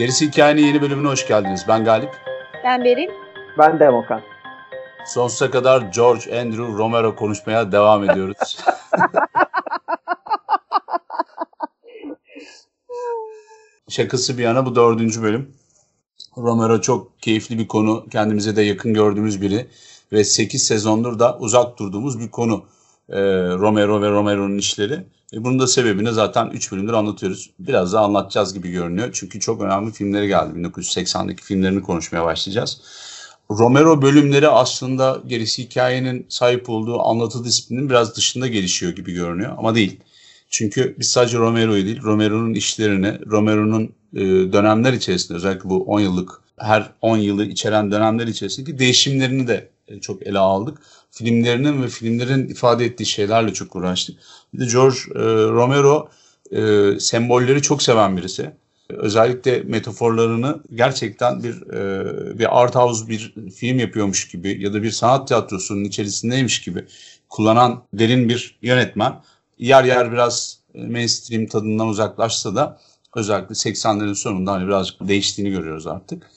Gerisi 0.00 0.26
Hikayenin 0.26 0.66
yeni 0.66 0.82
bölümüne 0.82 1.08
hoş 1.08 1.26
geldiniz. 1.28 1.64
Ben 1.68 1.84
Galip. 1.84 2.10
Ben 2.64 2.84
Beril. 2.84 3.19
Ben 3.58 3.80
de 3.80 3.90
Okan. 3.90 4.20
Sonsuza 5.06 5.50
kadar 5.50 5.80
George 5.80 6.40
Andrew 6.40 6.66
Romero 6.66 7.16
konuşmaya 7.16 7.72
devam 7.72 8.10
ediyoruz. 8.10 8.58
Şakası 13.88 14.38
bir 14.38 14.42
yana 14.42 14.66
bu 14.66 14.76
dördüncü 14.76 15.22
bölüm. 15.22 15.52
Romero 16.36 16.80
çok 16.80 17.22
keyifli 17.22 17.58
bir 17.58 17.68
konu. 17.68 18.06
Kendimize 18.10 18.56
de 18.56 18.62
yakın 18.62 18.94
gördüğümüz 18.94 19.42
biri. 19.42 19.66
Ve 20.12 20.24
8 20.24 20.66
sezondur 20.66 21.18
da 21.18 21.38
uzak 21.38 21.78
durduğumuz 21.78 22.20
bir 22.20 22.30
konu. 22.30 22.64
Ee, 23.08 23.20
Romero 23.58 24.02
ve 24.02 24.10
Romero'nun 24.10 24.58
işleri. 24.58 25.06
E 25.32 25.44
bunun 25.44 25.58
da 25.58 25.66
sebebini 25.66 26.12
zaten 26.12 26.46
3 26.46 26.72
bölümdür 26.72 26.92
anlatıyoruz. 26.92 27.50
Biraz 27.58 27.92
daha 27.92 28.04
anlatacağız 28.04 28.54
gibi 28.54 28.70
görünüyor. 28.70 29.10
Çünkü 29.12 29.40
çok 29.40 29.62
önemli 29.62 29.92
filmleri 29.92 30.28
geldi. 30.28 30.58
1980'deki 30.58 31.42
filmlerini 31.42 31.82
konuşmaya 31.82 32.24
başlayacağız. 32.24 32.80
Romero 33.50 34.02
bölümleri 34.02 34.48
aslında 34.48 35.22
gerisi 35.26 35.62
hikayenin 35.62 36.26
sahip 36.28 36.70
olduğu 36.70 37.00
anlatı 37.00 37.44
disiplinin 37.44 37.90
biraz 37.90 38.16
dışında 38.16 38.46
gelişiyor 38.46 38.92
gibi 38.92 39.12
görünüyor 39.12 39.54
ama 39.58 39.74
değil. 39.74 40.00
Çünkü 40.50 40.94
biz 40.98 41.10
sadece 41.10 41.38
Romero'yu 41.38 41.84
değil, 41.84 42.02
Romero'nun 42.02 42.54
işlerini, 42.54 43.26
Romero'nun 43.26 43.92
e, 44.14 44.20
dönemler 44.52 44.92
içerisinde 44.92 45.36
özellikle 45.36 45.70
bu 45.70 45.84
10 45.84 46.00
yıllık, 46.00 46.30
her 46.58 46.90
10 47.02 47.16
yılı 47.16 47.44
içeren 47.44 47.92
dönemler 47.92 48.26
içerisindeki 48.26 48.78
değişimlerini 48.78 49.48
de 49.48 49.68
e, 49.88 50.00
çok 50.00 50.26
ele 50.26 50.38
aldık. 50.38 50.78
Filmlerinin 51.10 51.82
ve 51.82 51.88
filmlerin 51.88 52.48
ifade 52.48 52.84
ettiği 52.84 53.06
şeylerle 53.06 53.52
çok 53.52 53.76
uğraştık. 53.76 54.16
Bir 54.54 54.60
de 54.60 54.72
George 54.72 54.98
e, 55.14 55.20
Romero 55.48 56.08
e, 56.52 56.90
sembolleri 57.00 57.62
çok 57.62 57.82
seven 57.82 58.16
birisi. 58.16 58.50
Özellikle 58.96 59.62
metaforlarını 59.62 60.60
gerçekten 60.74 61.42
bir 61.42 61.72
e, 61.72 62.38
bir 62.38 62.60
art 62.62 62.74
house 62.74 63.08
bir 63.08 63.34
film 63.56 63.78
yapıyormuş 63.78 64.28
gibi 64.28 64.62
ya 64.62 64.74
da 64.74 64.82
bir 64.82 64.90
sanat 64.90 65.28
tiyatrosunun 65.28 65.84
içerisindeymiş 65.84 66.60
gibi 66.62 66.84
kullanan 67.28 67.82
derin 67.94 68.28
bir 68.28 68.58
yönetmen. 68.62 69.22
Yer 69.58 69.84
yer 69.84 70.12
biraz 70.12 70.58
mainstream 70.74 71.46
tadından 71.46 71.88
uzaklaşsa 71.88 72.54
da 72.54 72.78
özellikle 73.16 73.54
80'lerin 73.54 74.14
sonunda 74.14 74.52
hani 74.52 74.66
birazcık 74.66 75.08
değiştiğini 75.08 75.50
görüyoruz 75.50 75.86
artık. 75.86 76.30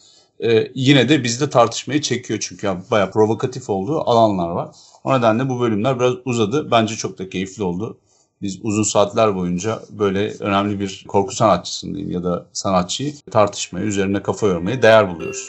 Ee, 0.43 0.71
yine 0.75 1.09
de 1.09 1.23
bizde 1.23 1.49
tartışmayı 1.49 2.01
çekiyor 2.01 2.39
çünkü 2.39 2.67
yani 2.67 2.81
bayağı 2.91 3.11
provokatif 3.11 3.69
olduğu 3.69 4.09
alanlar 4.09 4.49
var. 4.49 4.75
O 5.03 5.17
nedenle 5.17 5.49
bu 5.49 5.59
bölümler 5.59 5.99
biraz 5.99 6.13
uzadı. 6.25 6.71
Bence 6.71 6.95
çok 6.95 7.19
da 7.19 7.29
keyifli 7.29 7.63
oldu. 7.63 7.97
Biz 8.43 8.59
uzun 8.63 8.83
saatler 8.83 9.35
boyunca 9.35 9.79
böyle 9.99 10.31
önemli 10.39 10.79
bir 10.79 11.05
korku 11.07 11.35
sanatçısını 11.35 11.99
ya 11.99 12.23
da 12.23 12.45
sanatçıyı 12.53 13.11
tartışmaya, 13.31 13.85
üzerine 13.85 14.23
kafa 14.23 14.47
yormaya 14.47 14.81
değer 14.81 15.15
buluyoruz. 15.15 15.47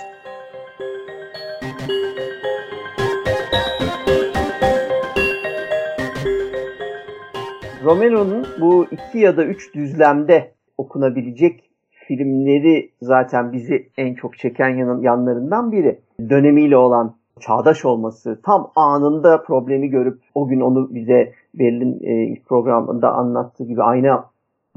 Romero'nun 7.85 8.47
bu 8.61 8.87
iki 8.91 9.19
ya 9.19 9.37
da 9.37 9.45
üç 9.45 9.75
düzlemde 9.75 10.55
okunabilecek 10.79 11.71
filmleri 11.91 12.91
zaten 13.03 13.53
bizi 13.53 13.89
en 13.97 14.15
çok 14.15 14.39
çeken 14.39 14.69
yan, 14.69 15.01
yanlarından 15.01 15.73
biri. 15.73 16.01
Dönemiyle 16.31 16.77
olan 16.77 17.17
çağdaş 17.41 17.85
olması, 17.85 18.41
tam 18.43 18.71
anında 18.77 19.43
problemi 19.43 19.89
görüp 19.89 20.19
o 20.35 20.49
gün 20.49 20.61
onu 20.61 20.95
bize 20.95 21.33
Berlin 21.55 22.01
e, 22.03 22.41
programında 22.49 23.13
anlattığı 23.13 23.65
gibi 23.65 23.83
ayna 23.83 24.25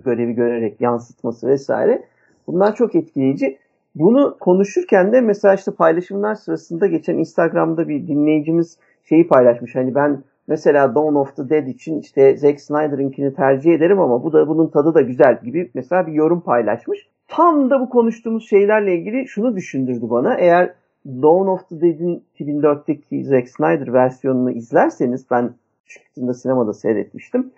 görevi 0.06 0.34
görerek 0.34 0.82
yansıtması 0.82 1.48
vesaire. 1.48 2.04
Bunlar 2.48 2.76
çok 2.76 2.96
etkileyici. 2.96 3.58
Bunu 3.96 4.38
konuşurken 4.40 5.12
de 5.12 5.22
mesela 5.22 5.54
işte 5.54 5.72
paylaşımlar 5.72 6.36
sırasında 6.36 6.88
geçen 6.88 7.18
Instagram'da 7.18 7.88
bir 7.88 8.08
dinleyicimiz 8.08 8.78
şeyi 9.04 9.28
paylaşmış. 9.28 9.76
Hani 9.76 9.96
ben 9.96 10.24
mesela 10.48 10.96
Dawn 10.96 11.16
of 11.16 11.36
the 11.36 11.50
Dead 11.50 11.68
için 11.68 12.00
işte 12.00 12.38
Zack 12.38 12.62
Snyder'ınkini 12.62 13.34
tercih 13.34 13.74
ederim 13.74 14.00
ama 14.00 14.24
bu 14.24 14.34
da 14.34 14.48
bunun 14.48 14.68
tadı 14.68 14.94
da 14.94 15.02
güzel 15.02 15.40
gibi 15.44 15.72
mesela 15.74 16.08
bir 16.08 16.14
yorum 16.14 16.42
paylaşmış. 16.42 17.08
Tam 17.28 17.70
da 17.70 17.80
bu 17.80 17.90
konuştuğumuz 17.90 18.50
şeylerle 18.50 18.96
ilgili 18.96 19.28
şunu 19.28 19.56
düşündürdü 19.56 20.10
bana. 20.10 20.36
Eğer 20.36 20.74
Dawn 21.08 21.48
of 21.48 21.70
the 21.70 21.82
Dead'in 21.82 22.24
2004'teki 22.40 23.24
Zack 23.24 23.50
Snyder 23.50 23.94
versiyonunu 23.94 24.52
izlerseniz 24.52 25.26
ben 25.32 25.54
çıktığında 25.88 26.34
sinemada 26.34 26.74
seyretmiştim. 26.74 27.52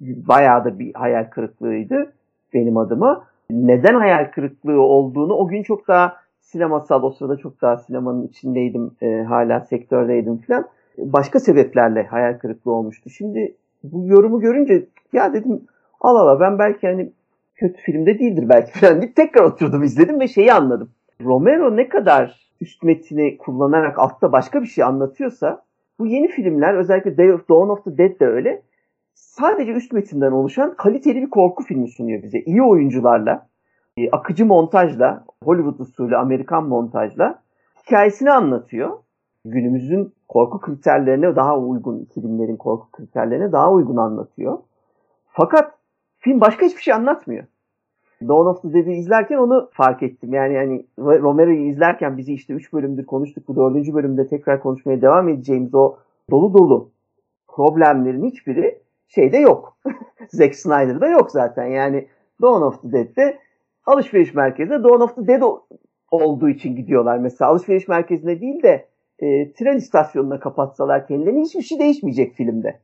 Bayağı 0.00 0.64
da 0.64 0.78
bir 0.78 0.94
hayal 0.94 1.24
kırıklığıydı 1.24 2.12
benim 2.54 2.76
adıma. 2.76 3.24
Neden 3.50 3.94
hayal 3.94 4.30
kırıklığı 4.30 4.80
olduğunu 4.80 5.34
o 5.34 5.48
gün 5.48 5.62
çok 5.62 5.88
daha 5.88 6.16
sinemasal 6.40 7.02
o 7.02 7.10
sırada 7.10 7.36
çok 7.36 7.62
daha 7.62 7.76
sinemanın 7.76 8.26
içindeydim 8.26 8.90
e, 9.02 9.22
hala 9.22 9.60
sektördeydim 9.60 10.36
falan. 10.36 10.68
Başka 10.98 11.40
sebeplerle 11.40 12.02
hayal 12.02 12.38
kırıklığı 12.38 12.72
olmuştu. 12.72 13.10
Şimdi 13.10 13.54
bu 13.82 14.06
yorumu 14.06 14.40
görünce 14.40 14.86
ya 15.12 15.32
dedim 15.32 15.60
al 16.00 16.16
ala 16.16 16.40
ben 16.40 16.58
belki 16.58 16.86
hani 16.86 17.12
kötü 17.54 17.82
filmde 17.82 18.18
değildir 18.18 18.48
belki 18.48 18.72
falan 18.78 19.02
deyip 19.02 19.16
tekrar 19.16 19.44
oturdum 19.44 19.82
izledim 19.82 20.20
ve 20.20 20.28
şeyi 20.28 20.52
anladım. 20.52 20.90
Romero 21.20 21.76
ne 21.76 21.88
kadar 21.88 22.43
üst 22.64 22.82
metini 22.82 23.38
kullanarak 23.38 23.98
altta 23.98 24.32
başka 24.32 24.62
bir 24.62 24.66
şey 24.66 24.84
anlatıyorsa 24.84 25.64
bu 25.98 26.06
yeni 26.06 26.28
filmler 26.28 26.74
özellikle 26.74 27.18
Day 27.18 27.32
of 27.32 27.48
Dawn 27.48 27.68
of 27.68 27.84
the 27.84 27.98
Dead 27.98 28.20
de 28.20 28.26
öyle 28.26 28.62
sadece 29.14 29.72
üst 29.72 29.92
metinden 29.92 30.32
oluşan 30.32 30.74
kaliteli 30.76 31.22
bir 31.22 31.30
korku 31.30 31.64
filmi 31.64 31.88
sunuyor 31.88 32.22
bize. 32.22 32.38
İyi 32.38 32.62
oyuncularla, 32.62 33.48
e, 33.96 34.10
akıcı 34.10 34.46
montajla, 34.46 35.24
Hollywood 35.44 35.78
usulü 35.78 36.16
Amerikan 36.16 36.68
montajla 36.68 37.42
hikayesini 37.86 38.30
anlatıyor. 38.30 38.90
Günümüzün 39.44 40.14
korku 40.28 40.60
kriterlerine 40.60 41.36
daha 41.36 41.58
uygun, 41.58 41.98
2000'lerin 41.98 42.56
korku 42.56 42.90
kriterlerine 42.90 43.52
daha 43.52 43.72
uygun 43.72 43.96
anlatıyor. 43.96 44.58
Fakat 45.28 45.78
film 46.18 46.40
başka 46.40 46.66
hiçbir 46.66 46.82
şey 46.82 46.94
anlatmıyor. 46.94 47.44
Dawn 48.28 48.46
of 48.46 48.62
the 48.62 48.74
Dead'i 48.74 48.92
izlerken 48.92 49.36
onu 49.36 49.70
fark 49.72 50.02
ettim. 50.02 50.34
Yani 50.34 50.54
yani 50.54 50.86
Romero'yu 50.98 51.66
izlerken 51.66 52.18
bizi 52.18 52.34
işte 52.34 52.54
3 52.54 52.72
bölümdür 52.72 53.06
konuştuk. 53.06 53.48
Bu 53.48 53.56
4. 53.56 53.94
bölümde 53.94 54.26
tekrar 54.26 54.62
konuşmaya 54.62 55.02
devam 55.02 55.28
edeceğimiz 55.28 55.74
o 55.74 55.96
dolu 56.30 56.54
dolu 56.54 56.90
problemlerin 57.48 58.24
hiçbiri 58.24 58.78
şeyde 59.08 59.36
yok. 59.38 59.76
Zack 60.28 60.54
Snyder'da 60.54 61.08
yok 61.08 61.30
zaten. 61.30 61.66
Yani 61.66 62.08
Dawn 62.42 62.62
of 62.62 62.82
the 62.82 62.92
Dead'de 62.92 63.38
alışveriş 63.86 64.34
merkezine 64.34 64.82
Dawn 64.82 65.02
of 65.02 65.16
the 65.16 65.26
Dead 65.26 65.42
olduğu 66.10 66.48
için 66.48 66.76
gidiyorlar. 66.76 67.18
Mesela 67.18 67.50
alışveriş 67.50 67.88
merkezine 67.88 68.40
değil 68.40 68.62
de 68.62 68.88
e, 69.18 69.52
tren 69.52 69.76
istasyonuna 69.76 70.40
kapatsalar 70.40 71.06
kendilerini 71.06 71.42
hiçbir 71.42 71.62
şey 71.62 71.78
değişmeyecek 71.78 72.34
filmde. 72.34 72.80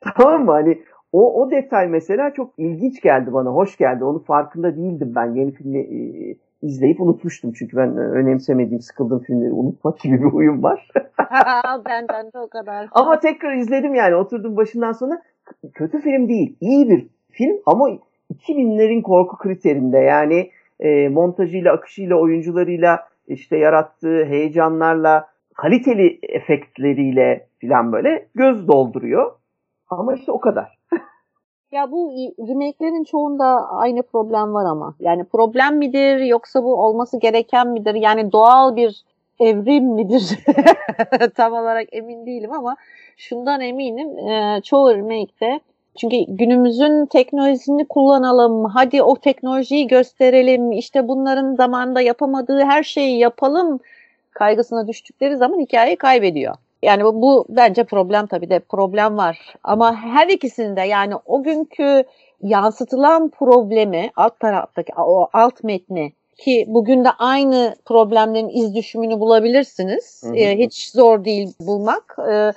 Tamam 0.16 0.44
mı? 0.44 0.50
Hani 0.50 0.82
o, 1.12 1.42
o 1.42 1.50
detay 1.50 1.88
mesela 1.88 2.32
çok 2.34 2.58
ilginç 2.58 3.00
geldi 3.00 3.32
bana, 3.32 3.50
hoş 3.50 3.76
geldi. 3.76 4.04
Onun 4.04 4.18
farkında 4.18 4.76
değildim 4.76 5.12
ben. 5.14 5.34
Yeni 5.34 5.52
filmi 5.52 5.78
e, 5.78 6.36
izleyip 6.62 7.00
unutmuştum. 7.00 7.52
Çünkü 7.52 7.76
ben 7.76 7.88
e, 7.88 8.00
önemsemediğim, 8.00 8.80
sıkıldığım 8.80 9.18
filmleri 9.18 9.52
unutmak 9.52 10.00
gibi 10.00 10.18
bir 10.18 10.28
huyum 10.28 10.62
var. 10.62 10.88
Benden 11.86 12.32
de 12.32 12.38
o 12.38 12.48
kadar. 12.48 12.88
Ama 12.92 13.20
tekrar 13.20 13.54
izledim 13.54 13.94
yani. 13.94 14.14
Oturdum 14.14 14.56
başından 14.56 14.92
sonra. 14.92 15.22
Kötü 15.74 16.00
film 16.00 16.28
değil. 16.28 16.56
iyi 16.60 16.88
bir 16.90 17.06
film 17.30 17.56
ama 17.66 17.88
2000'lerin 18.34 19.02
korku 19.02 19.36
kriterinde. 19.36 19.98
Yani 19.98 20.50
e, 20.80 21.08
montajıyla, 21.08 21.72
akışıyla, 21.72 22.16
oyuncularıyla, 22.16 23.08
işte 23.28 23.56
yarattığı 23.56 24.24
heyecanlarla, 24.24 25.28
kaliteli 25.54 26.18
efektleriyle 26.22 27.46
falan 27.62 27.92
böyle 27.92 28.26
göz 28.34 28.68
dolduruyor. 28.68 29.32
Ama 29.90 30.14
işte 30.14 30.32
o 30.32 30.40
kadar. 30.40 30.77
Ya 31.72 31.90
bu 31.90 32.12
remake'lerin 32.48 33.04
çoğunda 33.04 33.70
aynı 33.70 34.02
problem 34.02 34.54
var 34.54 34.64
ama. 34.64 34.94
Yani 35.00 35.24
problem 35.24 35.76
midir 35.76 36.18
yoksa 36.18 36.64
bu 36.64 36.82
olması 36.82 37.20
gereken 37.20 37.68
midir? 37.68 37.94
Yani 37.94 38.32
doğal 38.32 38.76
bir 38.76 39.04
evrim 39.40 39.84
midir? 39.84 40.38
Tam 41.34 41.52
olarak 41.52 41.88
emin 41.92 42.26
değilim 42.26 42.52
ama 42.52 42.76
şundan 43.16 43.60
eminim. 43.60 44.18
E, 44.18 44.60
çoğu 44.64 44.94
remake'de 44.94 45.60
çünkü 45.98 46.16
günümüzün 46.28 47.06
teknolojisini 47.06 47.88
kullanalım, 47.88 48.64
hadi 48.64 49.02
o 49.02 49.16
teknolojiyi 49.16 49.86
gösterelim, 49.86 50.72
işte 50.72 51.08
bunların 51.08 51.54
zamanında 51.54 52.00
yapamadığı 52.00 52.64
her 52.64 52.82
şeyi 52.82 53.18
yapalım 53.18 53.80
kaygısına 54.30 54.88
düştükleri 54.88 55.36
zaman 55.36 55.60
hikayeyi 55.60 55.96
kaybediyor. 55.96 56.54
Yani 56.82 57.04
bu, 57.04 57.22
bu 57.22 57.46
bence 57.48 57.84
problem 57.84 58.26
tabii 58.26 58.50
de 58.50 58.58
problem 58.58 59.16
var. 59.16 59.54
Ama 59.64 59.96
her 59.96 60.28
ikisinde 60.28 60.80
yani 60.80 61.14
o 61.26 61.42
günkü 61.42 62.04
yansıtılan 62.42 63.28
problemi 63.28 64.10
alt 64.16 64.40
taraftaki 64.40 64.92
o 64.96 65.28
alt 65.32 65.64
metni 65.64 66.12
ki 66.38 66.64
bugün 66.68 67.04
de 67.04 67.10
aynı 67.18 67.76
problemlerin 67.84 68.48
iz 68.48 68.74
düşümünü 68.74 69.20
bulabilirsiniz. 69.20 70.22
Hı 70.24 70.28
hı. 70.28 70.36
Ee, 70.36 70.58
hiç 70.58 70.90
zor 70.90 71.24
değil 71.24 71.52
bulmak. 71.60 72.16
Ee, 72.30 72.52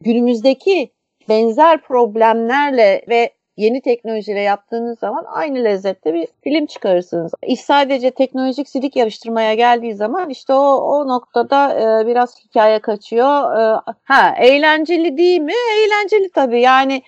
günümüzdeki 0.00 0.90
benzer 1.28 1.82
problemlerle 1.82 3.02
ve 3.08 3.30
yeni 3.56 3.80
teknolojiyle 3.80 4.40
yaptığınız 4.40 4.98
zaman 4.98 5.24
aynı 5.28 5.64
lezzette 5.64 6.14
bir 6.14 6.28
film 6.44 6.66
çıkarırsınız. 6.66 7.32
İş 7.46 7.60
sadece 7.60 8.10
teknolojik 8.10 8.68
silik 8.68 8.96
yarıştırmaya 8.96 9.54
geldiği 9.54 9.94
zaman 9.94 10.30
işte 10.30 10.52
o, 10.52 10.74
o 10.74 11.08
noktada 11.08 11.74
e, 11.74 12.06
biraz 12.06 12.44
hikaye 12.44 12.78
kaçıyor. 12.78 13.56
E, 13.56 13.80
ha 14.04 14.34
eğlenceli 14.38 15.16
değil 15.16 15.40
mi? 15.40 15.52
Eğlenceli 15.78 16.30
tabii. 16.30 16.60
Yani 16.60 17.02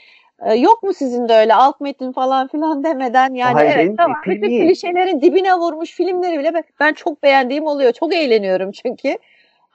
e, 0.47 0.55
yok 0.55 0.83
mu 0.83 0.95
sizin 0.95 1.29
de 1.29 1.35
öyle 1.35 1.55
alt 1.55 1.81
metin 1.81 2.13
falan 2.13 2.49
filan 2.49 2.85
demeden 2.85 3.35
yani 3.35 3.55
Hayır, 3.55 3.77
evet 3.77 3.97
tamam 3.97 4.17
bütün 4.27 4.49
klişelerin 4.49 5.21
dibine 5.21 5.55
vurmuş 5.55 5.91
filmleri 5.91 6.39
bile 6.39 6.55
ben, 6.55 6.65
ben 6.81 6.93
çok 6.93 7.23
beğendiğim 7.23 7.67
oluyor. 7.67 7.93
Çok 7.93 8.15
eğleniyorum 8.15 8.73
çünkü. 8.83 9.19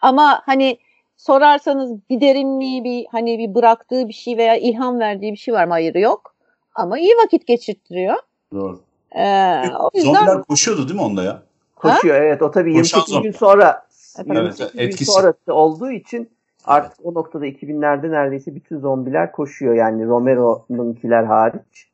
Ama 0.02 0.42
hani 0.46 0.78
sorarsanız 1.18 2.10
bir 2.10 2.22
derinliği 2.22 2.84
bir 2.84 3.06
hani 3.12 3.40
bir 3.40 3.56
bıraktığı 3.56 4.08
bir 4.08 4.14
şey 4.14 4.38
veya 4.38 4.56
ilham 4.56 5.00
verdiği 5.00 5.32
bir 5.32 5.38
şey 5.38 5.54
var 5.54 5.66
mı? 5.66 5.72
Hayır 5.72 5.96
yok. 5.96 6.37
Ama 6.78 7.00
iyi 7.00 7.14
vakit 7.24 7.48
geçirttiriyor. 7.48 8.16
Doğru. 8.54 8.80
Ee, 9.12 9.62
o 9.80 9.90
yüzden 9.96 10.14
Zombiler 10.14 10.44
koşuyordu 10.44 10.88
değil 10.88 11.00
mi 11.00 11.06
onda 11.06 11.24
ya? 11.24 11.42
Koşuyor 11.76 12.16
evet 12.16 12.42
o 12.42 12.52
tabii 12.52 12.74
Koşan 12.74 13.00
28 13.00 13.22
gün 13.22 13.32
sonra 13.32 13.88
Evet, 14.18 14.28
28 14.28 14.74
gün 14.74 14.80
etkisi. 14.80 15.12
sonrası 15.12 15.54
olduğu 15.54 15.92
için 15.92 16.30
artık 16.66 17.06
o 17.06 17.14
noktada 17.14 17.48
2000'lerde 17.48 18.12
neredeyse 18.12 18.56
bütün 18.56 18.80
zombiler 18.80 19.32
koşuyor 19.32 19.76
yani 19.76 20.08
Romero'nunkiler 20.08 21.24
hariç. 21.24 21.88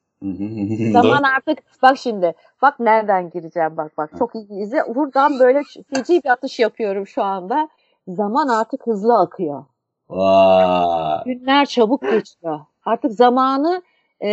Zaman 0.91 1.24
artık 1.24 1.57
bak 1.81 1.97
şimdi 1.97 2.33
bak 2.62 2.79
nereden 2.79 3.29
gireceğim 3.29 3.77
bak 3.77 3.91
bak 3.97 4.12
çok 4.19 4.36
iyi 4.36 4.62
izle. 4.63 4.95
Buradan 4.95 5.39
böyle 5.39 5.62
feci 5.94 6.21
bir 6.24 6.29
atış 6.29 6.59
yapıyorum 6.59 7.07
şu 7.07 7.24
anda. 7.24 7.69
Zaman 8.07 8.47
artık 8.47 8.88
hızlı 8.88 9.19
akıyor. 9.19 9.63
Vay. 10.09 11.24
Günler 11.25 11.65
çabuk 11.65 12.01
geçiyor. 12.01 12.59
Artık 12.86 13.12
zamanı 13.12 13.81
e, 14.23 14.29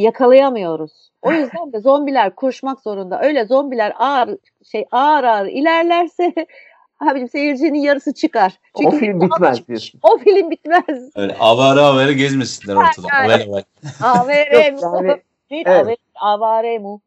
yakalayamıyoruz. 0.00 1.10
O 1.22 1.32
yüzden 1.32 1.72
de 1.72 1.80
zombiler 1.80 2.34
koşmak 2.34 2.80
zorunda. 2.80 3.20
Öyle 3.22 3.44
zombiler 3.44 3.92
ağır 3.98 4.36
şey 4.72 4.84
ağır 4.90 5.24
ağır 5.24 5.46
ilerlerse 5.46 6.32
abicim 7.00 7.28
seyircinin 7.28 7.78
yarısı 7.78 8.14
çıkar. 8.14 8.60
o 8.84 8.90
film 8.90 9.20
bitmez 9.20 9.68
diyorsun. 9.68 10.00
O 10.02 10.18
film 10.18 10.50
bitmez. 10.50 11.10
Öyle 11.16 11.34
avare 11.40 11.80
avare 11.80 12.12
gezmesinler 12.12 12.76
ortada. 12.76 13.06
Yani. 13.12 13.32
Avare 13.32 13.44
avare. 13.44 13.64
Avare 14.02 14.70
mu? 14.72 14.78
yani, 14.82 15.20
Değil, 15.50 15.64
evet. 15.66 15.98
avare- 16.14 16.78
mu? 16.78 17.00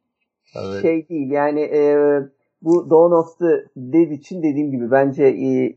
Şey 0.82 1.08
değil 1.08 1.30
yani 1.30 1.60
e, 1.60 1.96
bu 2.62 2.90
Dawn 2.90 3.12
of 3.14 3.38
the 3.38 3.66
Dead 3.76 4.10
için 4.10 4.42
dediğim 4.42 4.70
gibi 4.70 4.90
bence 4.90 5.24
e, 5.24 5.76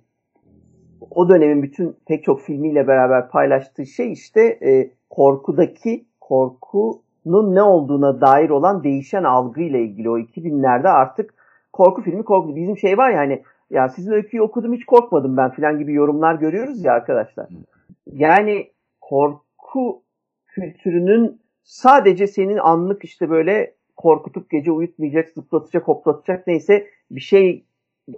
o 1.11 1.29
dönemin 1.29 1.63
bütün 1.63 1.97
pek 2.07 2.23
çok 2.23 2.41
filmiyle 2.41 2.87
beraber 2.87 3.29
paylaştığı 3.29 3.85
şey 3.85 4.11
işte 4.11 4.41
e, 4.41 4.91
korkudaki 5.09 6.05
korkunun 6.29 7.55
ne 7.55 7.61
olduğuna 7.61 8.21
dair 8.21 8.49
olan 8.49 8.83
değişen 8.83 9.23
algıyla 9.23 9.79
ilgili 9.79 10.09
o 10.09 10.19
2000'lerde 10.19 10.89
artık 10.89 11.33
korku 11.73 12.01
filmi 12.01 12.23
korku 12.23 12.55
bizim 12.55 12.77
şey 12.77 12.97
var 12.97 13.09
ya 13.09 13.17
hani 13.17 13.43
ya 13.69 13.89
sizin 13.89 14.11
öyküyü 14.11 14.43
okudum 14.43 14.73
hiç 14.73 14.85
korkmadım 14.85 15.37
ben 15.37 15.51
filan 15.51 15.79
gibi 15.79 15.93
yorumlar 15.93 16.35
görüyoruz 16.35 16.85
ya 16.85 16.93
arkadaşlar. 16.93 17.47
Yani 18.05 18.71
korku 19.01 20.01
kültürünün 20.47 21.41
sadece 21.63 22.27
senin 22.27 22.57
anlık 22.57 23.03
işte 23.03 23.29
böyle 23.29 23.73
korkutup 23.97 24.49
gece 24.49 24.71
uyutmayacak, 24.71 25.29
zıplatacak, 25.29 25.87
hoplatacak 25.87 26.47
neyse 26.47 26.87
bir 27.11 27.21
şey 27.21 27.65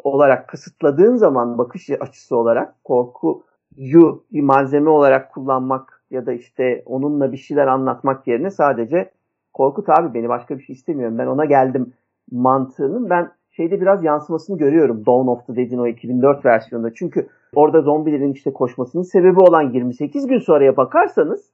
olarak 0.03 0.47
kısıtladığın 0.47 1.15
zaman 1.15 1.57
bakış 1.57 1.89
açısı 1.89 2.35
olarak 2.35 2.83
korkuyu 2.83 4.23
bir 4.31 4.41
malzeme 4.41 4.89
olarak 4.89 5.33
kullanmak 5.33 6.00
ya 6.11 6.25
da 6.25 6.33
işte 6.33 6.83
onunla 6.85 7.31
bir 7.31 7.37
şeyler 7.37 7.67
anlatmak 7.67 8.27
yerine 8.27 8.51
sadece 8.51 9.09
korkut 9.53 9.89
abi 9.89 10.13
beni 10.13 10.29
başka 10.29 10.57
bir 10.57 10.63
şey 10.63 10.73
istemiyorum 10.73 11.17
ben 11.17 11.27
ona 11.27 11.45
geldim 11.45 11.93
mantığının 12.31 13.09
ben 13.09 13.31
şeyde 13.51 13.81
biraz 13.81 14.03
yansımasını 14.03 14.57
görüyorum 14.57 15.05
Dawn 15.05 15.27
of 15.27 15.47
the 15.47 15.55
Dead'in 15.55 15.77
o 15.77 15.87
2004 15.87 16.45
versiyonunda. 16.45 16.93
Çünkü 16.93 17.27
orada 17.55 17.81
zombilerin 17.81 18.33
işte 18.33 18.53
koşmasının 18.53 19.03
sebebi 19.03 19.39
olan 19.39 19.73
28 19.73 20.27
gün 20.27 20.39
sonraya 20.39 20.77
bakarsanız 20.77 21.51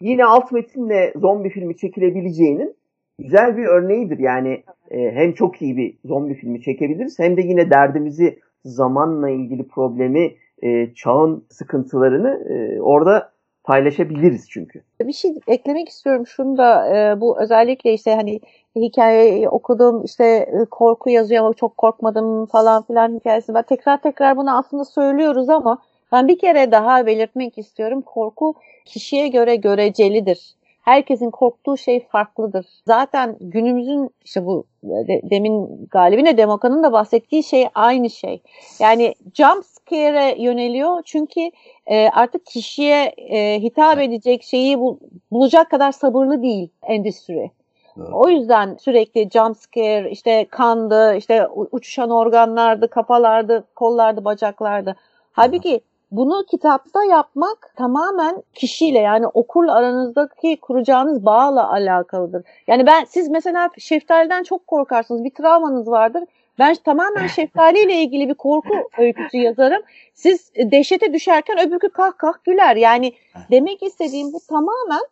yine 0.00 0.24
alt 0.24 0.52
metinle 0.52 1.12
zombi 1.16 1.50
filmi 1.50 1.76
çekilebileceğinin 1.76 2.74
güzel 3.18 3.56
bir 3.56 3.64
örneğidir. 3.64 4.18
Yani 4.18 4.62
e, 4.90 5.10
hem 5.10 5.32
çok 5.32 5.62
iyi 5.62 5.76
bir 5.76 5.94
zombi 6.04 6.34
filmi 6.34 6.62
çekebiliriz 6.62 7.18
hem 7.18 7.36
de 7.36 7.40
yine 7.40 7.70
derdimizi 7.70 8.38
zamanla 8.64 9.30
ilgili 9.30 9.68
problemi, 9.68 10.32
e, 10.62 10.94
çağın 10.94 11.44
sıkıntılarını 11.50 12.30
e, 12.50 12.80
orada 12.80 13.30
paylaşabiliriz 13.68 14.50
çünkü. 14.50 14.82
Bir 15.00 15.12
şey 15.12 15.34
eklemek 15.46 15.88
istiyorum. 15.88 16.26
Şunu 16.26 16.58
da 16.58 16.96
e, 16.96 17.20
bu 17.20 17.40
özellikle 17.40 17.92
işte 17.92 18.14
hani 18.14 18.40
hikayeyi 18.76 19.48
okudum 19.48 20.04
işte 20.04 20.24
e, 20.24 20.64
korku 20.70 21.10
yazıyor 21.10 21.44
ama 21.44 21.54
çok 21.54 21.76
korkmadım 21.76 22.46
falan 22.46 22.82
filan 22.82 23.16
hikayesi. 23.16 23.54
Ben 23.54 23.62
tekrar 23.62 24.02
tekrar 24.02 24.36
bunu 24.36 24.58
aslında 24.58 24.84
söylüyoruz 24.84 25.48
ama 25.48 25.78
ben 26.12 26.28
bir 26.28 26.38
kere 26.38 26.72
daha 26.72 27.06
belirtmek 27.06 27.58
istiyorum. 27.58 28.02
Korku 28.02 28.54
kişiye 28.84 29.28
göre 29.28 29.56
görecelidir. 29.56 30.54
Herkesin 30.82 31.30
korktuğu 31.30 31.76
şey 31.76 32.06
farklıdır. 32.06 32.66
Zaten 32.86 33.36
günümüzün 33.40 34.10
işte 34.24 34.46
bu 34.46 34.64
de, 34.82 35.20
demin 35.30 35.86
Galibine 35.90 36.36
Demoka'nın 36.36 36.82
da 36.82 36.92
bahsettiği 36.92 37.42
şey 37.42 37.68
aynı 37.74 38.10
şey. 38.10 38.42
Yani 38.80 39.14
jump 39.34 39.64
scare'e 39.88 40.42
yöneliyor 40.42 41.02
çünkü 41.04 41.50
e, 41.86 42.08
artık 42.08 42.46
kişiye 42.46 43.04
e, 43.16 43.60
hitap 43.62 43.98
edecek 43.98 44.42
şeyi 44.42 44.78
bul, 44.78 44.96
bulacak 45.32 45.70
kadar 45.70 45.92
sabırlı 45.92 46.42
değil 46.42 46.68
endüstri. 46.82 47.50
Evet. 47.96 48.08
O 48.12 48.28
yüzden 48.28 48.76
sürekli 48.76 49.30
jump 49.30 49.56
scare, 49.56 50.10
işte 50.10 50.46
kandı, 50.50 51.16
işte 51.16 51.48
uçuşan 51.48 52.10
organlardı, 52.10 52.88
kafalardı, 52.88 53.64
kollardı, 53.74 54.24
bacaklardı. 54.24 54.96
Halbuki 55.32 55.80
bunu 56.10 56.44
kitapta 56.50 57.04
yapmak 57.04 57.72
tamamen 57.76 58.42
kişiyle 58.54 58.98
yani 58.98 59.26
okurla 59.26 59.74
aranızdaki 59.74 60.56
kuracağınız 60.60 61.24
bağla 61.24 61.72
alakalıdır. 61.72 62.42
Yani 62.66 62.86
ben 62.86 63.04
siz 63.04 63.28
mesela 63.28 63.70
şeftaliden 63.78 64.42
çok 64.42 64.66
korkarsınız. 64.66 65.24
Bir 65.24 65.34
travmanız 65.34 65.90
vardır. 65.90 66.24
Ben 66.58 66.74
tamamen 66.74 67.26
şeftaliyle 67.36 68.02
ilgili 68.02 68.28
bir 68.28 68.34
korku 68.34 68.90
öyküsü 68.98 69.36
yazarım. 69.36 69.82
Siz 70.14 70.52
dehşete 70.56 71.12
düşerken 71.12 71.68
öbürkü 71.68 71.88
kah 71.88 72.12
kah 72.18 72.44
güler. 72.44 72.76
Yani 72.76 73.12
demek 73.50 73.82
istediğim 73.82 74.32
bu 74.32 74.40
tamamen 74.48 75.02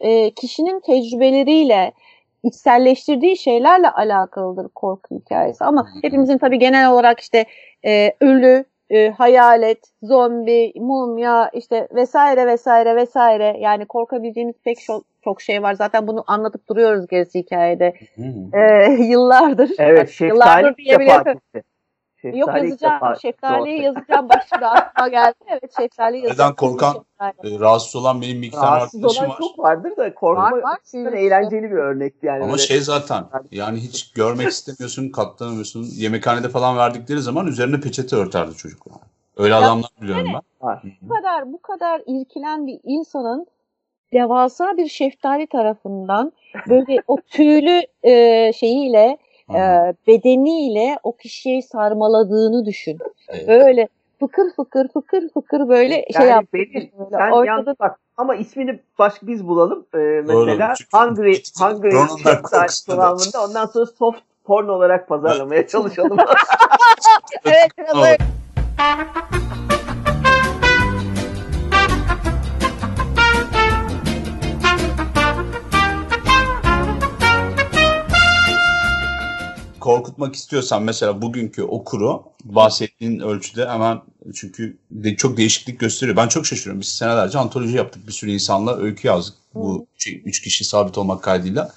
e, 0.00 0.30
kişinin 0.30 0.80
tecrübeleriyle 0.80 1.92
içselleştirdiği 2.42 3.36
şeylerle 3.36 3.90
alakalıdır 3.90 4.68
korku 4.68 5.16
hikayesi. 5.16 5.64
Ama 5.64 5.88
hepimizin 6.02 6.38
tabii 6.38 6.58
genel 6.58 6.90
olarak 6.90 7.20
işte 7.20 7.44
e, 7.86 8.12
ölü, 8.20 8.64
e, 8.94 9.10
hayalet, 9.10 9.78
zombi, 10.02 10.72
mumya 10.76 11.50
işte 11.52 11.88
vesaire 11.94 12.46
vesaire 12.46 12.96
vesaire 12.96 13.56
yani 13.60 13.86
korkabileceğimiz 13.86 14.54
pek 14.64 14.80
çok, 14.80 15.04
çok 15.24 15.42
şey 15.42 15.62
var. 15.62 15.74
Zaten 15.74 16.06
bunu 16.06 16.24
anlatıp 16.26 16.68
duruyoruz 16.68 17.06
gerisi 17.06 17.38
hikayede 17.38 17.94
Hı 18.16 18.22
hı. 18.22 18.58
e, 18.58 18.92
yıllardır. 19.04 19.70
Evet, 19.78 20.10
şeftali 20.10 20.28
Yıllardır 20.28 20.76
diyebilirim. 20.76 21.40
Yok 22.28 22.48
Şeftali 22.48 22.64
ilk 22.64 22.70
yazacağım. 22.82 23.00
ortaya- 23.02 23.82
yazacağım. 23.82 24.28
Bak 24.28 24.42
şimdi 24.54 24.66
aklıma 24.66 25.08
geldi. 25.08 25.34
Evet 25.48 25.76
şeftali 25.80 26.16
yazacağım. 26.16 26.50
Neden 26.50 26.54
korkan, 26.56 26.92
Şeftali. 26.92 27.54
e, 27.56 27.60
rahatsız 27.60 27.96
olan 27.96 28.22
benim 28.22 28.42
bir 28.42 28.46
iki 28.46 28.56
tane 28.56 28.76
Rahatsız 28.76 29.00
arkadaşım 29.04 29.24
olan 29.24 29.30
var. 29.30 29.38
çok 29.38 29.58
vardır 29.58 29.96
da 29.96 30.14
korkma 30.14 30.42
Var 30.44 30.52
var. 30.62 30.74
açısından 30.76 31.12
eğlenceli 31.16 31.62
bir 31.62 31.76
örnekti 31.76 32.26
yani. 32.26 32.42
Ama 32.44 32.52
Öyle- 32.52 32.62
şey 32.62 32.80
zaten 32.80 33.24
yani 33.50 33.78
hiç 33.78 34.12
görmek 34.12 34.48
istemiyorsun, 34.48 35.08
katlanamıyorsun. 35.08 35.86
Yemekhanede 35.94 36.48
falan 36.48 36.76
verdikleri 36.76 37.18
zaman 37.20 37.46
üzerine 37.46 37.80
peçete 37.80 38.16
örterdi 38.16 38.54
çocuklar. 38.54 38.94
Öyle 39.36 39.54
adamlar 39.54 39.90
biliyorum 40.02 40.26
ben. 40.34 40.68
var. 40.68 40.82
bu 41.02 41.08
kadar 41.14 41.52
bu 41.52 41.62
kadar 41.62 42.02
irkilen 42.06 42.66
bir 42.66 42.80
insanın 42.84 43.46
devasa 44.12 44.76
bir 44.76 44.88
şeftali 44.88 45.46
tarafından 45.46 46.32
böyle 46.68 46.96
o 47.08 47.16
tüylü 47.20 47.82
e, 48.02 48.52
şeyiyle 48.52 49.18
e, 49.50 49.94
bedeniyle 50.06 50.98
o 51.02 51.16
kişiyi 51.16 51.62
sarmaladığını 51.62 52.66
düşün. 52.66 52.98
Evet. 53.28 53.48
Böyle 53.48 53.88
fıkır 54.20 54.50
fıkır 54.56 54.88
fıkır 54.88 55.28
fıkır 55.28 55.68
böyle 55.68 55.94
şey 55.94 56.06
Yani 56.14 56.28
yaptı. 56.30 56.48
benim- 56.52 56.90
Böyle 56.98 57.10
Sen 57.10 57.30
ortada 57.30 57.46
yalnız 57.46 57.80
bak 57.80 58.00
ama 58.16 58.34
ismini 58.34 58.80
başka 58.98 59.26
biz 59.26 59.46
bulalım. 59.48 59.86
Ee, 59.94 59.98
mesela 59.98 60.74
Çünkü 60.74 60.96
Hungry, 60.96 61.42
Hungry 61.60 61.90
kıvamında 62.86 63.44
ondan 63.48 63.66
sonra 63.66 63.86
soft 63.86 64.20
porn 64.44 64.68
olarak 64.68 65.08
pazarlamaya 65.08 65.66
çalışalım. 65.66 66.18
evet 67.44 67.68
biraz 67.78 67.96
korkutmak 79.84 80.34
istiyorsan 80.36 80.82
mesela 80.82 81.22
bugünkü 81.22 81.62
okuru 81.62 82.22
bahsettiğin 82.44 83.20
ölçüde 83.20 83.68
hemen 83.68 84.00
çünkü 84.34 84.78
de 84.90 85.16
çok 85.16 85.36
değişiklik 85.36 85.80
gösteriyor. 85.80 86.16
Ben 86.16 86.28
çok 86.28 86.46
şaşırıyorum. 86.46 86.80
Biz 86.80 86.88
senelerce 86.88 87.38
antoloji 87.38 87.76
yaptık. 87.76 88.06
Bir 88.06 88.12
sürü 88.12 88.30
insanla 88.30 88.76
öykü 88.76 89.08
yazdık. 89.08 89.34
Bu 89.54 89.86
şey, 89.98 90.22
üç 90.24 90.40
kişi 90.40 90.64
sabit 90.64 90.98
olmak 90.98 91.22
kaydıyla. 91.22 91.72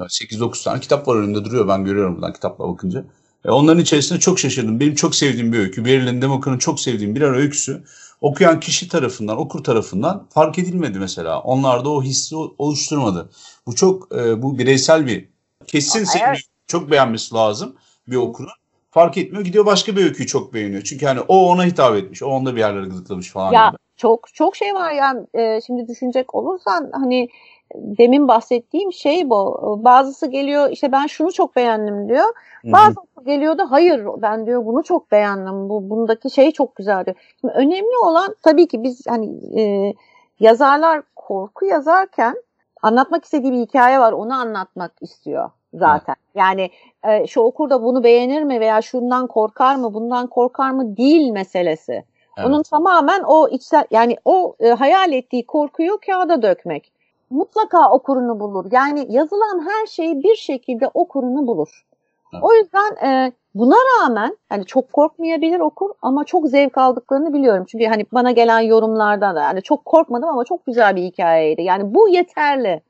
8-9 0.00 0.64
tane 0.64 0.80
kitap 0.80 1.08
var 1.08 1.16
önümde 1.16 1.44
duruyor. 1.44 1.68
Ben 1.68 1.84
görüyorum 1.84 2.14
buradan 2.14 2.32
kitapla 2.32 2.68
bakınca. 2.68 3.04
E 3.44 3.50
onların 3.50 3.82
içerisinde 3.82 4.18
çok 4.20 4.38
şaşırdım. 4.38 4.80
Benim 4.80 4.94
çok 4.94 5.14
sevdiğim 5.14 5.52
bir 5.52 5.58
öykü. 5.58 5.84
Beril'in 5.84 6.22
Demokra'nın 6.22 6.58
çok 6.58 6.80
sevdiğim 6.80 7.14
birer 7.14 7.32
öyküsü. 7.32 7.84
Okuyan 8.20 8.60
kişi 8.60 8.88
tarafından, 8.88 9.38
okur 9.38 9.64
tarafından 9.64 10.26
fark 10.30 10.58
edilmedi 10.58 10.98
mesela. 10.98 11.40
Onlarda 11.40 11.88
o 11.88 12.02
hissi 12.02 12.36
oluşturmadı. 12.36 13.30
Bu 13.66 13.74
çok 13.74 14.16
e, 14.16 14.42
bu 14.42 14.58
bireysel 14.58 15.06
bir 15.06 15.28
kesin 15.66 16.04
senin 16.04 16.51
çok 16.72 16.90
beğenmesi 16.90 17.34
lazım 17.34 17.76
bir 18.08 18.16
okurun. 18.16 18.50
Fark 18.90 19.18
etmiyor 19.18 19.44
gidiyor 19.44 19.66
başka 19.66 19.96
bir 19.96 20.04
öyküyü 20.04 20.26
çok 20.26 20.54
beğeniyor. 20.54 20.82
Çünkü 20.82 21.06
hani 21.06 21.20
o 21.20 21.50
ona 21.50 21.64
hitap 21.64 21.96
etmiş. 21.96 22.22
O 22.22 22.26
onda 22.26 22.54
bir 22.54 22.60
yerlere 22.60 22.84
gıdıklamış 22.84 23.30
falan. 23.30 23.52
Ya 23.52 23.68
gibi. 23.68 23.78
çok 23.96 24.34
çok 24.34 24.56
şey 24.56 24.74
var 24.74 24.92
yani 24.92 25.26
e, 25.34 25.60
şimdi 25.60 25.88
düşünecek 25.88 26.34
olursan 26.34 26.90
hani 26.92 27.28
demin 27.74 28.28
bahsettiğim 28.28 28.92
şey 28.92 29.30
bu. 29.30 29.80
Bazısı 29.84 30.26
geliyor 30.26 30.70
işte 30.70 30.92
ben 30.92 31.06
şunu 31.06 31.32
çok 31.32 31.56
beğendim 31.56 32.08
diyor. 32.08 32.26
Bazısı 32.64 33.00
Hı-hı. 33.16 33.24
geliyor 33.24 33.58
da 33.58 33.70
hayır 33.70 34.06
ben 34.16 34.46
diyor 34.46 34.66
bunu 34.66 34.82
çok 34.82 35.12
beğendim. 35.12 35.68
Bu 35.68 35.90
bundaki 35.90 36.30
şey 36.30 36.50
çok 36.50 36.76
güzel 36.76 37.06
diyor. 37.06 37.16
Şimdi 37.40 37.54
önemli 37.54 37.98
olan 38.04 38.36
tabii 38.42 38.68
ki 38.68 38.82
biz 38.82 39.06
hani 39.08 39.60
e, 39.60 39.94
yazarlar 40.40 41.02
korku 41.16 41.64
yazarken 41.64 42.34
anlatmak 42.82 43.24
istediği 43.24 43.52
bir 43.52 43.60
hikaye 43.60 44.00
var 44.00 44.12
onu 44.12 44.34
anlatmak 44.34 44.92
istiyor 45.00 45.50
zaten. 45.74 46.14
Yani 46.34 46.70
e, 47.04 47.26
şu 47.26 47.40
okur 47.40 47.70
da 47.70 47.82
bunu 47.82 48.04
beğenir 48.04 48.42
mi 48.42 48.60
veya 48.60 48.82
şundan 48.82 49.26
korkar 49.26 49.76
mı, 49.76 49.94
bundan 49.94 50.26
korkar 50.26 50.70
mı 50.70 50.96
değil 50.96 51.30
meselesi. 51.30 52.04
Evet. 52.38 52.48
Onun 52.48 52.62
tamamen 52.62 53.22
o 53.22 53.48
içsel 53.48 53.84
yani 53.90 54.16
o 54.24 54.54
e, 54.60 54.68
hayal 54.68 55.12
ettiği 55.12 55.46
korkuyu 55.46 55.98
kağıda 56.06 56.42
dökmek. 56.42 56.92
Mutlaka 57.30 57.90
okurunu 57.90 58.40
bulur. 58.40 58.66
Yani 58.72 59.06
yazılan 59.08 59.66
her 59.66 59.86
şeyi 59.86 60.22
bir 60.22 60.36
şekilde 60.36 60.88
okurunu 60.94 61.46
bulur. 61.46 61.86
Evet. 62.32 62.44
O 62.44 62.54
yüzden 62.54 63.06
e, 63.06 63.32
buna 63.54 63.76
rağmen 63.76 64.36
yani 64.52 64.64
çok 64.66 64.92
korkmayabilir 64.92 65.60
okur 65.60 65.90
ama 66.02 66.24
çok 66.24 66.48
zevk 66.48 66.78
aldıklarını 66.78 67.32
biliyorum. 67.32 67.64
Çünkü 67.68 67.86
hani 67.86 68.06
bana 68.12 68.30
gelen 68.30 68.60
yorumlardan 68.60 69.36
da 69.36 69.40
yani 69.40 69.62
çok 69.62 69.84
korkmadım 69.84 70.28
ama 70.28 70.44
çok 70.44 70.66
güzel 70.66 70.96
bir 70.96 71.02
hikayeydi. 71.02 71.62
Yani 71.62 71.94
bu 71.94 72.08
yeterli. 72.08 72.80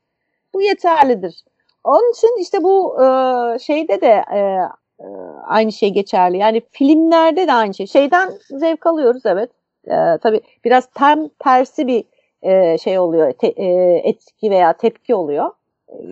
Bu 0.53 0.61
yeterlidir. 0.61 1.43
Onun 1.83 2.11
için 2.11 2.41
işte 2.41 2.63
bu 2.63 3.03
e, 3.03 3.05
şeyde 3.59 4.01
de 4.01 4.23
e, 4.33 4.39
e, 4.99 5.07
aynı 5.47 5.71
şey 5.71 5.89
geçerli. 5.89 6.37
Yani 6.37 6.61
filmlerde 6.71 7.47
de 7.47 7.53
aynı 7.53 7.73
şey. 7.73 7.87
Şeyden 7.87 8.31
zevk 8.49 8.85
alıyoruz 8.85 9.25
evet. 9.25 9.49
E, 9.87 10.17
tabii 10.17 10.41
biraz 10.65 10.85
tam 10.85 11.27
tersi 11.39 11.87
bir 11.87 12.03
e, 12.41 12.77
şey 12.77 12.99
oluyor. 12.99 13.31
Te, 13.31 13.47
e, 13.47 13.65
etki 14.03 14.51
veya 14.51 14.73
tepki 14.73 15.15
oluyor. 15.15 15.51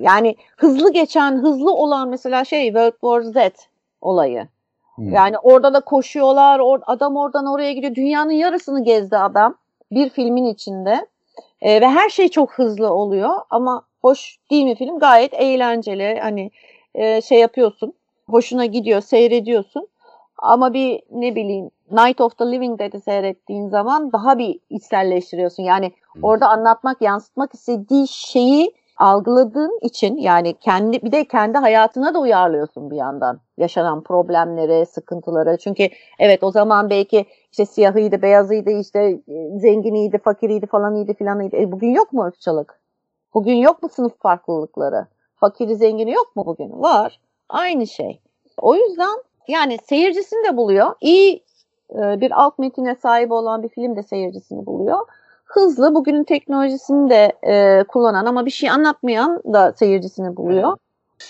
Yani 0.01 0.35
hızlı 0.57 0.93
geçen, 0.93 1.37
hızlı 1.37 1.73
olan 1.73 2.09
mesela 2.09 2.45
şey 2.45 2.65
World 2.65 2.91
War 2.91 3.21
Z 3.21 3.51
olayı. 4.01 4.47
Hmm. 4.95 5.13
Yani 5.13 5.37
orada 5.37 5.73
da 5.73 5.79
koşuyorlar. 5.79 6.59
Or, 6.59 6.79
adam 6.87 7.17
oradan 7.17 7.45
oraya 7.45 7.73
gidiyor. 7.73 7.95
Dünyanın 7.95 8.31
yarısını 8.31 8.83
gezdi 8.83 9.17
adam 9.17 9.55
bir 9.91 10.09
filmin 10.09 10.45
içinde. 10.45 11.07
E, 11.61 11.81
ve 11.81 11.87
her 11.87 12.09
şey 12.09 12.29
çok 12.29 12.53
hızlı 12.53 12.93
oluyor 12.93 13.35
ama 13.49 13.83
hoş 14.01 14.37
değil 14.51 14.63
mi 14.63 14.75
film? 14.75 14.99
Gayet 14.99 15.33
eğlenceli. 15.33 16.19
Hani 16.21 16.51
e, 16.95 17.21
şey 17.21 17.39
yapıyorsun. 17.39 17.93
Hoşuna 18.29 18.65
gidiyor, 18.65 19.01
seyrediyorsun. 19.01 19.87
Ama 20.37 20.73
bir 20.73 21.01
ne 21.11 21.35
bileyim 21.35 21.71
Night 21.91 22.21
of 22.21 22.37
the 22.37 22.45
Living 22.45 22.79
Dead'i 22.79 23.01
seyrettiğin 23.01 23.69
zaman 23.69 24.11
daha 24.11 24.37
bir 24.37 24.59
içselleştiriyorsun. 24.69 25.63
Yani 25.63 25.91
orada 26.21 26.49
anlatmak, 26.49 27.01
yansıtmak 27.01 27.53
istediği 27.53 28.07
şeyi 28.07 28.73
algıladığın 28.97 29.79
için 29.81 30.17
yani 30.17 30.53
kendi 30.53 31.01
bir 31.01 31.11
de 31.11 31.25
kendi 31.25 31.57
hayatına 31.57 32.13
da 32.13 32.19
uyarlıyorsun 32.19 32.91
bir 32.91 32.95
yandan 32.95 33.39
yaşanan 33.57 34.03
problemlere, 34.03 34.85
sıkıntılara. 34.85 35.57
Çünkü 35.57 35.89
evet 36.19 36.43
o 36.43 36.51
zaman 36.51 36.89
belki 36.89 37.25
işte 37.51 37.65
siyahıydı, 37.65 38.21
beyazıydı, 38.21 38.69
işte 38.69 38.99
e, 39.27 39.59
zenginiydi, 39.59 40.17
fakiriydi 40.17 40.67
falan 40.67 40.95
iyiydi 40.95 41.13
filanıydı. 41.13 41.55
E 41.55 41.71
bugün 41.71 41.91
yok 41.91 42.13
mu 42.13 42.23
ırkçılık? 42.25 42.80
Bugün 43.33 43.55
yok 43.55 43.83
mu 43.83 43.89
sınıf 43.95 44.19
farklılıkları? 44.19 45.07
Fakiri 45.35 45.75
zengini 45.75 46.11
yok 46.11 46.35
mu 46.35 46.45
bugün? 46.45 46.81
Var. 46.81 47.19
Aynı 47.49 47.87
şey. 47.87 48.19
O 48.57 48.75
yüzden 48.75 49.23
yani 49.47 49.77
seyircisini 49.89 50.47
de 50.47 50.57
buluyor. 50.57 50.95
İyi 51.01 51.43
e, 51.91 52.21
bir 52.21 52.41
alt 52.43 52.59
metine 52.59 52.95
sahip 52.95 53.31
olan 53.31 53.63
bir 53.63 53.69
film 53.69 53.95
de 53.95 54.03
seyircisini 54.03 54.65
buluyor. 54.65 54.99
Hızlı 55.45 55.95
bugünün 55.95 56.23
teknolojisini 56.23 57.09
de 57.09 57.33
e, 57.43 57.83
kullanan 57.83 58.25
ama 58.25 58.45
bir 58.45 58.51
şey 58.51 58.69
anlatmayan 58.69 59.41
da 59.53 59.73
seyircisini 59.79 60.37
buluyor. 60.37 60.77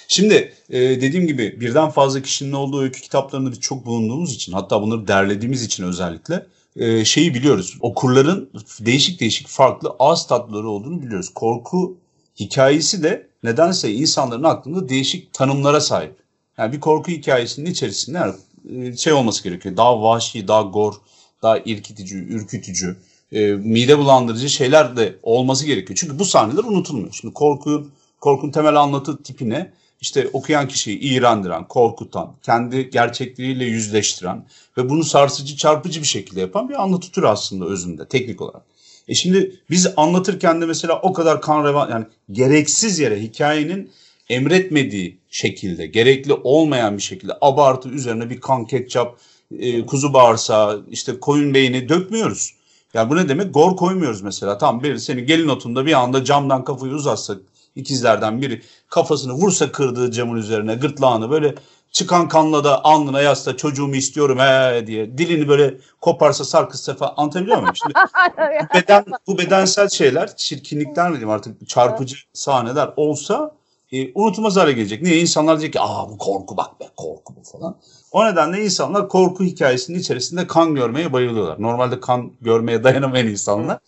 Şimdi 0.07 0.53
e, 0.69 0.79
dediğim 0.79 1.27
gibi 1.27 1.61
birden 1.61 1.89
fazla 1.89 2.21
kişinin 2.21 2.53
olduğu 2.53 2.81
öykü 2.81 3.01
kitaplarında 3.01 3.51
biz 3.51 3.59
çok 3.59 3.85
bulunduğumuz 3.85 4.33
için 4.33 4.53
hatta 4.53 4.81
bunları 4.81 5.07
derlediğimiz 5.07 5.63
için 5.63 5.83
özellikle 5.83 6.45
e, 6.75 7.05
şeyi 7.05 7.33
biliyoruz. 7.33 7.77
Okurların 7.79 8.49
değişik 8.79 9.19
değişik 9.19 9.47
farklı 9.47 9.95
ağız 9.99 10.27
tatları 10.27 10.69
olduğunu 10.69 11.01
biliyoruz. 11.01 11.29
Korku 11.35 11.97
hikayesi 12.39 13.03
de 13.03 13.27
nedense 13.43 13.93
insanların 13.93 14.43
aklında 14.43 14.89
değişik 14.89 15.33
tanımlara 15.33 15.81
sahip. 15.81 16.15
Yani 16.57 16.73
bir 16.73 16.79
korku 16.79 17.11
hikayesinin 17.11 17.71
içerisinde 17.71 18.17
yani, 18.17 18.97
şey 18.97 19.13
olması 19.13 19.43
gerekiyor. 19.43 19.77
Daha 19.77 20.01
vahşi, 20.01 20.47
daha 20.47 20.61
gor, 20.61 20.93
daha 21.41 21.57
irkitici, 21.57 22.19
ürkütücü, 22.19 22.97
e, 23.31 23.51
mide 23.51 23.97
bulandırıcı 23.97 24.49
şeyler 24.49 24.97
de 24.97 25.15
olması 25.23 25.65
gerekiyor. 25.65 25.99
Çünkü 26.01 26.19
bu 26.19 26.25
sahneler 26.25 26.63
unutulmuyor. 26.63 27.13
Şimdi 27.13 27.33
korku, 27.33 27.87
korkun 28.19 28.51
temel 28.51 28.75
anlatı 28.75 29.23
tipi 29.23 29.49
ne? 29.49 29.71
İşte 30.01 30.29
okuyan 30.33 30.67
kişiyi 30.67 30.99
iğrendiren, 30.99 31.67
korkutan, 31.67 32.33
kendi 32.43 32.89
gerçekliğiyle 32.89 33.65
yüzleştiren 33.65 34.45
ve 34.77 34.89
bunu 34.89 35.03
sarsıcı, 35.03 35.57
çarpıcı 35.57 36.01
bir 36.01 36.07
şekilde 36.07 36.39
yapan 36.41 36.69
bir 36.69 36.83
anlatı 36.83 37.11
türü 37.11 37.27
aslında 37.27 37.65
özünde 37.65 38.07
teknik 38.07 38.41
olarak. 38.41 38.61
E 39.07 39.15
şimdi 39.15 39.55
biz 39.69 39.87
anlatırken 39.97 40.61
de 40.61 40.65
mesela 40.65 40.99
o 41.01 41.13
kadar 41.13 41.41
kan 41.41 41.65
revan 41.65 41.89
yani 41.89 42.05
gereksiz 42.31 42.99
yere 42.99 43.21
hikayenin 43.21 43.91
emretmediği 44.29 45.17
şekilde, 45.29 45.85
gerekli 45.85 46.33
olmayan 46.33 46.97
bir 46.97 47.01
şekilde 47.01 47.33
abartı 47.41 47.89
üzerine 47.89 48.29
bir 48.29 48.41
kan 48.41 48.65
ketçap, 48.65 49.17
e, 49.59 49.85
kuzu 49.85 50.13
bağırsağı, 50.13 50.85
işte 50.91 51.19
koyun 51.19 51.53
beyni 51.53 51.89
dökmüyoruz. 51.89 52.53
Yani 52.93 53.09
bu 53.09 53.15
ne 53.15 53.29
demek? 53.29 53.53
Gor 53.53 53.77
koymuyoruz 53.77 54.21
mesela. 54.21 54.57
Tam 54.57 54.83
bir 54.83 54.97
senin 54.97 55.25
gelin 55.25 55.47
otunda 55.47 55.85
bir 55.85 55.93
anda 55.93 56.23
camdan 56.23 56.63
kafayı 56.63 56.93
uzatsak 56.93 57.37
ikizlerden 57.75 58.41
biri 58.41 58.61
kafasını 58.89 59.33
vursa 59.33 59.71
kırdığı 59.71 60.11
camın 60.11 60.37
üzerine 60.37 60.75
gırtlağını 60.75 61.31
böyle 61.31 61.55
çıkan 61.91 62.27
kanla 62.27 62.63
da 62.63 62.85
alnına 62.85 63.21
yazsa 63.21 63.57
çocuğumu 63.57 63.95
istiyorum 63.95 64.39
he 64.39 64.83
diye 64.87 65.17
dilini 65.17 65.47
böyle 65.47 65.77
koparsa 66.01 66.45
sarkıtsa 66.45 66.95
falan 66.95 67.13
anlatabiliyor 67.17 67.57
muyum? 67.57 67.75
Şimdi 67.75 67.93
bu, 68.69 68.79
beden, 68.79 69.05
bu 69.27 69.37
bedensel 69.37 69.89
şeyler 69.89 70.35
çirkinlikler 70.35 71.09
diyeyim 71.09 71.29
artık 71.29 71.69
çarpıcı 71.69 72.15
sahneler 72.33 72.89
olsa 72.95 73.55
e, 73.91 74.11
unutulmaz 74.15 74.57
hale 74.57 74.71
gelecek. 74.71 75.01
Niye? 75.01 75.19
insanlar 75.19 75.59
diyecek 75.59 75.73
ki 75.73 75.79
aa 75.79 76.09
bu 76.09 76.17
korku 76.17 76.57
bak 76.57 76.79
be 76.79 76.85
korku 76.97 77.35
bu 77.35 77.43
falan. 77.43 77.77
O 78.11 78.25
nedenle 78.25 78.63
insanlar 78.63 79.09
korku 79.09 79.43
hikayesinin 79.43 79.99
içerisinde 79.99 80.47
kan 80.47 80.75
görmeye 80.75 81.13
bayılıyorlar. 81.13 81.61
Normalde 81.61 81.99
kan 81.99 82.31
görmeye 82.41 82.83
dayanamayan 82.83 83.27
insanlar. 83.27 83.79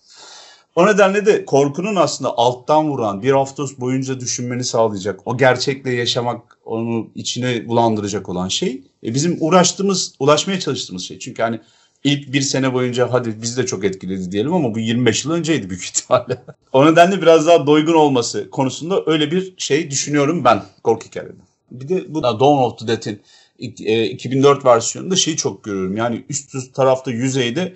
O 0.75 0.88
nedenle 0.88 1.25
de 1.25 1.46
korkunun 1.46 1.96
aslında 1.96 2.38
alttan 2.38 2.89
vuran 2.89 3.22
bir 3.22 3.32
hafta 3.32 3.63
boyunca 3.77 4.20
düşünmeni 4.20 4.63
sağlayacak, 4.63 5.20
o 5.25 5.38
gerçekle 5.38 5.94
yaşamak, 5.94 6.58
onu 6.65 7.08
içine 7.15 7.68
bulandıracak 7.68 8.30
olan 8.30 8.48
şey 8.48 8.82
e, 9.03 9.13
bizim 9.13 9.38
uğraştığımız, 9.39 10.15
ulaşmaya 10.20 10.60
çalıştığımız 10.60 11.03
şey. 11.03 11.20
Çünkü 11.20 11.42
hani 11.42 11.60
ilk 12.03 12.34
bir 12.34 12.42
sene 12.42 12.74
boyunca 12.74 13.12
hadi 13.12 13.42
bizi 13.42 13.58
de 13.58 13.65
çok 13.65 13.86
etkiledi 13.86 14.32
diyelim 14.32 14.53
ama 14.53 14.75
bu 14.75 14.80
25 14.80 15.25
yıl 15.25 15.32
önceydi 15.32 15.70
büyük 15.70 15.84
ihtimalle. 15.84 16.42
o 16.74 16.86
nedenle 16.86 17.22
biraz 17.22 17.48
daha 17.48 17.68
doygun 17.68 17.94
olması 17.94 18.50
konusunda 18.50 19.03
öyle 19.06 19.32
bir 19.32 19.53
şey 19.58 19.92
düşünüyorum 19.92 20.44
ben 20.44 20.63
korku 20.84 21.06
hikayede. 21.06 21.34
Bir 21.72 21.88
de 21.88 22.13
bu 22.13 22.24
Dawn 22.24 22.44
of 22.44 22.80
the 22.80 22.88
Dead'in 22.88 23.22
2004 23.60 24.65
versiyonunda 24.65 25.15
şeyi 25.15 25.38
çok 25.38 25.63
görüyorum. 25.63 25.98
Yani 25.98 26.25
üst 26.30 26.56
üst 26.56 26.74
tarafta 26.75 27.12
yüzeyde 27.12 27.74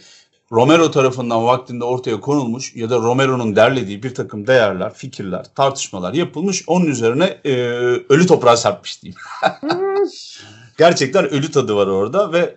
Romero 0.52 0.92
tarafından 0.92 1.46
vaktinde 1.46 1.84
ortaya 1.84 2.20
konulmuş 2.20 2.76
ya 2.76 2.90
da 2.90 2.98
Romero'nun 2.98 3.56
derlediği 3.56 4.04
bir 4.04 4.16
takım 4.16 4.48
değerler, 4.48 4.94
fikirler, 4.94 5.46
tartışmalar 5.56 6.14
yapılmış. 6.14 6.64
Onun 6.68 6.86
üzerine 6.86 7.38
e, 7.46 7.54
ölü 8.10 8.28
toprağa 8.28 8.58
serpmiş 8.58 9.04
diyeyim. 9.04 9.20
Gerçekten 10.78 11.30
ölü 11.30 11.52
tadı 11.52 11.76
var 11.76 11.88
orada 11.88 12.34
ve 12.34 12.54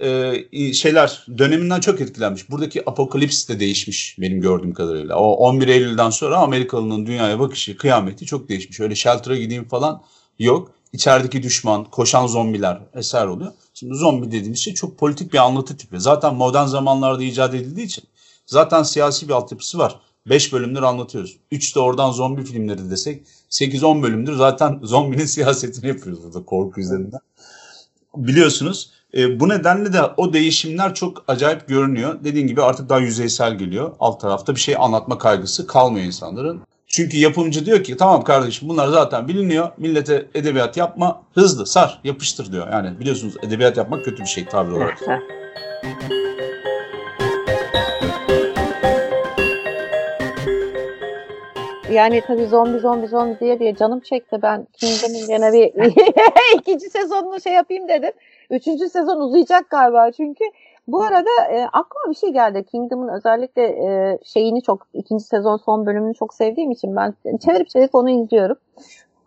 e, 0.52 0.73
şeyler 0.73 1.26
döneminden 1.38 1.80
çok 1.80 2.00
etkilenmiş. 2.00 2.50
Buradaki 2.50 2.90
apokalips 2.90 3.49
de 3.49 3.61
değişmiş 3.61 4.16
benim 4.20 4.40
gördüğüm 4.40 4.75
kadarıyla. 4.75 5.16
O 5.16 5.32
11 5.32 5.68
Eylül'den 5.68 6.11
sonra 6.11 6.37
Amerikalı'nın 6.37 7.06
dünyaya 7.06 7.38
bakışı, 7.38 7.76
kıyameti 7.76 8.26
çok 8.26 8.49
değişmiş. 8.49 8.80
Öyle 8.80 8.94
shelter'a 8.94 9.37
gideyim 9.37 9.68
falan 9.68 10.02
yok. 10.38 10.73
İçerideki 10.92 11.42
düşman, 11.42 11.85
koşan 11.85 12.26
zombiler 12.26 12.78
eser 12.94 13.26
oluyor. 13.26 13.52
Şimdi 13.80 13.94
zombi 13.94 14.26
dediğimiz 14.26 14.58
şey 14.58 14.75
çok 14.75 14.99
politik 14.99 15.32
bir 15.32 15.38
anlatı 15.38 15.76
tipi. 15.76 16.00
Zaten 16.00 16.34
modern 16.34 16.66
zamanlarda 16.66 17.22
icat 17.22 17.54
edildiği 17.54 17.87
için 17.87 18.04
zaten 18.46 18.82
siyasi 18.82 19.28
bir 19.28 19.32
altyapısı 19.32 19.78
var. 19.78 20.00
5 20.26 20.52
bölümdür 20.52 20.82
anlatıyoruz. 20.82 21.37
3 21.50 21.76
de 21.76 21.80
oradan 21.80 22.12
zombi 22.12 22.44
filmleri 22.44 22.90
desek 22.90 23.26
8-10 23.50 24.02
bölümdür 24.02 24.37
zaten 24.37 24.80
zombinin 24.82 25.26
siyasetini 25.26 25.88
yapıyoruz 25.88 26.25
burada 26.25 26.44
korku 26.44 26.80
üzerinden. 26.80 27.20
Biliyorsunuz 28.16 28.90
e, 29.14 29.40
bu 29.40 29.49
nedenle 29.49 29.92
de 29.92 30.02
o 30.16 30.32
değişimler 30.32 30.94
çok 30.94 31.25
acayip 31.28 31.68
görünüyor. 31.68 32.25
Dediğim 32.25 32.49
gibi 32.49 32.62
artık 32.62 32.88
daha 32.88 32.99
yüzeysel 32.99 33.58
geliyor. 33.58 33.96
Alt 34.00 34.20
tarafta 34.20 34.54
bir 34.54 34.60
şey 34.60 34.76
anlatma 34.78 35.18
kaygısı 35.18 35.66
kalmıyor 35.66 36.06
insanların. 36.06 36.62
Çünkü 36.90 37.16
yapımcı 37.16 37.66
diyor 37.66 37.85
ki 37.85 37.97
tamam 37.97 38.25
kardeşim 38.25 38.68
bunlar 38.68 38.88
zaten 38.88 39.28
biliniyor. 39.28 39.70
Millete 39.76 40.26
edebiyat 40.35 40.76
yapma 40.76 41.23
hızlı 41.35 41.66
sar 41.66 42.00
yapıştır 42.04 42.52
diyor. 42.52 42.68
Yani 42.73 43.00
biliyorsunuz 43.00 43.35
edebiyat 43.42 43.76
yapmak 43.76 44.04
kötü 44.04 44.23
bir 44.23 44.28
şey 44.28 44.44
tabir 44.44 44.73
olarak. 44.73 44.99
Yani 51.92 52.23
tabii 52.26 52.47
zombi 52.47 52.78
zombi 52.78 53.06
zombi 53.06 53.40
diye 53.40 53.59
diye 53.59 53.76
canım 53.76 54.00
çekti. 54.00 54.38
Ben 54.42 54.66
Kingdom'un 54.73 55.26
gene 55.26 55.52
bir 55.52 55.73
ikinci 56.59 56.90
sezonunu 56.90 57.40
şey 57.40 57.52
yapayım 57.52 57.88
dedim. 57.88 58.12
Üçüncü 58.50 58.88
sezon 58.88 59.20
uzayacak 59.20 59.70
galiba 59.70 60.12
çünkü. 60.12 60.44
Bu 60.88 61.02
arada 61.02 61.30
e, 61.50 61.64
aklıma 61.64 62.10
bir 62.10 62.14
şey 62.14 62.30
geldi. 62.30 62.64
Kingdom'un 62.64 63.08
özellikle 63.08 63.62
e, 63.62 64.18
şeyini 64.25 64.62
çok, 64.62 64.87
ikinci 64.94 65.25
sezon 65.25 65.56
son 65.56 65.87
bölümünü 65.87 66.14
çok 66.14 66.34
sevdiğim 66.34 66.70
için 66.70 66.96
ben 66.96 67.14
çevirip 67.44 67.68
çevirip 67.68 67.94
onu 67.94 68.10
izliyorum. 68.10 68.56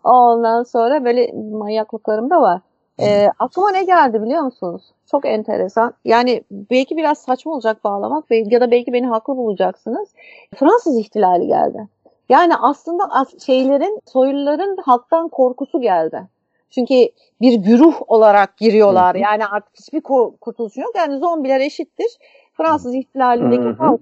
Ondan 0.04 0.64
sonra 0.64 1.06
böyle 1.06 1.32
manyaklıklarım 1.52 2.30
da 2.30 2.42
var. 2.42 2.62
E, 3.00 3.30
aklıma 3.40 3.72
ne 3.72 3.84
geldi 3.84 4.22
biliyor 4.22 4.42
musunuz? 4.42 4.84
Çok 5.12 5.26
enteresan. 5.26 5.94
Yani 6.06 6.44
belki 6.52 6.98
biraz 6.98 7.18
saçma 7.18 7.52
olacak 7.54 7.84
bağlamak 7.84 8.26
ya 8.30 8.62
da 8.62 8.72
belki 8.72 8.94
beni 8.94 9.08
haklı 9.08 9.38
bulacaksınız. 9.38 10.10
Fransız 10.56 10.98
ihtilali 10.98 11.48
geldi. 11.48 11.88
Yani 12.30 12.54
aslında 12.56 13.26
şeylerin, 13.46 14.00
soyluların 14.06 14.78
halktan 14.78 15.30
korkusu 15.30 15.82
geldi. 15.82 16.28
Çünkü 16.74 16.94
bir 17.42 17.54
güruh 17.54 18.02
olarak 18.08 18.58
giriyorlar. 18.58 19.16
Hı 19.16 19.20
hı. 19.20 19.24
Yani 19.24 19.46
artık 19.46 19.76
hiçbir 19.80 20.02
kurtuluş 20.42 20.78
yok. 20.78 20.92
Yani 20.96 21.18
zombiler 21.18 21.60
eşittir. 21.60 22.18
Fransız 22.54 22.96
ihtilalindeki 22.96 23.64
hı 23.64 23.70
hı. 23.70 23.74
halk 23.74 24.02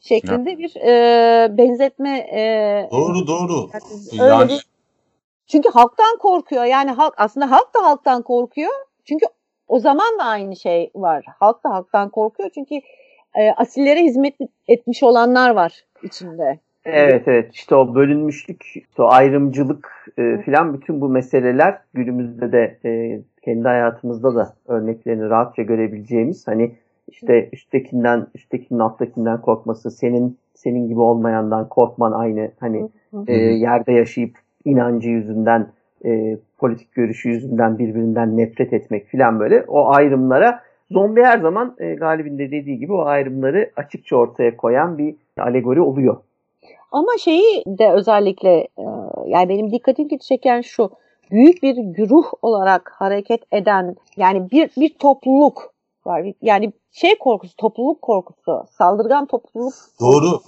şeklinde 0.00 0.58
bir 0.58 0.76
e, 0.76 1.56
benzetme. 1.58 2.18
E, 2.18 2.88
doğru 2.90 3.26
doğru. 3.26 3.70
Yani, 4.12 4.30
yani... 4.30 4.48
Bir, 4.48 4.66
çünkü 5.46 5.68
halktan 5.68 6.18
korkuyor. 6.18 6.64
Yani 6.64 6.90
halk 6.90 7.14
aslında 7.16 7.50
halk 7.50 7.74
da 7.74 7.82
halktan 7.82 8.22
korkuyor. 8.22 8.72
Çünkü 9.04 9.26
o 9.68 9.78
zaman 9.78 10.18
da 10.18 10.24
aynı 10.24 10.56
şey 10.56 10.90
var. 10.94 11.24
Halk 11.38 11.64
da 11.64 11.70
halktan 11.70 12.10
korkuyor. 12.10 12.50
Çünkü 12.54 12.74
e, 13.34 13.50
asillere 13.56 14.02
hizmet 14.02 14.34
etmiş 14.68 15.02
olanlar 15.02 15.50
var 15.50 15.84
içinde. 16.02 16.58
Evet 16.84 17.28
evet. 17.28 17.54
İşte 17.54 17.74
o 17.74 17.94
bölünmüşlük, 17.94 18.64
işte 18.64 19.02
o 19.02 19.08
ayrımcılık 19.08 20.12
e, 20.18 20.38
filan 20.38 20.74
bütün 20.74 21.00
bu 21.00 21.08
meseleler 21.08 21.78
günümüzde 21.94 22.52
de 22.52 22.78
e, 22.84 23.20
kendi 23.42 23.68
hayatımızda 23.68 24.34
da 24.34 24.54
örneklerini 24.68 25.30
rahatça 25.30 25.62
görebileceğimiz 25.62 26.48
hani 26.48 26.72
işte 27.08 27.48
üsttekinden, 27.52 28.26
üsttekinin 28.34 28.78
alttakinden 28.78 29.40
korkması, 29.40 29.90
senin 29.90 30.38
senin 30.54 30.88
gibi 30.88 31.00
olmayandan 31.00 31.68
korkman 31.68 32.12
aynı 32.12 32.50
hani 32.60 32.88
e, 33.26 33.34
yerde 33.36 33.92
yaşayıp 33.92 34.38
inancı 34.64 35.08
yüzünden, 35.08 35.66
e, 36.04 36.38
politik 36.58 36.94
görüşü 36.94 37.28
yüzünden 37.28 37.78
birbirinden 37.78 38.36
nefret 38.36 38.72
etmek 38.72 39.06
filan 39.06 39.40
böyle 39.40 39.64
o 39.68 39.90
ayrımlara 39.90 40.60
zombi 40.90 41.22
her 41.22 41.38
zaman 41.38 41.76
e, 41.78 41.94
Galib'in 41.94 42.38
de 42.38 42.50
dediği 42.50 42.78
gibi 42.78 42.92
o 42.92 43.04
ayrımları 43.04 43.70
açıkça 43.76 44.16
ortaya 44.16 44.56
koyan 44.56 44.98
bir 44.98 45.16
alegori 45.38 45.80
oluyor. 45.80 46.16
Ama 46.92 47.18
şeyi 47.18 47.64
de 47.66 47.90
özellikle 47.90 48.50
e, 48.58 48.84
yani 49.26 49.48
benim 49.48 49.72
dikkatimi 49.72 50.18
çeken 50.18 50.60
şu 50.60 50.90
büyük 51.30 51.62
bir 51.62 51.76
güruh 51.76 52.24
olarak 52.42 52.92
hareket 52.98 53.40
eden 53.52 53.96
yani 54.16 54.50
bir 54.50 54.70
bir 54.76 54.94
topluluk 54.98 55.74
var. 56.06 56.26
Yani 56.42 56.72
şey 56.92 57.18
korkusu, 57.18 57.56
topluluk 57.56 58.02
korkusu, 58.02 58.64
saldırgan 58.78 59.26
topluluk. 59.26 59.74
Doğru. 60.00 60.40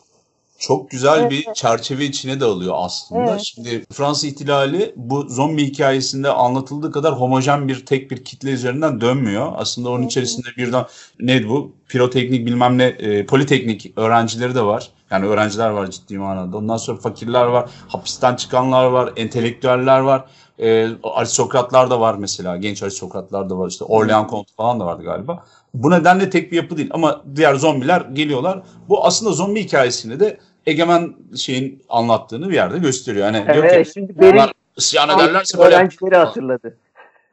Çok 0.58 0.90
güzel 0.90 1.20
evet. 1.20 1.30
bir 1.30 1.54
çerçeve 1.54 2.04
içine 2.04 2.40
de 2.40 2.44
alıyor 2.44 2.74
aslında. 2.76 3.30
Evet. 3.30 3.40
Şimdi 3.40 3.84
Fransız 3.92 4.24
ihtilali 4.24 4.92
bu 4.96 5.22
zombi 5.22 5.66
hikayesinde 5.66 6.30
anlatıldığı 6.30 6.92
kadar 6.92 7.20
homojen 7.20 7.68
bir 7.68 7.86
tek 7.86 8.10
bir 8.10 8.24
kitle 8.24 8.50
üzerinden 8.50 9.00
dönmüyor. 9.00 9.52
Aslında 9.56 9.90
onun 9.90 10.06
içerisinde 10.06 10.46
birden 10.56 10.84
neydi 11.20 11.48
bu? 11.48 11.72
Piroteknik 11.88 12.46
bilmem 12.46 12.78
ne 12.78 12.84
e, 12.84 13.26
politeknik 13.26 13.92
öğrencileri 13.98 14.54
de 14.54 14.62
var. 14.62 14.90
Yani 15.12 15.26
öğrenciler 15.26 15.70
var 15.70 15.90
ciddi 15.90 16.18
manada. 16.18 16.56
Ondan 16.56 16.76
sonra 16.76 16.98
fakirler 16.98 17.44
var, 17.44 17.70
hapisten 17.88 18.36
çıkanlar 18.36 18.84
var, 18.84 19.12
entelektüeller 19.16 20.00
var. 20.00 20.24
E, 20.58 20.88
aristokratlar 21.02 21.90
da 21.90 22.00
var 22.00 22.14
mesela. 22.14 22.56
Genç 22.56 22.82
aristokratlar 22.82 23.50
da 23.50 23.58
var. 23.58 23.68
İşte 23.68 23.84
Orlean 23.84 24.26
Kontu 24.26 24.54
falan 24.56 24.80
da 24.80 24.86
vardı 24.86 25.02
galiba. 25.02 25.44
Bu 25.74 25.90
nedenle 25.90 26.30
tek 26.30 26.52
bir 26.52 26.56
yapı 26.56 26.76
değil. 26.76 26.90
Ama 26.92 27.22
diğer 27.36 27.54
zombiler 27.54 28.00
geliyorlar. 28.00 28.62
Bu 28.88 29.06
aslında 29.06 29.32
zombi 29.32 29.64
hikayesini 29.64 30.20
de 30.20 30.38
egemen 30.66 31.14
şeyin 31.36 31.82
anlattığını 31.88 32.48
bir 32.48 32.54
yerde 32.54 32.78
gösteriyor. 32.78 33.26
Yani 33.26 33.44
evet, 33.46 33.72
diyor 33.72 33.84
ki, 33.84 33.90
şimdi 33.94 34.20
benim 34.20 34.42
isyan 34.76 35.08
ederlerse 35.08 35.58
böyle 35.58 35.76
öğrencileri 35.76 36.16
hatırladı. 36.16 36.76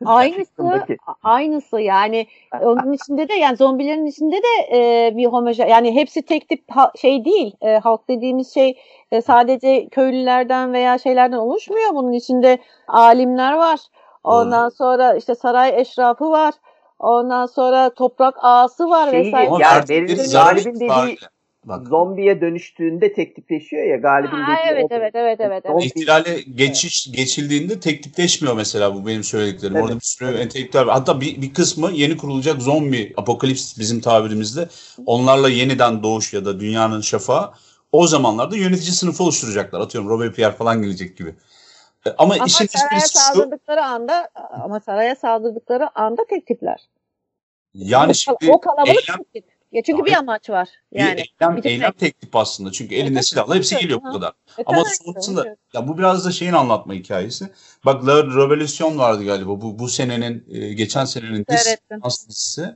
Aynısı 0.05 0.85
aynısı. 1.23 1.79
Yani 1.79 2.27
onun 2.61 2.93
içinde 2.93 3.29
de 3.29 3.33
yani 3.33 3.57
zombilerin 3.57 4.05
içinde 4.05 4.35
de 4.35 4.77
e, 4.77 5.11
bir 5.17 5.25
homojen 5.25 5.67
yani 5.67 5.95
hepsi 5.95 6.21
tek 6.21 6.49
tip 6.49 6.63
ha, 6.71 6.91
şey 7.01 7.25
değil. 7.25 7.55
E, 7.61 7.77
halk 7.77 8.07
dediğimiz 8.07 8.53
şey 8.53 8.77
e, 9.11 9.21
sadece 9.21 9.87
köylülerden 9.89 10.73
veya 10.73 10.97
şeylerden 10.97 11.37
oluşmuyor. 11.37 11.89
Bunun 11.93 12.11
içinde 12.11 12.57
alimler 12.87 13.53
var. 13.53 13.79
Ondan 14.23 14.63
hmm. 14.63 14.71
sonra 14.71 15.13
işte 15.13 15.35
saray 15.35 15.81
eşrafı 15.81 16.31
var. 16.31 16.53
Ondan 16.99 17.45
sonra 17.45 17.89
toprak 17.89 18.35
ağası 18.41 18.89
var 18.89 19.09
şey, 19.09 19.19
vesaire. 19.19 19.49
Yani 19.59 19.83
benim 19.89 20.31
galibin 20.31 20.75
dediği 20.75 21.17
Bak. 21.69 21.87
Zombiye 21.87 22.41
dönüştüğünde 22.41 23.13
tek 23.13 23.35
tipleşiyor 23.35 23.83
ya 23.83 23.97
galibin 23.97 24.37
ha, 24.37 24.57
evet, 24.69 24.85
evet, 24.91 25.11
evet, 25.15 25.39
evet, 25.39 25.65
evet. 25.65 25.85
İhtilale 25.85 26.41
geçiş, 26.41 27.11
geçildiğinde 27.11 27.79
tek 27.79 28.03
tipleşmiyor 28.03 28.55
mesela 28.55 28.95
bu 28.95 29.07
benim 29.07 29.23
söylediklerim. 29.23 29.75
Evet. 29.75 29.85
Orada 29.85 29.95
bir 29.95 30.05
sürü 30.05 30.37
entelektüel 30.37 30.85
var. 30.85 30.93
Hatta 30.93 31.21
bir, 31.21 31.41
bir 31.41 31.53
kısmı 31.53 31.91
yeni 31.91 32.17
kurulacak 32.17 32.61
zombi 32.61 33.13
apokalips 33.17 33.79
bizim 33.79 34.01
tabirimizde. 34.01 34.69
Onlarla 35.05 35.49
yeniden 35.49 36.03
doğuş 36.03 36.33
ya 36.33 36.45
da 36.45 36.59
dünyanın 36.59 37.01
şafağı 37.01 37.51
o 37.91 38.07
zamanlarda 38.07 38.55
yönetici 38.55 38.91
sınıfı 38.91 39.23
oluşturacaklar. 39.23 39.79
Atıyorum 39.79 40.09
Robert 40.09 40.35
Pierre 40.35 40.53
falan 40.53 40.81
gelecek 40.81 41.17
gibi. 41.17 41.29
E, 42.05 42.09
ama, 42.17 42.33
ama 42.33 42.45
işin 42.45 42.65
saraya 42.65 42.99
saldırdıkları 42.99 43.83
anda 43.83 44.29
ama 44.63 44.79
saraya 44.79 45.15
saldırdıkları 45.15 45.99
anda 45.99 46.25
tek 46.29 46.47
tipler. 46.47 46.81
Yani 47.73 48.11
o, 48.11 48.13
şimdi 48.13 48.51
o 48.51 48.61
kalabalık 48.61 48.89
eylem, 48.89 49.23
tek 49.33 49.33
tip. 49.33 49.58
Ya 49.71 49.81
çünkü 49.85 50.05
bir 50.05 50.13
amaç 50.13 50.49
var. 50.49 50.69
Yani 50.91 51.17
bir 51.17 51.45
eylem, 51.45 51.57
bir 51.57 51.65
eylem 51.65 51.91
teklif 51.91 52.35
aslında. 52.35 52.71
Çünkü 52.71 52.95
elinde 52.95 53.13
evet, 53.13 53.25
silahla 53.25 53.55
hepsi 53.55 53.77
geliyor 53.77 53.99
bu 54.03 54.11
kadar. 54.11 54.29
E, 54.57 54.63
Ama 54.65 54.83
sonrasında 54.85 55.55
ya 55.73 55.87
bu 55.87 55.97
biraz 55.97 56.25
da 56.25 56.31
şeyin 56.31 56.53
anlatma 56.53 56.93
hikayesi. 56.93 57.49
Bak 57.85 58.07
La 58.07 58.23
Revolution 58.23 58.99
vardı 58.99 59.25
galiba. 59.25 59.61
Bu 59.61 59.79
bu 59.79 59.87
senenin 59.87 60.45
e, 60.51 60.73
geçen 60.73 61.05
senenin 61.05 61.45
dizisi. 62.05 62.75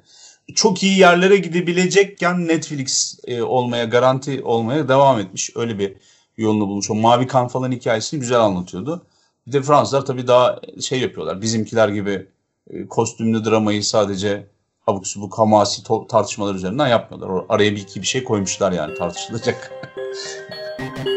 Çok 0.56 0.84
iyi 0.84 0.99
yerlere 0.99 1.38
gidebilecekken 1.38 2.47
Netflix 2.47 3.19
e, 3.27 3.41
olmaya 3.41 3.86
garanti 3.86 4.43
olmaya 4.43 4.89
devam 4.89 5.19
etmiş. 5.19 5.49
Öyle 5.56 5.79
bir 5.79 5.93
yolunu 6.38 6.67
bulmuş. 6.67 6.91
O 6.91 6.95
Mavi 6.95 7.27
Kan 7.27 7.47
falan 7.47 7.71
hikayesini 7.71 8.19
güzel 8.19 8.39
anlatıyordu. 8.39 9.06
Bir 9.47 9.51
de 9.51 9.62
Fransızlar 9.62 10.06
tabii 10.06 10.27
daha 10.27 10.60
şey 10.82 10.99
yapıyorlar. 10.99 11.41
Bizimkiler 11.41 11.89
gibi 11.89 12.27
e, 12.69 12.88
kostümlü 12.88 13.45
dramayı 13.45 13.84
sadece 13.84 14.47
abuk 14.88 15.08
subuk 15.08 15.39
hamasi 15.39 15.84
tartışmalar 16.10 16.56
üzerinden 16.56 16.88
yapmıyorlar. 16.88 17.46
Araya 17.50 17.72
bir 17.72 17.82
iki 17.82 18.02
bir 18.02 18.08
şey 18.08 18.24
koymuşlar 18.24 18.72
yani 18.72 18.93
tartışılacak. 18.93 19.72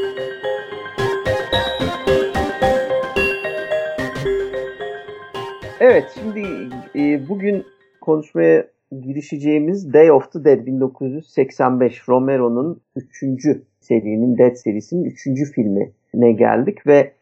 evet 5.80 6.12
şimdi 6.14 6.68
e, 6.96 7.28
bugün 7.28 7.66
konuşmaya 8.00 8.66
girişeceğimiz 9.02 9.92
Day 9.92 10.12
of 10.12 10.32
the 10.32 10.44
Dead 10.44 10.66
1985 10.66 12.08
Romero'nun 12.08 12.80
3. 12.96 13.22
serinin 13.80 14.38
Dead 14.38 14.54
serisinin 14.54 15.04
3. 15.04 15.52
filmine 15.54 16.32
geldik 16.32 16.86
ve 16.86 17.12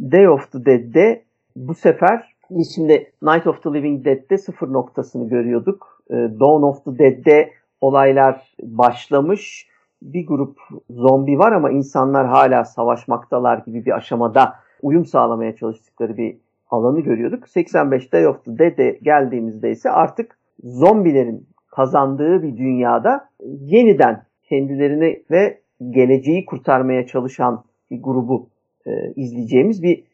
Day 0.00 0.28
of 0.28 0.52
the 0.52 0.64
Dead'de 0.64 1.22
bu 1.56 1.74
sefer 1.74 2.32
şimdi 2.74 3.12
Night 3.22 3.46
of 3.46 3.62
the 3.62 3.70
Living 3.72 4.04
Dead'de 4.04 4.38
sıfır 4.38 4.72
noktasını 4.72 5.28
görüyorduk. 5.28 5.91
Ee, 6.12 6.14
Dawn 6.40 6.62
of 6.62 6.84
the 6.84 6.98
Dead'de 6.98 7.50
olaylar 7.80 8.54
başlamış. 8.62 9.66
Bir 10.02 10.26
grup 10.26 10.58
zombi 10.90 11.38
var 11.38 11.52
ama 11.52 11.70
insanlar 11.70 12.26
hala 12.26 12.64
savaşmaktalar 12.64 13.58
gibi 13.58 13.84
bir 13.84 13.96
aşamada 13.96 14.54
uyum 14.82 15.04
sağlamaya 15.04 15.56
çalıştıkları 15.56 16.16
bir 16.16 16.36
alanı 16.70 17.00
görüyorduk. 17.00 17.48
85 17.48 18.12
Day 18.12 18.26
of 18.26 18.44
the 18.44 18.58
Dead'e 18.58 18.98
geldiğimizde 19.02 19.70
ise 19.70 19.90
artık 19.90 20.38
zombilerin 20.64 21.46
kazandığı 21.70 22.42
bir 22.42 22.56
dünyada 22.56 23.28
yeniden 23.60 24.24
kendilerini 24.42 25.22
ve 25.30 25.60
geleceği 25.90 26.46
kurtarmaya 26.46 27.06
çalışan 27.06 27.64
bir 27.90 28.02
grubu 28.02 28.48
e, 28.86 29.12
izleyeceğimiz 29.16 29.82
bir 29.82 30.04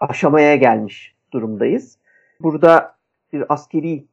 aşamaya 0.00 0.56
gelmiş 0.56 1.14
durumdayız. 1.32 1.98
Burada 2.40 2.96
bir 3.32 3.44
askeri 3.48 4.04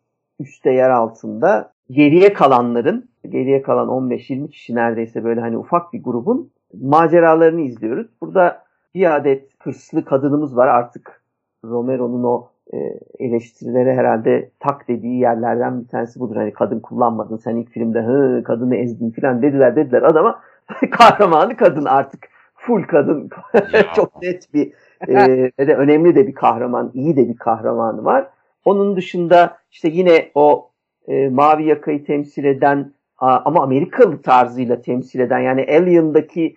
üste 0.44 0.72
yer 0.72 0.90
altında 0.90 1.72
geriye 1.90 2.34
kalanların, 2.34 3.10
geriye 3.30 3.62
kalan 3.62 3.88
15-20 3.88 4.50
kişi 4.50 4.76
neredeyse 4.76 5.24
böyle 5.24 5.42
hani 5.42 5.58
ufak 5.58 5.94
bir 5.94 6.04
grubun 6.04 6.52
maceralarını 6.82 7.62
izliyoruz. 7.62 8.08
Burada 8.22 8.64
bir 8.96 9.16
adet 9.16 9.50
hırslı 9.60 10.06
kadınımız 10.06 10.58
var 10.58 10.68
artık 10.68 11.22
Romero'nun 11.66 12.24
o 12.24 12.48
e, 12.74 12.78
eleştirilere 13.20 13.96
herhalde 13.96 14.50
tak 14.60 14.88
dediği 14.88 15.20
yerlerden 15.20 15.82
bir 15.82 15.88
tanesi 15.88 16.20
budur. 16.20 16.36
Hani 16.36 16.54
kadın 16.54 16.80
kullanmadın 16.80 17.38
sen 17.38 17.56
ilk 17.56 17.70
filmde 17.70 18.02
hı 18.02 18.44
kadını 18.44 18.76
ezdin 18.76 19.12
falan 19.12 19.42
dediler 19.42 19.76
dediler 19.76 20.02
adama 20.02 20.42
kahramanı 20.92 21.58
kadın 21.58 21.86
artık 21.86 22.30
full 22.56 22.84
kadın 22.84 23.30
çok 23.96 24.22
net 24.22 24.54
bir 24.54 24.74
e, 25.08 25.16
ve 25.60 25.68
de 25.68 25.76
önemli 25.76 26.16
de 26.16 26.28
bir 26.28 26.34
kahraman 26.34 26.92
iyi 26.94 27.16
de 27.18 27.30
bir 27.30 27.36
kahramanı 27.36 28.06
var. 28.06 28.28
Onun 28.66 28.96
dışında 28.96 29.58
işte 29.72 29.88
yine 29.88 30.32
o 30.36 30.70
e, 31.08 31.30
mavi 31.30 31.66
yakayı 31.66 32.06
temsil 32.06 32.44
eden 32.44 32.94
ama 33.18 33.64
Amerikalı 33.64 34.22
tarzıyla 34.22 34.82
temsil 34.82 35.20
eden 35.20 35.40
yani 35.40 35.66
Alien'daki 35.70 36.56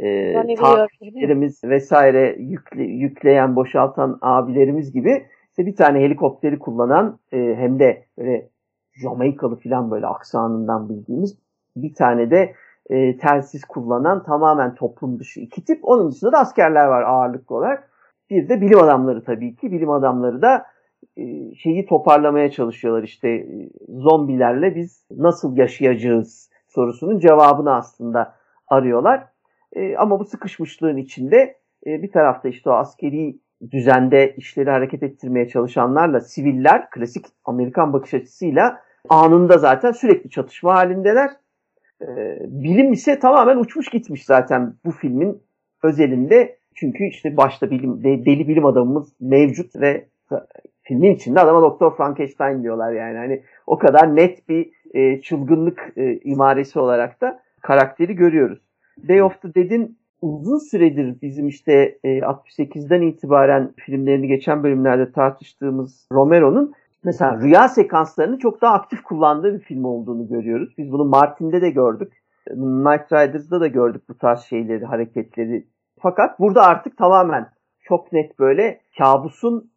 e, 0.00 0.56
takipçilerimiz 0.56 1.64
vesaire 1.64 2.36
yükle, 2.38 2.82
yükleyen, 2.82 3.56
boşaltan 3.56 4.18
abilerimiz 4.22 4.92
gibi 4.92 5.26
işte 5.50 5.66
bir 5.66 5.76
tane 5.76 6.00
helikopteri 6.00 6.58
kullanan 6.58 7.18
e, 7.32 7.36
hem 7.58 7.78
de 7.78 8.04
böyle 8.18 8.48
Jamaikalı 8.92 9.56
falan 9.60 9.90
böyle 9.90 10.06
aksanından 10.06 10.88
bildiğimiz 10.88 11.38
bir 11.76 11.94
tane 11.94 12.30
de 12.30 12.54
e, 12.90 13.16
telsiz 13.16 13.64
kullanan 13.64 14.22
tamamen 14.22 14.74
toplum 14.74 15.18
dışı 15.18 15.40
iki 15.40 15.64
tip. 15.64 15.78
Onun 15.82 16.10
dışında 16.10 16.32
da 16.32 16.38
askerler 16.38 16.86
var 16.86 17.02
ağırlıklı 17.02 17.56
olarak. 17.56 17.90
Bir 18.30 18.48
de 18.48 18.60
bilim 18.60 18.78
adamları 18.78 19.24
tabii 19.24 19.56
ki. 19.56 19.72
Bilim 19.72 19.90
adamları 19.90 20.42
da 20.42 20.64
şeyi 21.56 21.86
toparlamaya 21.86 22.50
çalışıyorlar 22.50 23.02
işte 23.02 23.28
e, 23.28 23.70
zombilerle 23.88 24.74
biz 24.74 25.06
nasıl 25.10 25.56
yaşayacağız 25.56 26.50
sorusunun 26.68 27.18
cevabını 27.18 27.74
aslında 27.74 28.34
arıyorlar. 28.68 29.24
E, 29.72 29.96
ama 29.96 30.20
bu 30.20 30.24
sıkışmışlığın 30.24 30.96
içinde 30.96 31.56
e, 31.86 32.02
bir 32.02 32.12
tarafta 32.12 32.48
işte 32.48 32.70
o 32.70 32.72
askeri 32.72 33.38
düzende 33.70 34.34
işleri 34.36 34.70
hareket 34.70 35.02
ettirmeye 35.02 35.48
çalışanlarla 35.48 36.20
siviller 36.20 36.90
klasik 36.90 37.26
Amerikan 37.44 37.92
bakış 37.92 38.14
açısıyla 38.14 38.80
anında 39.08 39.58
zaten 39.58 39.92
sürekli 39.92 40.30
çatışma 40.30 40.74
halindeler. 40.74 41.30
E, 42.02 42.06
bilim 42.40 42.92
ise 42.92 43.18
tamamen 43.18 43.56
uçmuş 43.56 43.88
gitmiş 43.88 44.24
zaten 44.24 44.74
bu 44.84 44.90
filmin 44.90 45.42
özelinde. 45.82 46.58
Çünkü 46.74 47.04
işte 47.04 47.36
başta 47.36 47.70
bilim, 47.70 48.04
deli 48.04 48.48
bilim 48.48 48.66
adamımız 48.66 49.12
mevcut 49.20 49.76
ve 49.76 50.08
filmin 50.88 51.14
içinde 51.14 51.40
adama 51.40 51.62
Doktor 51.62 51.96
Frankenstein 51.96 52.62
diyorlar 52.62 52.92
yani. 52.92 53.18
Hani 53.18 53.42
o 53.66 53.78
kadar 53.78 54.16
net 54.16 54.48
bir 54.48 54.70
e, 54.94 55.20
çılgınlık 55.20 55.92
e, 55.96 56.18
imaresi 56.18 56.78
olarak 56.78 57.20
da 57.20 57.40
karakteri 57.62 58.14
görüyoruz. 58.14 58.58
Day 59.08 59.22
of 59.22 59.42
the 59.42 59.54
Dead'in 59.54 59.98
uzun 60.22 60.58
süredir 60.58 61.20
bizim 61.22 61.48
işte 61.48 61.98
e, 62.04 62.18
68'den 62.18 63.02
itibaren 63.02 63.72
filmlerini 63.76 64.26
geçen 64.28 64.62
bölümlerde 64.62 65.12
tartıştığımız 65.12 66.08
Romero'nun 66.12 66.72
mesela 67.04 67.40
rüya 67.40 67.68
sekanslarını 67.68 68.38
çok 68.38 68.62
daha 68.62 68.74
aktif 68.74 69.02
kullandığı 69.02 69.54
bir 69.54 69.64
film 69.64 69.84
olduğunu 69.84 70.28
görüyoruz. 70.28 70.74
Biz 70.78 70.92
bunu 70.92 71.04
Martin'de 71.04 71.62
de 71.62 71.70
gördük. 71.70 72.12
Night 72.56 73.12
Riders'da 73.12 73.60
da 73.60 73.66
gördük 73.66 74.02
bu 74.08 74.18
tarz 74.18 74.40
şeyleri, 74.40 74.84
hareketleri. 74.84 75.66
Fakat 76.00 76.40
burada 76.40 76.62
artık 76.62 76.96
tamamen 76.96 77.48
çok 77.80 78.12
net 78.12 78.38
böyle 78.38 78.80
kabusun 78.98 79.70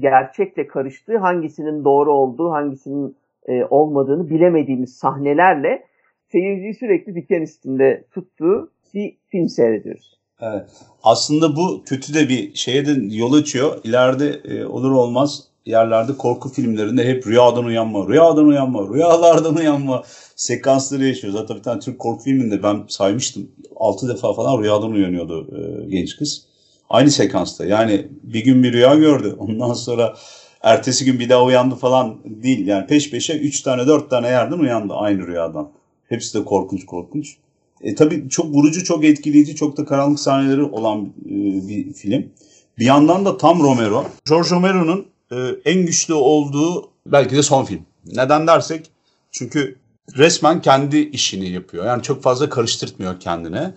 gerçekle 0.00 0.66
karıştığı, 0.66 1.18
hangisinin 1.18 1.84
doğru 1.84 2.12
olduğu, 2.12 2.50
hangisinin 2.50 3.16
e, 3.46 3.64
olmadığını 3.64 4.30
bilemediğimiz 4.30 4.96
sahnelerle 4.96 5.84
seyirciyi 6.32 6.74
sürekli 6.74 7.14
diken 7.14 7.42
üstünde 7.42 8.04
tuttuğu 8.10 8.70
bir 8.94 9.16
film 9.28 9.48
seyrediyoruz. 9.48 10.18
Evet. 10.40 10.66
Aslında 11.02 11.56
bu 11.56 11.82
kötü 11.86 12.14
de 12.14 12.28
bir 12.28 12.54
şeye 12.54 12.86
de 12.86 13.16
yol 13.16 13.32
açıyor. 13.32 13.80
İleride 13.84 14.40
e, 14.44 14.64
olur 14.64 14.90
olmaz 14.90 15.48
yerlerde 15.66 16.16
korku 16.16 16.48
filmlerinde 16.48 17.04
hep 17.04 17.26
rüyadan 17.26 17.64
uyanma, 17.64 18.08
rüyadan 18.08 18.46
uyanma, 18.46 18.94
rüyalardan 18.94 19.56
uyanma 19.56 20.02
sekansları 20.36 21.04
yaşıyor. 21.04 21.32
Zaten 21.32 21.56
bir 21.56 21.62
tane 21.62 21.80
Türk 21.80 21.98
korku 21.98 22.24
filminde 22.24 22.62
ben 22.62 22.84
saymıştım. 22.88 23.50
6 23.76 24.08
defa 24.08 24.32
falan 24.32 24.62
rüyadan 24.62 24.90
uyanıyordu 24.90 25.48
e, 25.56 25.86
genç 25.86 26.16
kız. 26.16 26.47
Aynı 26.90 27.10
sekansta. 27.10 27.64
Yani 27.64 28.06
bir 28.22 28.44
gün 28.44 28.62
bir 28.62 28.72
rüya 28.72 28.94
gördü. 28.94 29.36
Ondan 29.38 29.72
sonra 29.72 30.16
ertesi 30.62 31.04
gün 31.04 31.20
bir 31.20 31.28
daha 31.28 31.44
uyandı 31.44 31.74
falan 31.74 32.18
değil. 32.24 32.66
Yani 32.66 32.86
peş 32.86 33.10
peşe 33.10 33.38
3 33.38 33.60
tane 33.60 33.86
4 33.86 34.10
tane 34.10 34.28
yerden 34.28 34.58
uyandı 34.58 34.94
aynı 34.94 35.26
rüyadan. 35.26 35.70
Hepsi 36.08 36.38
de 36.38 36.44
korkunç 36.44 36.86
korkunç. 36.86 37.36
E, 37.80 37.94
tabii 37.94 38.28
çok 38.28 38.46
vurucu, 38.46 38.84
çok 38.84 39.04
etkileyici, 39.04 39.56
çok 39.56 39.76
da 39.76 39.84
karanlık 39.84 40.20
sahneleri 40.20 40.62
olan 40.62 41.04
e, 41.04 41.34
bir 41.68 41.92
film. 41.92 42.30
Bir 42.78 42.84
yandan 42.84 43.24
da 43.24 43.36
tam 43.36 43.62
Romero. 43.62 44.04
George 44.28 44.50
Romero'nun 44.50 45.06
e, 45.32 45.36
en 45.64 45.86
güçlü 45.86 46.14
olduğu 46.14 46.90
belki 47.06 47.36
de 47.36 47.42
son 47.42 47.64
film. 47.64 47.82
Neden 48.06 48.46
dersek 48.46 48.90
çünkü 49.30 49.76
resmen 50.16 50.62
kendi 50.62 50.98
işini 50.98 51.50
yapıyor. 51.50 51.86
Yani 51.86 52.02
çok 52.02 52.22
fazla 52.22 52.48
karıştırtmıyor 52.48 53.20
kendine. 53.20 53.74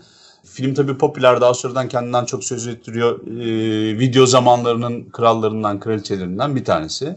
Film 0.54 0.74
tabii 0.74 0.98
popüler 0.98 1.42
daha 1.42 1.54
sonradan 1.54 1.88
kendinden 1.88 2.26
çok 2.26 2.44
söz 2.44 2.68
ettiriyor. 2.68 3.28
E, 3.28 4.00
video 4.00 4.26
zamanlarının 4.26 5.10
krallarından, 5.10 5.80
kraliçelerinden 5.80 6.56
bir 6.56 6.66
tanesi. 6.66 7.16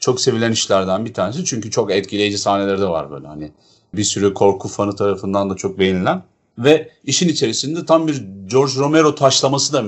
Çok 0.00 0.20
sevilen 0.20 0.52
işlerden 0.52 1.04
bir 1.04 1.14
tanesi. 1.14 1.44
Çünkü 1.44 1.70
çok 1.70 1.90
etkileyici 1.90 2.38
sahneleri 2.38 2.80
de 2.80 2.88
var 2.88 3.10
böyle 3.10 3.26
hani 3.26 3.52
bir 3.94 4.04
sürü 4.04 4.34
korku 4.34 4.68
fanı 4.68 4.96
tarafından 4.96 5.50
da 5.50 5.54
çok 5.54 5.78
beğenilen 5.78 6.22
ve 6.58 6.90
işin 7.04 7.28
içerisinde 7.28 7.86
tam 7.86 8.08
bir 8.08 8.24
George 8.46 8.72
Romero 8.76 9.14
taşlaması 9.14 9.72
da 9.72 9.84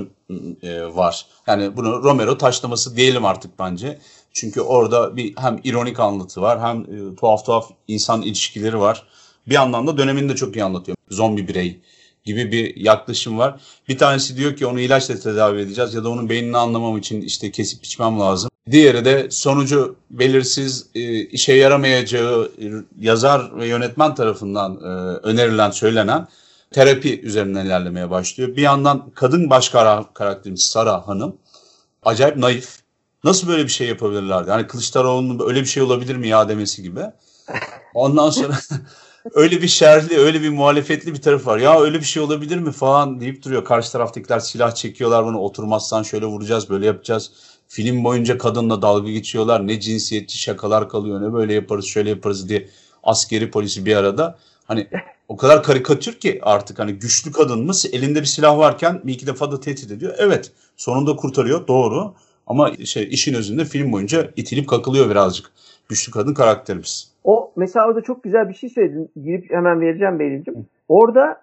e, 0.63 0.95
var. 0.95 1.25
Yani 1.47 1.77
bunu 1.77 2.03
Romero 2.03 2.37
taşlaması 2.37 2.95
diyelim 2.95 3.25
artık 3.25 3.59
bence. 3.59 3.99
Çünkü 4.33 4.61
orada 4.61 5.15
bir 5.15 5.33
hem 5.37 5.59
ironik 5.63 5.99
anlatı 5.99 6.41
var 6.41 6.61
hem 6.61 6.81
e, 6.81 7.15
tuhaf 7.15 7.45
tuhaf 7.45 7.71
insan 7.87 8.21
ilişkileri 8.21 8.79
var. 8.79 9.07
Bir 9.47 9.53
yandan 9.53 9.87
da 9.87 9.97
dönemini 9.97 10.29
de 10.29 10.35
çok 10.35 10.55
iyi 10.55 10.63
anlatıyor. 10.63 10.97
Zombi 11.09 11.47
birey 11.47 11.81
gibi 12.23 12.51
bir 12.51 12.75
yaklaşım 12.75 13.37
var. 13.37 13.61
Bir 13.89 13.97
tanesi 13.97 14.37
diyor 14.37 14.55
ki 14.55 14.65
onu 14.65 14.79
ilaçla 14.79 15.19
tedavi 15.19 15.61
edeceğiz 15.61 15.93
ya 15.93 16.03
da 16.03 16.09
onun 16.09 16.29
beynini 16.29 16.57
anlamam 16.57 16.97
için 16.97 17.21
işte 17.21 17.51
kesip 17.51 17.83
biçmem 17.83 18.19
lazım. 18.19 18.49
Diğeri 18.71 19.05
de 19.05 19.27
sonucu 19.31 19.95
belirsiz, 20.11 20.87
e, 20.95 21.19
işe 21.19 21.53
yaramayacağı 21.53 22.51
e, 22.61 22.65
yazar 22.99 23.57
ve 23.57 23.67
yönetmen 23.67 24.15
tarafından 24.15 24.75
e, 24.75 24.87
önerilen, 25.27 25.71
söylenen 25.71 26.27
terapi 26.71 27.21
üzerinden 27.21 27.65
ilerlemeye 27.65 28.09
başlıyor. 28.09 28.55
Bir 28.55 28.61
yandan 28.61 29.11
kadın 29.15 29.49
baş 29.49 29.69
karakterimiz 29.69 30.63
Sara 30.63 31.07
Hanım 31.07 31.37
acayip 32.03 32.37
naif. 32.37 32.79
Nasıl 33.23 33.47
böyle 33.47 33.63
bir 33.63 33.71
şey 33.71 33.87
yapabilirlerdi? 33.87 34.51
Hani 34.51 34.67
Kılıçdaroğlu'nun 34.67 35.49
öyle 35.49 35.61
bir 35.61 35.65
şey 35.65 35.83
olabilir 35.83 36.15
mi 36.15 36.27
ya 36.27 36.49
demesi 36.49 36.83
gibi. 36.83 37.01
Ondan 37.93 38.29
sonra 38.29 38.53
öyle 39.33 39.61
bir 39.61 39.67
şerli, 39.67 40.17
öyle 40.17 40.41
bir 40.41 40.49
muhalefetli 40.49 41.13
bir 41.13 41.21
taraf 41.21 41.47
var. 41.47 41.57
Ya 41.57 41.81
öyle 41.81 41.99
bir 41.99 42.05
şey 42.05 42.23
olabilir 42.23 42.57
mi 42.57 42.71
falan 42.71 43.19
deyip 43.19 43.43
duruyor. 43.43 43.65
Karşı 43.65 43.91
taraftakiler 43.91 44.39
silah 44.39 44.75
çekiyorlar 44.75 45.25
bunu 45.25 45.39
oturmazsan 45.39 46.03
şöyle 46.03 46.25
vuracağız, 46.25 46.69
böyle 46.69 46.85
yapacağız. 46.85 47.31
Film 47.67 48.03
boyunca 48.03 48.37
kadınla 48.37 48.81
dalga 48.81 49.11
geçiyorlar. 49.11 49.67
Ne 49.67 49.79
cinsiyetçi 49.79 50.37
şakalar 50.37 50.89
kalıyor, 50.89 51.21
ne 51.21 51.33
böyle 51.33 51.53
yaparız, 51.53 51.85
şöyle 51.85 52.09
yaparız 52.09 52.49
diye 52.49 52.69
askeri 53.03 53.51
polisi 53.51 53.85
bir 53.85 53.95
arada. 53.95 54.37
Hani 54.65 54.87
o 55.27 55.37
kadar 55.37 55.63
karikatür 55.63 56.13
ki 56.13 56.39
artık 56.43 56.79
hani 56.79 56.93
güçlü 56.93 57.31
kadınımız 57.31 57.85
elinde 57.93 58.21
bir 58.21 58.25
silah 58.25 58.57
varken 58.57 59.01
bir 59.03 59.13
iki 59.13 59.27
defa 59.27 59.51
da 59.51 59.59
tehdit 59.59 59.91
ediyor. 59.91 60.15
Evet 60.17 60.51
sonunda 60.77 61.15
kurtarıyor 61.15 61.67
doğru 61.67 62.13
ama 62.47 62.71
şey 62.85 63.07
işin 63.11 63.33
özünde 63.33 63.65
film 63.65 63.91
boyunca 63.91 64.31
itilip 64.35 64.69
kakılıyor 64.69 65.09
birazcık 65.09 65.51
güçlü 65.89 66.11
kadın 66.11 66.33
karakterimiz. 66.33 67.08
O 67.29 67.51
mesela 67.55 67.87
orada 67.87 68.01
çok 68.01 68.23
güzel 68.23 68.49
bir 68.49 68.53
şey 68.53 68.69
söyledin. 68.69 69.11
Girip 69.23 69.51
hemen 69.51 69.81
vereceğim 69.81 70.19
Beril'cim. 70.19 70.65
Orada 70.87 71.41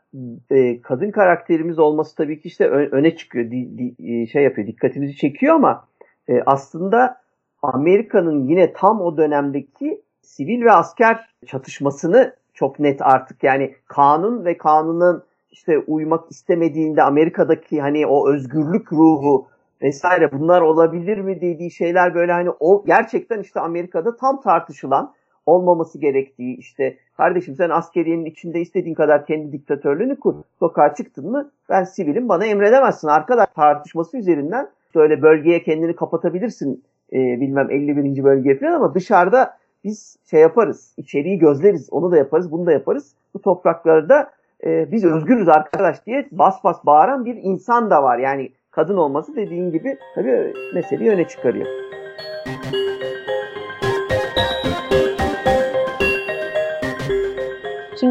e, 0.50 0.80
kadın 0.80 1.10
karakterimiz 1.10 1.78
olması 1.78 2.16
tabii 2.16 2.40
ki 2.40 2.48
işte 2.48 2.68
öne 2.68 3.16
çıkıyor. 3.16 3.50
Di, 3.50 3.78
di, 3.78 4.12
e, 4.12 4.26
şey 4.26 4.44
yapıyor. 4.44 4.66
Dikkatimizi 4.66 5.16
çekiyor 5.16 5.54
ama 5.54 5.84
e, 6.28 6.42
aslında 6.46 7.20
Amerika'nın 7.62 8.48
yine 8.48 8.72
tam 8.72 9.00
o 9.00 9.16
dönemdeki 9.16 10.02
sivil 10.22 10.64
ve 10.64 10.72
asker 10.72 11.28
çatışmasını 11.46 12.34
çok 12.54 12.78
net 12.78 13.02
artık 13.02 13.42
yani 13.42 13.74
kanun 13.86 14.44
ve 14.44 14.58
kanunun 14.58 15.22
işte 15.50 15.78
uymak 15.78 16.30
istemediğinde 16.30 17.02
Amerika'daki 17.02 17.80
hani 17.80 18.06
o 18.06 18.30
özgürlük 18.30 18.92
ruhu 18.92 19.46
vesaire 19.82 20.32
bunlar 20.32 20.60
olabilir 20.60 21.18
mi 21.18 21.40
dediği 21.40 21.70
şeyler 21.70 22.14
böyle 22.14 22.32
hani 22.32 22.50
o 22.60 22.84
gerçekten 22.86 23.40
işte 23.40 23.60
Amerika'da 23.60 24.16
tam 24.16 24.40
tartışılan 24.40 25.14
olmaması 25.46 25.98
gerektiği 25.98 26.56
işte 26.56 26.96
kardeşim 27.16 27.54
sen 27.56 27.70
askeriyenin 27.70 28.24
içinde 28.24 28.60
istediğin 28.60 28.94
kadar 28.94 29.26
kendi 29.26 29.52
diktatörlüğünü 29.52 30.20
kur. 30.20 30.34
Sokağa 30.58 30.94
çıktın 30.94 31.30
mı 31.30 31.50
ben 31.68 31.84
sivilim 31.84 32.28
bana 32.28 32.46
emredemezsin. 32.46 33.08
Arkadaş 33.08 33.48
tartışması 33.54 34.16
üzerinden 34.16 34.68
böyle 34.94 35.22
bölgeye 35.22 35.62
kendini 35.62 35.96
kapatabilirsin 35.96 36.84
e, 37.12 37.16
bilmem 37.16 37.70
51. 37.70 38.24
bölge 38.24 38.58
falan 38.58 38.72
ama 38.72 38.94
dışarıda 38.94 39.56
biz 39.84 40.18
şey 40.30 40.40
yaparız. 40.40 40.94
içeriği 40.96 41.38
gözleriz. 41.38 41.88
Onu 41.90 42.10
da 42.10 42.16
yaparız. 42.16 42.52
Bunu 42.52 42.66
da 42.66 42.72
yaparız. 42.72 43.14
Bu 43.34 43.42
topraklarda 43.42 44.30
e, 44.64 44.92
biz 44.92 45.04
özgürüz 45.04 45.48
arkadaş 45.48 46.06
diye 46.06 46.28
bas 46.32 46.64
bas 46.64 46.86
bağıran 46.86 47.24
bir 47.24 47.36
insan 47.36 47.90
da 47.90 48.02
var. 48.02 48.18
Yani 48.18 48.50
kadın 48.70 48.96
olması 48.96 49.36
dediğin 49.36 49.70
gibi 49.70 49.98
tabii 50.14 50.54
meseleyi 50.74 51.10
öne 51.10 51.28
çıkarıyor. 51.28 51.85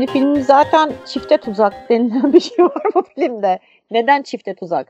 Şimdi 0.05 0.19
film 0.19 0.41
zaten 0.41 0.91
çifte 1.05 1.37
tuzak 1.37 1.73
denilen 1.89 2.33
bir 2.33 2.39
şey 2.39 2.65
var 2.65 2.83
bu 2.95 3.03
filmde. 3.15 3.59
Neden 3.91 4.21
çifte 4.21 4.55
tuzak? 4.55 4.87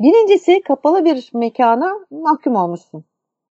Birincisi 0.00 0.62
kapalı 0.62 1.04
bir 1.04 1.30
mekana 1.34 1.94
mahkum 2.10 2.56
olmuşsun. 2.56 3.04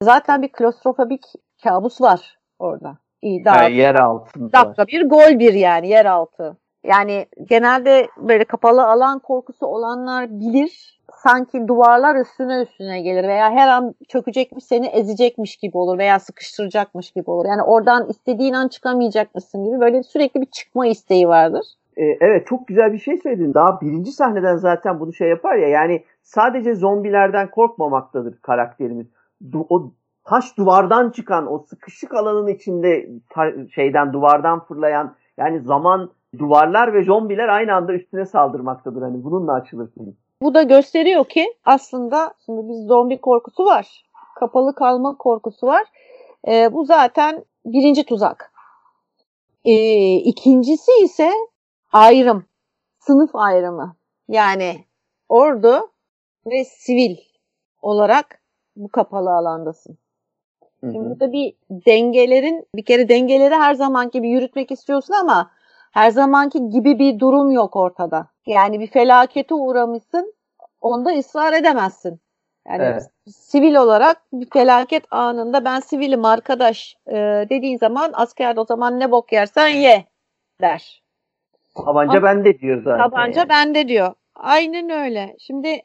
Zaten 0.03 0.41
bir 0.41 0.47
klostrofobik 0.47 1.23
kabus 1.63 2.01
var 2.01 2.37
orada. 2.59 2.97
İyi, 3.21 3.45
daha 3.45 3.63
yani 3.63 3.75
yer 3.75 3.95
altında. 3.95 4.51
Dakika 4.53 4.87
bir 4.87 5.09
gol 5.09 5.39
bir 5.39 5.53
yani 5.53 5.89
yer 5.89 6.05
altı. 6.05 6.57
Yani 6.87 7.25
genelde 7.49 8.07
böyle 8.17 8.43
kapalı 8.43 8.87
alan 8.87 9.19
korkusu 9.19 9.65
olanlar 9.65 10.29
bilir. 10.29 10.95
Sanki 11.13 11.67
duvarlar 11.67 12.15
üstüne 12.15 12.61
üstüne 12.61 13.01
gelir 13.01 13.27
veya 13.27 13.51
her 13.51 13.67
an 13.67 13.95
çökecekmiş 14.07 14.63
seni 14.63 14.87
ezecekmiş 14.87 15.57
gibi 15.57 15.77
olur 15.77 15.97
veya 15.97 16.19
sıkıştıracakmış 16.19 17.11
gibi 17.11 17.29
olur. 17.31 17.45
Yani 17.45 17.63
oradan 17.63 18.09
istediğin 18.09 18.53
an 18.53 18.67
çıkamayacakmışsın 18.67 19.65
gibi 19.65 19.79
böyle 19.79 20.03
sürekli 20.03 20.41
bir 20.41 20.45
çıkma 20.45 20.87
isteği 20.87 21.27
vardır. 21.27 21.65
Ee, 21.97 22.03
evet 22.21 22.47
çok 22.47 22.67
güzel 22.67 22.93
bir 22.93 22.99
şey 22.99 23.17
söyledin. 23.17 23.53
Daha 23.53 23.81
birinci 23.81 24.11
sahneden 24.11 24.55
zaten 24.55 24.99
bunu 24.99 25.13
şey 25.13 25.29
yapar 25.29 25.55
ya 25.55 25.67
yani 25.67 26.03
sadece 26.23 26.75
zombilerden 26.75 27.51
korkmamaktadır 27.51 28.37
karakterimiz. 28.41 29.07
Du- 29.51 29.65
o 29.69 29.91
taş 30.25 30.57
duvardan 30.57 31.09
çıkan 31.09 31.53
o 31.53 31.59
sıkışık 31.59 32.13
alanın 32.13 32.47
içinde 32.47 33.09
ta- 33.29 33.67
şeyden 33.75 34.13
duvardan 34.13 34.59
fırlayan 34.59 35.15
yani 35.37 35.59
zaman 35.59 36.09
duvarlar 36.39 36.93
ve 36.93 37.03
zombiler 37.03 37.47
aynı 37.47 37.75
anda 37.75 37.93
üstüne 37.93 38.25
saldırmaktadır. 38.25 39.01
Hani 39.01 39.23
bununla 39.23 39.53
açılır 39.53 39.91
film. 39.91 40.17
Bu 40.41 40.53
da 40.53 40.63
gösteriyor 40.63 41.25
ki 41.25 41.53
aslında 41.65 42.33
şimdi 42.45 42.69
biz 42.69 42.87
zombi 42.87 43.21
korkusu 43.21 43.65
var. 43.65 44.05
Kapalı 44.35 44.75
kalma 44.75 45.17
korkusu 45.17 45.67
var. 45.67 45.83
Ee, 46.47 46.73
bu 46.73 46.85
zaten 46.85 47.45
birinci 47.65 48.05
tuzak. 48.05 48.51
Ee, 49.65 50.15
ikincisi 50.15 50.91
ise 51.03 51.31
ayrım. 51.91 52.45
Sınıf 52.99 53.35
ayrımı. 53.35 53.95
Yani 54.27 54.85
ordu 55.29 55.89
ve 56.47 56.65
sivil 56.65 57.17
olarak 57.81 58.41
bu 58.75 58.89
kapalı 58.89 59.31
alandasın. 59.31 59.97
Şimdi 60.79 61.09
burada 61.09 61.31
bir 61.31 61.53
dengelerin 61.69 62.67
bir 62.75 62.85
kere 62.85 63.09
dengeleri 63.09 63.55
her 63.55 63.73
zamanki 63.73 64.11
gibi 64.11 64.29
yürütmek 64.29 64.71
istiyorsun 64.71 65.13
ama 65.13 65.51
her 65.95 66.11
zamanki 66.11 66.69
gibi 66.69 66.99
bir 66.99 67.19
durum 67.19 67.51
yok 67.51 67.75
ortada. 67.75 68.27
Yani 68.45 68.79
bir 68.79 68.87
felakete 68.87 69.55
uğramışsın 69.55 70.33
onda 70.81 71.09
ısrar 71.09 71.53
edemezsin. 71.53 72.19
Yani 72.67 72.83
evet. 72.83 73.03
sivil 73.27 73.75
olarak 73.75 74.21
bir 74.33 74.49
felaket 74.49 75.03
anında 75.11 75.65
ben 75.65 75.79
sivilim 75.79 76.25
arkadaş 76.25 76.95
e, 77.07 77.13
dediğin 77.49 77.77
zaman 77.77 78.11
askerde 78.13 78.59
o 78.59 78.65
zaman 78.65 78.99
ne 78.99 79.11
bok 79.11 79.31
yersen 79.31 79.67
ye 79.67 80.05
der. 80.61 81.03
Tabanca 81.75 82.17
Ama, 82.17 82.23
bende 82.23 82.59
diyor 82.59 82.83
zaten. 82.83 82.97
Tabanca 82.97 83.39
yani. 83.39 83.49
bende 83.49 83.87
diyor. 83.87 84.13
Aynen 84.35 84.89
öyle. 84.89 85.35
Şimdi 85.39 85.81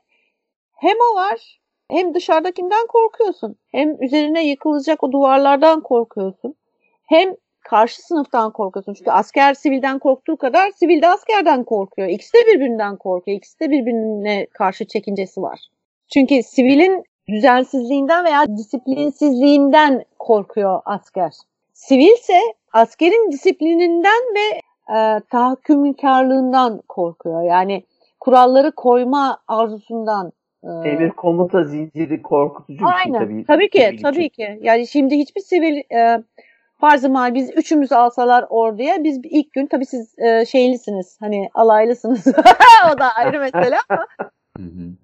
hem 0.76 0.96
o 1.12 1.14
var 1.14 1.60
hem 1.90 2.14
dışarıdakinden 2.14 2.86
korkuyorsun. 2.86 3.56
Hem 3.72 4.02
üzerine 4.02 4.46
yıkılacak 4.46 5.02
o 5.02 5.12
duvarlardan 5.12 5.80
korkuyorsun. 5.80 6.54
Hem 7.06 7.34
karşı 7.64 8.02
sınıftan 8.02 8.52
korkuyorsun. 8.52 8.94
Çünkü 8.94 9.10
asker 9.10 9.54
sivilden 9.54 9.98
korktuğu 9.98 10.36
kadar 10.36 10.70
sivil 10.70 11.02
de 11.02 11.08
askerden 11.08 11.64
korkuyor. 11.64 12.08
İkisi 12.08 12.34
de 12.34 12.38
birbirinden 12.46 12.96
korkuyor. 12.96 13.36
İkisi 13.36 13.60
de 13.60 13.70
birbirine 13.70 14.46
karşı 14.46 14.84
çekincesi 14.84 15.42
var. 15.42 15.60
Çünkü 16.14 16.42
sivilin 16.42 17.04
düzensizliğinden 17.28 18.24
veya 18.24 18.56
disiplinsizliğinden 18.56 20.04
korkuyor 20.18 20.80
asker. 20.84 21.32
Sivilse 21.72 22.38
askerin 22.72 23.32
disiplininden 23.32 24.34
ve 24.34 24.60
e, 24.96 25.20
tahakkümkarlığından 25.30 26.82
korkuyor. 26.88 27.42
Yani 27.42 27.84
kuralları 28.20 28.72
koyma 28.72 29.38
arzusundan 29.48 30.32
Emir 30.64 31.10
komuta 31.10 31.64
zinciri 31.64 32.22
korkutucu 32.22 32.84
bir 32.84 33.04
şey 33.04 33.12
tabii. 33.12 33.44
Tabii 33.44 33.70
ki, 33.70 33.96
tabii 34.02 34.28
ki. 34.28 34.58
Yani 34.62 34.86
şimdi 34.86 35.16
hiçbir 35.16 35.40
sivil 35.40 35.76
e, 35.94 36.22
farz 36.80 37.04
mal 37.04 37.34
biz 37.34 37.50
üçümüzü 37.56 37.94
alsalar 37.94 38.46
orduya 38.48 39.04
biz 39.04 39.20
ilk 39.24 39.52
gün 39.52 39.66
tabii 39.66 39.86
siz 39.86 40.18
e, 40.18 40.46
şeylisiniz 40.46 41.16
hani 41.20 41.48
alaylısınız. 41.54 42.26
o 42.94 42.98
da 42.98 43.14
ayrı 43.14 43.40
mesele 43.40 43.76
ama 43.88 44.06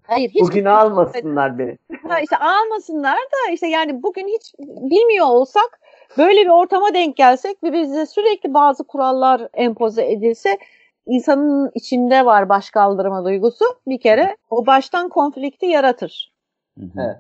Hayır 0.07 0.31
hiç 0.31 0.43
bugün 0.43 0.65
almasınlar 0.65 1.59
beni. 1.59 1.79
Ha 2.09 2.21
işte 2.21 2.37
almasınlar 2.37 3.17
da 3.17 3.53
işte 3.53 3.67
yani 3.67 4.03
bugün 4.03 4.29
hiç 4.29 4.55
bilmiyor 4.59 5.27
olsak 5.27 5.81
böyle 6.19 6.41
bir 6.41 6.51
ortama 6.51 6.95
denk 6.95 7.17
gelsek 7.17 7.63
ve 7.63 7.73
bize 7.73 8.07
sürekli 8.07 8.55
bazı 8.55 8.85
kurallar 8.85 9.49
empoze 9.55 10.13
edilse 10.13 10.59
insanın 11.07 11.71
içinde 11.75 12.25
var 12.25 12.49
baş 12.49 12.71
kaldırma 12.71 13.25
duygusu 13.25 13.65
bir 13.87 14.01
kere 14.01 14.37
o 14.51 14.67
baştan 14.67 15.09
konflikti 15.09 15.67
yaratır. 15.67 16.33
Evet. 16.81 17.17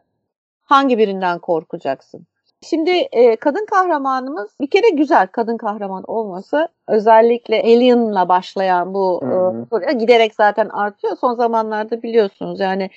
Hangi 0.64 0.99
birinden 0.99 1.38
korkacaksın? 1.38 2.27
Şimdi 2.62 2.90
e, 2.90 3.37
kadın 3.37 3.66
kahramanımız 3.66 4.51
bir 4.61 4.71
kere 4.71 4.88
güzel 4.88 5.27
kadın 5.27 5.57
kahraman 5.57 6.05
olması. 6.07 6.69
Özellikle 6.88 7.62
Alien'la 7.62 8.29
başlayan 8.29 8.95
bu 8.95 9.23
e, 9.88 9.92
giderek 9.92 10.35
zaten 10.35 10.69
artıyor. 10.69 11.16
Son 11.21 11.35
zamanlarda 11.35 12.03
biliyorsunuz 12.03 12.61
yani 12.61 12.90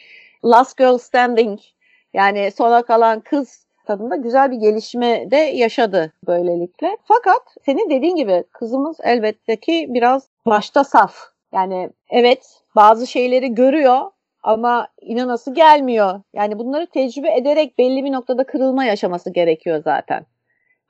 Last 0.45 0.77
Girl 0.77 0.97
Standing 0.97 1.59
yani 2.13 2.51
sona 2.51 2.81
kalan 2.81 3.19
kız 3.19 3.65
tadında 3.85 4.15
güzel 4.15 4.51
bir 4.51 4.57
gelişme 4.57 5.31
de 5.31 5.35
yaşadı 5.35 6.13
böylelikle. 6.27 6.97
Fakat 7.03 7.41
senin 7.65 7.89
dediğin 7.89 8.15
gibi 8.15 8.43
kızımız 8.51 8.97
elbette 9.03 9.55
ki 9.55 9.87
biraz 9.89 10.27
başta 10.45 10.83
saf. 10.83 11.15
Yani 11.53 11.89
evet 12.09 12.61
bazı 12.75 13.07
şeyleri 13.07 13.55
görüyor 13.55 14.01
ama 14.43 14.87
inanası 15.01 15.53
gelmiyor. 15.53 16.21
Yani 16.33 16.59
bunları 16.59 16.87
tecrübe 16.87 17.33
ederek 17.35 17.77
belli 17.77 18.03
bir 18.03 18.11
noktada 18.11 18.43
kırılma 18.43 18.85
yaşaması 18.85 19.29
gerekiyor 19.29 19.81
zaten. 19.83 20.25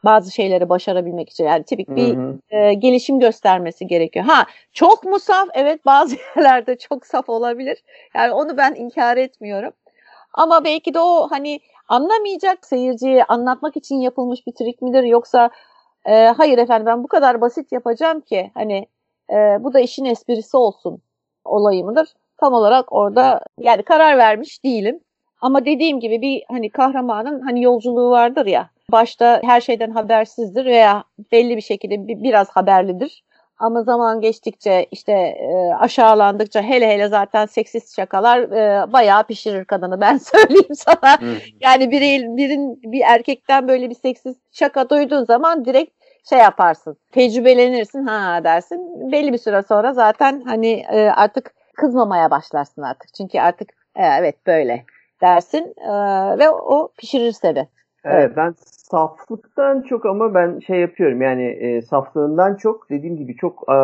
Bazı 0.03 0.31
şeyleri 0.31 0.69
başarabilmek 0.69 1.29
için. 1.29 1.43
Yani 1.43 1.63
tipik 1.63 1.89
bir 1.89 2.15
hı 2.15 2.21
hı. 2.21 2.39
E, 2.49 2.73
gelişim 2.73 3.19
göstermesi 3.19 3.87
gerekiyor. 3.87 4.25
Ha 4.25 4.45
çok 4.73 5.03
mu 5.03 5.19
saf? 5.19 5.47
Evet 5.53 5.85
bazı 5.85 6.15
yerlerde 6.35 6.77
çok 6.77 7.05
saf 7.05 7.29
olabilir. 7.29 7.83
Yani 8.15 8.33
onu 8.33 8.57
ben 8.57 8.75
inkar 8.75 9.17
etmiyorum. 9.17 9.73
Ama 10.33 10.63
belki 10.63 10.93
de 10.93 10.99
o 10.99 11.27
hani 11.31 11.59
anlamayacak 11.87 12.65
seyirciye 12.65 13.23
anlatmak 13.23 13.77
için 13.77 13.95
yapılmış 13.95 14.47
bir 14.47 14.51
trik 14.51 14.81
midir 14.81 15.03
yoksa 15.03 15.49
e, 16.05 16.25
hayır 16.25 16.57
efendim 16.57 16.85
ben 16.85 17.03
bu 17.03 17.07
kadar 17.07 17.41
basit 17.41 17.71
yapacağım 17.71 18.21
ki 18.21 18.51
hani 18.53 18.87
e, 19.29 19.35
bu 19.59 19.73
da 19.73 19.79
işin 19.79 20.05
esprisi 20.05 20.57
olsun 20.57 21.01
olayı 21.45 21.85
mıdır? 21.85 22.07
Tam 22.39 22.53
olarak 22.53 22.93
orada 22.93 23.41
yani 23.57 23.83
karar 23.83 24.17
vermiş 24.17 24.63
değilim. 24.63 24.99
Ama 25.41 25.65
dediğim 25.65 25.99
gibi 25.99 26.21
bir 26.21 26.43
hani 26.47 26.69
kahramanın 26.69 27.41
hani 27.41 27.63
yolculuğu 27.63 28.11
vardır 28.11 28.45
ya. 28.45 28.69
Başta 28.91 29.41
her 29.43 29.61
şeyden 29.61 29.91
habersizdir 29.91 30.65
veya 30.65 31.03
belli 31.31 31.57
bir 31.57 31.61
şekilde 31.61 32.07
bir, 32.07 32.23
biraz 32.23 32.49
haberlidir. 32.49 33.23
Ama 33.59 33.83
zaman 33.83 34.21
geçtikçe 34.21 34.85
işte 34.91 35.11
e, 35.11 35.73
aşağılandıkça 35.79 36.61
hele 36.61 36.87
hele 36.87 37.07
zaten 37.07 37.45
seksist 37.45 37.95
şakalar 37.95 38.39
e, 38.39 38.93
bayağı 38.93 39.23
pişirir 39.23 39.65
kadını 39.65 40.01
ben 40.01 40.17
söyleyeyim 40.33 40.75
sana. 40.75 41.17
yani 41.61 41.91
bir 41.91 42.01
birin 42.37 42.81
bir 42.83 43.01
erkekten 43.01 43.67
böyle 43.67 43.89
bir 43.89 43.95
seksist 43.95 44.39
şaka 44.51 44.89
duyduğun 44.89 45.25
zaman 45.25 45.65
direkt 45.65 45.99
şey 46.29 46.39
yaparsın. 46.39 46.97
Tecrübelenirsin 47.11 48.05
ha 48.05 48.43
dersin. 48.43 49.11
Belli 49.11 49.33
bir 49.33 49.37
süre 49.37 49.63
sonra 49.67 49.93
zaten 49.93 50.41
hani 50.45 50.85
e, 50.91 51.09
artık 51.09 51.58
kızmamaya 51.79 52.31
başlarsın 52.31 52.81
artık. 52.81 53.13
Çünkü 53.13 53.39
artık 53.39 53.69
e, 53.95 54.05
evet 54.19 54.35
böyle 54.47 54.85
dersin 55.21 55.73
e, 55.77 55.91
ve 56.39 56.49
o 56.49 56.89
pişirir 56.97 57.31
seni. 57.31 57.67
Evet, 58.03 58.31
ben 58.37 58.53
saflıktan 58.91 59.81
çok 59.81 60.05
ama 60.05 60.33
ben 60.33 60.59
şey 60.59 60.79
yapıyorum 60.79 61.21
yani 61.21 61.43
e, 61.43 61.81
saflığından 61.81 62.55
çok 62.55 62.89
dediğim 62.89 63.17
gibi 63.17 63.35
çok 63.35 63.63
e, 63.69 63.75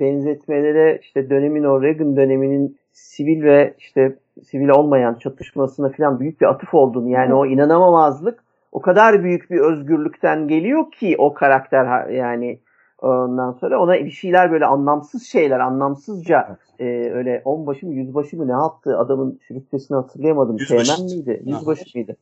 benzetmelere 0.00 0.98
işte 1.02 1.30
dönemin 1.30 1.64
o 1.64 1.82
Reagan 1.82 2.16
döneminin 2.16 2.78
sivil 2.92 3.42
ve 3.42 3.74
işte 3.78 4.16
sivil 4.42 4.68
olmayan 4.68 5.14
çatışmasına 5.14 5.88
falan 5.88 6.20
büyük 6.20 6.40
bir 6.40 6.46
atıf 6.46 6.74
olduğunu 6.74 7.08
yani 7.08 7.30
Hı. 7.30 7.36
o 7.36 7.46
inanamamazlık 7.46 8.44
o 8.72 8.80
kadar 8.80 9.24
büyük 9.24 9.50
bir 9.50 9.58
özgürlükten 9.58 10.48
geliyor 10.48 10.90
ki 10.90 11.14
o 11.18 11.34
karakter 11.34 12.08
yani 12.08 12.58
ondan 13.02 13.52
sonra 13.52 13.80
ona 13.80 13.94
bir 13.94 14.10
şeyler 14.10 14.52
böyle 14.52 14.66
anlamsız 14.66 15.22
şeyler 15.22 15.60
anlamsızca 15.60 16.56
e, 16.78 16.84
öyle 17.14 17.42
onbaşı 17.44 17.86
mı 17.86 17.94
yüzbaşı 17.94 18.36
mı 18.36 18.48
ne 18.48 18.52
yaptı 18.52 18.98
adamın 18.98 19.40
rütbesini 19.50 19.94
hatırlayamadım. 19.96 20.56
Yüzbaşı. 20.58 20.86
Teğmen 20.86 21.04
miydi? 21.04 21.42
Yüzbaşı 21.46 21.84
mıydı? 21.94 22.16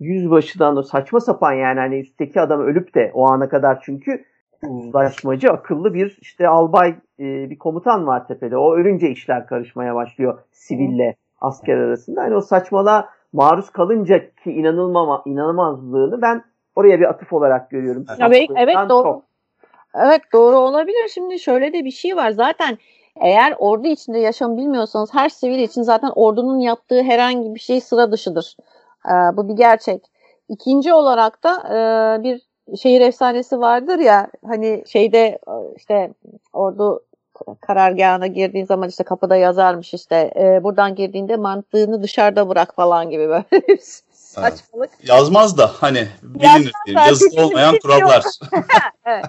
Yüzbaşıdan 0.00 0.76
o 0.76 0.82
saçma 0.82 1.20
sapan 1.20 1.52
yani 1.52 1.80
hani 1.80 2.00
üstteki 2.00 2.40
adam 2.40 2.60
ölüp 2.60 2.94
de 2.94 3.10
o 3.14 3.26
ana 3.26 3.48
kadar 3.48 3.80
çünkü 3.82 4.24
uzlaşmacı 4.68 5.50
akıllı 5.50 5.94
bir 5.94 6.18
işte 6.20 6.48
albay 6.48 6.88
e, 7.20 7.50
bir 7.50 7.58
komutan 7.58 8.06
var 8.06 8.26
tepede. 8.26 8.56
O 8.56 8.74
ölünce 8.74 9.10
işler 9.10 9.46
karışmaya 9.46 9.94
başlıyor 9.94 10.38
siville 10.52 11.16
asker 11.40 11.76
arasında. 11.76 12.22
Hani 12.22 12.34
o 12.34 12.40
saçmalığa 12.40 13.08
maruz 13.32 13.70
kalınca 13.70 14.18
ki 14.18 14.52
inanılmama, 14.52 15.22
inanılmazlığını 15.26 16.22
ben 16.22 16.44
oraya 16.76 17.00
bir 17.00 17.04
atıf 17.04 17.32
olarak 17.32 17.70
görüyorum. 17.70 18.04
Evet, 18.18 18.50
evet 18.56 18.76
doğru. 18.88 19.02
Çok. 19.02 19.27
Evet 19.94 20.22
doğru 20.32 20.58
olabilir. 20.58 21.08
Şimdi 21.14 21.38
şöyle 21.38 21.72
de 21.72 21.84
bir 21.84 21.90
şey 21.90 22.16
var. 22.16 22.30
Zaten 22.30 22.78
eğer 23.20 23.54
ordu 23.58 23.88
içinde 23.88 24.18
yaşam 24.18 24.56
bilmiyorsanız 24.56 25.14
her 25.14 25.28
sivil 25.28 25.58
için 25.58 25.82
zaten 25.82 26.12
ordunun 26.14 26.58
yaptığı 26.58 27.02
herhangi 27.02 27.54
bir 27.54 27.60
şey 27.60 27.80
sıra 27.80 28.12
dışıdır. 28.12 28.56
Ee, 29.06 29.36
bu 29.36 29.48
bir 29.48 29.54
gerçek. 29.54 30.02
İkinci 30.48 30.92
olarak 30.92 31.44
da 31.44 31.54
e, 31.68 32.22
bir 32.22 32.48
şehir 32.76 33.00
efsanesi 33.00 33.60
vardır 33.60 33.98
ya 33.98 34.30
hani 34.46 34.84
şeyde 34.86 35.18
e, 35.26 35.52
işte 35.76 36.10
ordu 36.52 37.04
karargahına 37.60 38.26
girdiğin 38.26 38.66
zaman 38.66 38.88
işte 38.88 39.04
kapıda 39.04 39.36
yazarmış 39.36 39.94
işte 39.94 40.32
e, 40.36 40.64
buradan 40.64 40.94
girdiğinde 40.94 41.36
mantığını 41.36 42.02
dışarıda 42.02 42.48
bırak 42.48 42.74
falan 42.74 43.10
gibi 43.10 43.28
böyle 43.28 43.78
saçmalık. 44.12 44.90
Yazmaz 45.02 45.58
da 45.58 45.70
hani 45.74 46.08
bilinir 46.22 46.72
diye 46.86 46.98
yazılı 46.98 47.46
olmayan 47.46 47.70
şey 47.70 47.80
kurallar. 47.80 48.24
evet. 49.06 49.24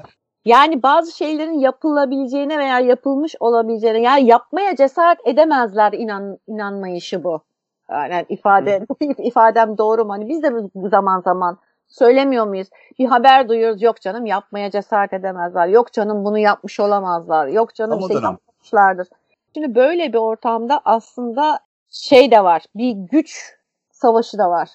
Yani 0.45 0.83
bazı 0.83 1.17
şeylerin 1.17 1.59
yapılabileceğine 1.59 2.57
veya 2.57 2.79
yapılmış 2.79 3.35
olabileceğine 3.39 4.01
yani 4.01 4.27
yapmaya 4.27 4.75
cesaret 4.75 5.19
edemezler 5.25 5.93
inan 5.93 6.37
inanmayışı 6.47 7.23
bu. 7.23 7.41
Yani 7.89 8.25
ifade 8.29 8.85
ifadem 9.17 9.77
doğru 9.77 10.05
mu? 10.05 10.11
Hani 10.11 10.29
biz 10.29 10.43
de 10.43 10.51
zaman 10.89 11.21
zaman 11.21 11.57
söylemiyor 11.87 12.47
muyuz? 12.47 12.67
Bir 12.99 13.05
haber 13.05 13.49
duyuyoruz. 13.49 13.81
Yok 13.81 14.01
canım 14.01 14.25
yapmaya 14.25 14.71
cesaret 14.71 15.13
edemezler. 15.13 15.67
Yok 15.67 15.93
canım 15.93 16.25
bunu 16.25 16.37
yapmış 16.37 16.79
olamazlar. 16.79 17.47
Yok 17.47 17.75
canım 17.75 18.01
şey 18.07 18.17
yapmışlardır. 18.21 19.07
Şimdi 19.53 19.75
böyle 19.75 20.13
bir 20.13 20.17
ortamda 20.17 20.81
aslında 20.85 21.59
şey 21.89 22.31
de 22.31 22.43
var. 22.43 22.63
Bir 22.75 22.91
güç 22.91 23.55
savaşı 23.91 24.37
da 24.37 24.49
var. 24.49 24.69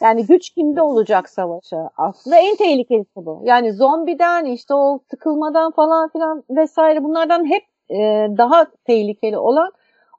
Yani 0.00 0.26
güç 0.26 0.50
kimde 0.50 0.82
olacak 0.82 1.28
savaşı? 1.28 1.76
Aslında 1.96 2.36
en 2.36 2.56
tehlikelisi 2.56 3.16
bu. 3.16 3.40
Yani 3.44 3.72
zombiden 3.72 4.44
işte 4.44 4.74
o 4.74 5.00
tıkılmadan 5.08 5.70
falan 5.72 6.08
filan 6.08 6.44
vesaire 6.50 7.04
bunlardan 7.04 7.50
hep 7.50 7.62
e, 7.90 7.96
daha 8.38 8.66
tehlikeli 8.84 9.38
olan 9.38 9.72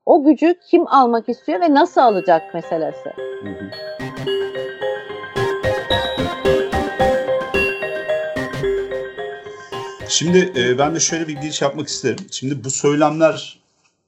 o 0.06 0.24
gücü 0.24 0.56
kim 0.70 0.88
almak 0.88 1.30
istiyor 1.30 1.62
ve 1.62 1.74
nasıl 1.74 2.02
alacak 2.02 2.54
meselesi. 2.54 3.10
Hı 3.44 3.50
hı. 3.50 3.72
Şimdi 10.10 10.54
e, 10.56 10.78
ben 10.78 10.96
de 10.96 11.00
şöyle 11.00 11.28
bir 11.28 11.36
giriş 11.36 11.62
yapmak 11.62 11.88
isterim. 11.88 12.26
Şimdi 12.32 12.64
bu 12.64 12.70
söylemler 12.70 13.60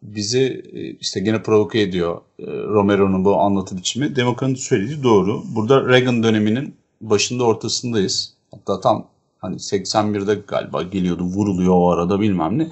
bizi 0.01 0.63
e, 0.73 0.89
işte 0.89 1.19
gene 1.19 1.43
provoke 1.43 1.81
ediyor. 1.81 2.21
E, 2.39 2.45
Romero'nun 2.47 3.25
bu 3.25 3.39
anlatı 3.39 3.77
biçimi. 3.77 4.15
Demokrat'ın 4.15 4.55
söylediği 4.55 5.03
doğru. 5.03 5.43
Burada 5.55 5.87
Reagan 5.87 6.23
döneminin 6.23 6.75
başında 7.01 7.43
ortasındayız. 7.43 8.33
Hatta 8.51 8.79
tam 8.79 9.07
hani 9.39 9.55
81'de 9.55 10.35
galiba 10.47 10.83
geliyordu 10.83 11.23
vuruluyor 11.23 11.73
o 11.73 11.91
arada 11.91 12.19
bilmem 12.21 12.57
ne. 12.57 12.71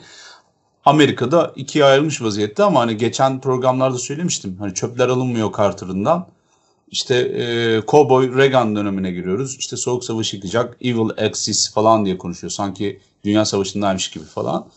Amerika'da 0.85 1.53
ikiye 1.55 1.85
ayrılmış 1.85 2.21
vaziyette 2.21 2.63
ama 2.63 2.79
hani 2.79 2.97
geçen 2.97 3.41
programlarda 3.41 3.97
söylemiştim. 3.97 4.55
Hani 4.59 4.73
çöpler 4.73 5.07
alınmıyor 5.07 5.53
Carter'ından. 5.57 6.27
İşte 6.91 7.15
e, 7.15 7.81
Cowboy 7.87 8.37
Reagan 8.37 8.75
dönemine 8.75 9.11
giriyoruz. 9.11 9.55
İşte 9.59 9.77
Soğuk 9.77 10.03
Savaş 10.03 10.33
yıkacak, 10.33 10.77
Evil 10.81 11.25
Axis 11.25 11.73
falan 11.73 12.05
diye 12.05 12.17
konuşuyor. 12.17 12.51
Sanki 12.51 12.99
Dünya 13.23 13.45
Savaşı'ndaymış 13.45 14.09
gibi 14.09 14.25
falan. 14.25 14.67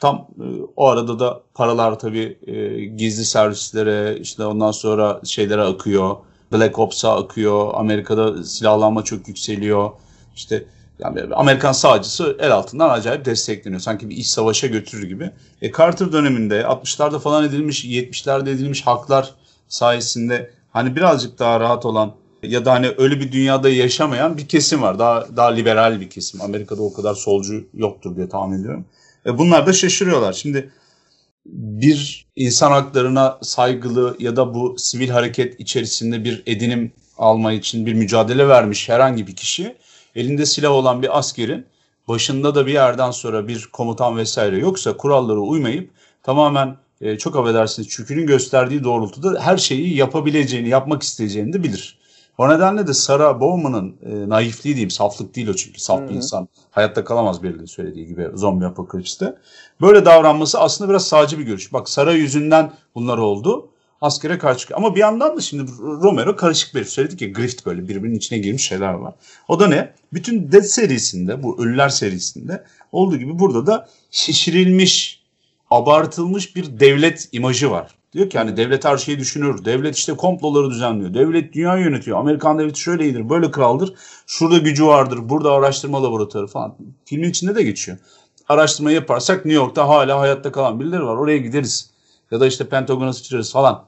Tam 0.00 0.16
e, 0.16 0.44
o 0.76 0.86
arada 0.86 1.18
da 1.18 1.42
paralar 1.54 1.98
tabii 1.98 2.38
e, 2.46 2.84
gizli 2.84 3.24
servislere 3.24 4.18
işte 4.20 4.44
ondan 4.44 4.70
sonra 4.70 5.20
şeylere 5.24 5.62
akıyor. 5.62 6.16
Black 6.52 6.78
Ops'a 6.78 7.16
akıyor. 7.16 7.70
Amerika'da 7.74 8.44
silahlanma 8.44 9.04
çok 9.04 9.28
yükseliyor. 9.28 9.90
İşte 10.36 10.64
yani 10.98 11.34
Amerikan 11.34 11.72
sağcısı 11.72 12.36
el 12.40 12.52
altından 12.52 12.90
acayip 12.90 13.24
destekleniyor. 13.24 13.80
Sanki 13.80 14.10
bir 14.10 14.16
iç 14.16 14.26
savaşa 14.26 14.66
götürür 14.66 15.08
gibi. 15.08 15.30
E 15.62 15.72
Carter 15.72 16.12
döneminde 16.12 16.60
60'larda 16.60 17.18
falan 17.18 17.44
edilmiş, 17.44 17.84
70'lerde 17.84 18.50
edilmiş 18.50 18.86
haklar 18.86 19.34
sayesinde 19.68 20.50
hani 20.72 20.96
birazcık 20.96 21.38
daha 21.38 21.60
rahat 21.60 21.86
olan 21.86 22.12
ya 22.42 22.64
da 22.64 22.72
hani 22.72 22.90
öyle 22.98 23.20
bir 23.20 23.32
dünyada 23.32 23.68
yaşamayan 23.68 24.38
bir 24.38 24.48
kesim 24.48 24.82
var. 24.82 24.98
Daha 24.98 25.36
daha 25.36 25.48
liberal 25.48 26.00
bir 26.00 26.10
kesim. 26.10 26.40
Amerika'da 26.40 26.82
o 26.82 26.92
kadar 26.92 27.14
solcu 27.14 27.64
yoktur 27.74 28.16
diye 28.16 28.28
tahmin 28.28 28.60
ediyorum. 28.60 28.84
E 29.28 29.38
bunlar 29.38 29.66
da 29.66 29.72
şaşırıyorlar. 29.72 30.32
Şimdi 30.32 30.70
bir 31.46 32.26
insan 32.36 32.70
haklarına 32.70 33.38
saygılı 33.42 34.16
ya 34.18 34.36
da 34.36 34.54
bu 34.54 34.74
sivil 34.78 35.08
hareket 35.08 35.60
içerisinde 35.60 36.24
bir 36.24 36.42
edinim 36.46 36.92
alma 37.18 37.52
için 37.52 37.86
bir 37.86 37.94
mücadele 37.94 38.48
vermiş 38.48 38.88
herhangi 38.88 39.26
bir 39.26 39.36
kişi 39.36 39.76
elinde 40.14 40.46
silah 40.46 40.70
olan 40.70 41.02
bir 41.02 41.18
askerin 41.18 41.66
başında 42.08 42.54
da 42.54 42.66
bir 42.66 42.72
yerden 42.72 43.10
sonra 43.10 43.48
bir 43.48 43.68
komutan 43.72 44.16
vesaire 44.16 44.58
yoksa 44.58 44.96
kurallara 44.96 45.38
uymayıp 45.38 45.90
tamamen 46.22 46.76
e, 47.00 47.18
çok 47.18 47.36
affedersiniz 47.36 47.88
çükünün 47.88 48.26
gösterdiği 48.26 48.84
doğrultuda 48.84 49.40
her 49.40 49.56
şeyi 49.56 49.96
yapabileceğini, 49.96 50.68
yapmak 50.68 51.02
isteyeceğini 51.02 51.52
de 51.52 51.62
bilir. 51.62 51.97
O 52.38 52.48
nedenle 52.48 52.86
de 52.86 52.94
Sarah 52.94 53.40
Bowman'ın 53.40 53.96
e, 54.06 54.28
naifliği 54.28 54.74
diyeyim, 54.74 54.90
saflık 54.90 55.36
değil 55.36 55.48
o 55.48 55.54
çünkü 55.54 55.80
saf 55.80 56.08
bir 56.08 56.14
insan. 56.14 56.48
Hayatta 56.70 57.04
kalamaz 57.04 57.42
belirli 57.42 57.68
söylediği 57.68 58.06
gibi 58.06 58.28
zombi 58.34 58.66
apokalipste. 58.66 59.34
Böyle 59.80 60.04
davranması 60.04 60.60
aslında 60.60 60.90
biraz 60.90 61.06
sağcı 61.06 61.38
bir 61.38 61.44
görüş. 61.44 61.72
Bak 61.72 61.88
Sarah 61.88 62.14
yüzünden 62.14 62.72
bunlar 62.94 63.18
oldu. 63.18 63.68
Askere 64.00 64.38
karşı. 64.38 64.76
Ama 64.76 64.94
bir 64.94 65.00
yandan 65.00 65.36
da 65.36 65.40
şimdi 65.40 65.72
Romero 65.80 66.36
karışık 66.36 66.74
bir 66.74 66.84
söyledik 66.84 67.22
ya 67.22 67.28
grift 67.28 67.66
böyle 67.66 67.88
birbirinin 67.88 68.16
içine 68.16 68.38
girmiş 68.38 68.68
şeyler 68.68 68.92
var. 68.92 69.14
O 69.48 69.60
da 69.60 69.66
ne? 69.66 69.92
Bütün 70.12 70.52
Dead 70.52 70.62
serisinde 70.62 71.42
bu 71.42 71.62
Ölüler 71.62 71.88
serisinde 71.88 72.64
olduğu 72.92 73.16
gibi 73.16 73.38
burada 73.38 73.66
da 73.66 73.88
şişirilmiş, 74.10 75.22
abartılmış 75.70 76.56
bir 76.56 76.80
devlet 76.80 77.28
imajı 77.32 77.70
var. 77.70 77.97
Diyor 78.12 78.30
ki 78.30 78.38
hani 78.38 78.56
devlet 78.56 78.84
her 78.84 78.96
şeyi 78.96 79.18
düşünür. 79.18 79.64
Devlet 79.64 79.96
işte 79.96 80.12
komploları 80.12 80.70
düzenliyor. 80.70 81.14
Devlet 81.14 81.52
dünyayı 81.52 81.84
yönetiyor. 81.84 82.18
Amerikan 82.18 82.58
devleti 82.58 82.80
şöyleydir, 82.80 83.30
böyle 83.30 83.50
kraldır. 83.50 83.94
Şurada 84.26 84.58
gücü 84.58 84.86
vardır, 84.86 85.18
burada 85.22 85.52
araştırma 85.52 86.02
laboratuvarı 86.02 86.46
falan. 86.46 86.76
Filmin 87.04 87.30
içinde 87.30 87.54
de 87.54 87.62
geçiyor. 87.62 87.98
Araştırma 88.48 88.90
yaparsak 88.90 89.44
New 89.44 89.62
York'ta 89.62 89.88
hala 89.88 90.20
hayatta 90.20 90.52
kalan 90.52 90.80
birileri 90.80 91.04
var. 91.04 91.16
Oraya 91.16 91.38
gideriz. 91.38 91.90
Ya 92.30 92.40
da 92.40 92.46
işte 92.46 92.68
Pentagon'a 92.68 93.12
sıçrarız 93.12 93.52
falan. 93.52 93.84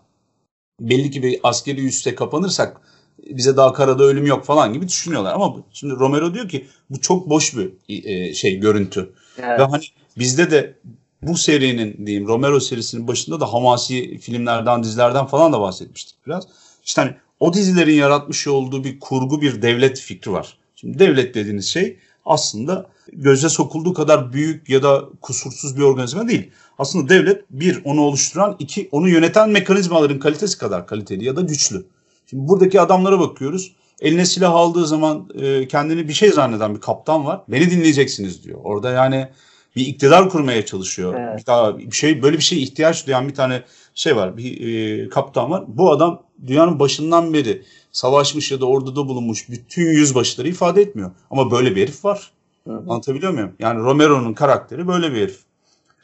Belli 0.80 1.10
ki 1.10 1.22
bir 1.22 1.40
askeri 1.42 1.86
üste 1.86 2.14
kapanırsak 2.14 2.80
bize 3.18 3.56
daha 3.56 3.72
karada 3.72 4.04
ölüm 4.04 4.26
yok 4.26 4.44
falan 4.44 4.72
gibi 4.72 4.88
düşünüyorlar. 4.88 5.34
Ama 5.34 5.56
şimdi 5.72 5.94
Romero 5.94 6.34
diyor 6.34 6.48
ki 6.48 6.66
bu 6.90 7.00
çok 7.00 7.30
boş 7.30 7.56
bir 7.56 7.72
e, 7.88 8.34
şey 8.34 8.56
görüntü. 8.56 9.12
Evet. 9.38 9.60
Ve 9.60 9.64
hani 9.64 9.82
bizde 10.18 10.50
de 10.50 10.74
bu 11.22 11.36
serinin 11.36 12.06
diyeyim 12.06 12.28
Romero 12.28 12.60
serisinin 12.60 13.08
başında 13.08 13.40
da 13.40 13.52
hamasi 13.52 14.18
filmlerden, 14.18 14.82
dizilerden 14.82 15.26
falan 15.26 15.52
da 15.52 15.60
bahsetmiştik 15.60 16.16
biraz. 16.26 16.44
İşte 16.84 17.02
hani 17.02 17.14
o 17.40 17.52
dizilerin 17.52 17.94
yaratmış 17.94 18.46
olduğu 18.46 18.84
bir 18.84 19.00
kurgu 19.00 19.42
bir 19.42 19.62
devlet 19.62 20.00
fikri 20.00 20.32
var. 20.32 20.56
Şimdi 20.76 20.98
devlet 20.98 21.34
dediğiniz 21.34 21.66
şey 21.68 21.98
aslında 22.26 22.86
göze 23.12 23.48
sokulduğu 23.48 23.94
kadar 23.94 24.32
büyük 24.32 24.68
ya 24.68 24.82
da 24.82 25.04
kusursuz 25.20 25.76
bir 25.76 25.82
organizma 25.82 26.28
değil. 26.28 26.50
Aslında 26.78 27.08
devlet 27.08 27.44
bir 27.50 27.80
onu 27.84 28.00
oluşturan, 28.00 28.56
iki 28.58 28.88
onu 28.92 29.08
yöneten 29.08 29.50
mekanizmaların 29.50 30.18
kalitesi 30.18 30.58
kadar 30.58 30.86
kaliteli 30.86 31.24
ya 31.24 31.36
da 31.36 31.40
güçlü. 31.40 31.86
Şimdi 32.26 32.48
buradaki 32.48 32.80
adamlara 32.80 33.20
bakıyoruz. 33.20 33.72
eline 34.00 34.26
silah 34.26 34.52
aldığı 34.52 34.86
zaman 34.86 35.28
e, 35.34 35.68
kendini 35.68 36.08
bir 36.08 36.12
şey 36.12 36.30
zanneden 36.30 36.74
bir 36.74 36.80
kaptan 36.80 37.26
var. 37.26 37.40
Beni 37.48 37.70
dinleyeceksiniz 37.70 38.44
diyor. 38.44 38.58
Orada 38.64 38.90
yani 38.90 39.28
bir 39.76 39.86
iktidar 39.86 40.28
kurmaya 40.28 40.66
çalışıyor. 40.66 41.14
Evet. 41.18 41.40
Bir 41.40 41.46
daha 41.46 41.78
bir 41.78 41.90
şey 41.90 42.22
böyle 42.22 42.36
bir 42.36 42.42
şeye 42.42 42.62
ihtiyaç 42.62 43.06
duyan 43.06 43.28
bir 43.28 43.34
tane 43.34 43.62
şey 43.94 44.16
var. 44.16 44.36
Bir 44.36 44.68
e, 45.04 45.08
kaptan 45.08 45.50
var. 45.50 45.64
Bu 45.68 45.92
adam 45.92 46.22
dünyanın 46.46 46.78
başından 46.78 47.34
beri 47.34 47.62
savaşmış 47.92 48.52
ya 48.52 48.60
da 48.60 48.66
orduda 48.66 49.08
bulunmuş 49.08 49.48
bütün 49.48 49.82
yüzbaşıları 49.82 50.48
ifade 50.48 50.82
etmiyor. 50.82 51.10
Ama 51.30 51.50
böyle 51.50 51.76
bir 51.76 51.82
herif 51.82 52.04
var. 52.04 52.30
Hı 52.66 52.72
hı. 52.72 52.76
Anlatabiliyor 52.76 53.32
muyum? 53.32 53.52
Yani 53.58 53.80
Romero'nun 53.80 54.34
karakteri 54.34 54.88
böyle 54.88 55.12
bir 55.12 55.20
herif. 55.20 55.38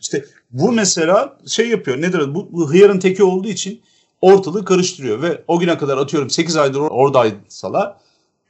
İşte 0.00 0.24
bu 0.50 0.72
mesela 0.72 1.38
şey 1.46 1.68
yapıyor. 1.68 2.00
Nedir? 2.00 2.34
Bu, 2.34 2.48
bu 2.52 2.70
hıyarın 2.70 2.98
teki 2.98 3.22
olduğu 3.24 3.48
için 3.48 3.80
ortalığı 4.20 4.64
karıştırıyor 4.64 5.22
ve 5.22 5.42
o 5.48 5.58
güne 5.58 5.78
kadar 5.78 5.98
atıyorum 5.98 6.30
8 6.30 6.56
aydır 6.56 6.78
or- 6.78 6.88
oradaysalar 6.88 7.96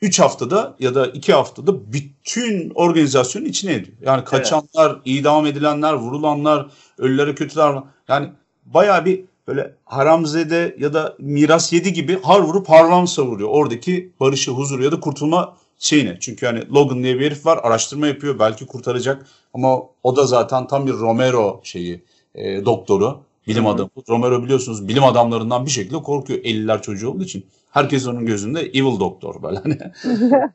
3 0.03 0.21
haftada 0.21 0.77
ya 0.79 0.95
da 0.95 1.07
2 1.07 1.33
haftada 1.33 1.93
bütün 1.93 2.71
organizasyonun 2.75 3.47
içine 3.47 3.73
ediyor. 3.73 3.97
Yani 4.03 4.25
kaçanlar, 4.25 5.01
idam 5.05 5.47
edilenler, 5.47 5.93
vurulanlar, 5.93 6.67
ölülere 6.99 7.35
kötüler 7.35 7.83
yani 8.09 8.29
bayağı 8.65 9.05
bir 9.05 9.25
böyle 9.49 9.75
haramzede 9.85 10.77
ya 10.79 10.95
da 10.95 11.17
miras 11.19 11.73
yedi 11.73 11.93
gibi 11.93 12.23
har 12.23 12.41
vurup 12.41 12.69
harlam 12.69 13.07
savuruyor. 13.07 13.49
Oradaki 13.53 14.13
barışı, 14.21 14.51
huzuru 14.51 14.85
ya 14.85 14.93
da 14.93 15.01
kurtulma 15.01 15.57
şeyine. 15.79 16.17
Çünkü 16.21 16.47
hani 16.47 16.69
Logan 16.75 17.03
diye 17.03 17.19
bir 17.19 17.27
herif 17.27 17.47
var 17.47 17.61
araştırma 17.63 18.07
yapıyor 18.07 18.39
belki 18.39 18.67
kurtaracak 18.67 19.27
ama 19.55 19.83
o 20.03 20.17
da 20.17 20.27
zaten 20.27 20.67
tam 20.67 20.87
bir 20.87 20.93
Romero 20.93 21.61
şeyi 21.65 22.03
e, 22.35 22.65
doktoru 22.65 23.21
bilim 23.47 23.67
adamı. 23.67 23.91
Romero 24.09 24.43
biliyorsunuz 24.43 24.89
bilim 24.89 25.05
adamlarından 25.05 25.67
bir 25.67 25.71
şekilde 25.71 26.03
korkuyor 26.03 26.39
50'ler 26.39 26.83
çocuğu 26.83 27.11
olduğu 27.11 27.25
için. 27.25 27.47
Herkes 27.77 28.07
onun 28.07 28.27
gözünde 28.27 28.61
evil 28.61 29.01
doktor 29.01 29.43
böyle 29.43 29.59
hani. 29.59 29.79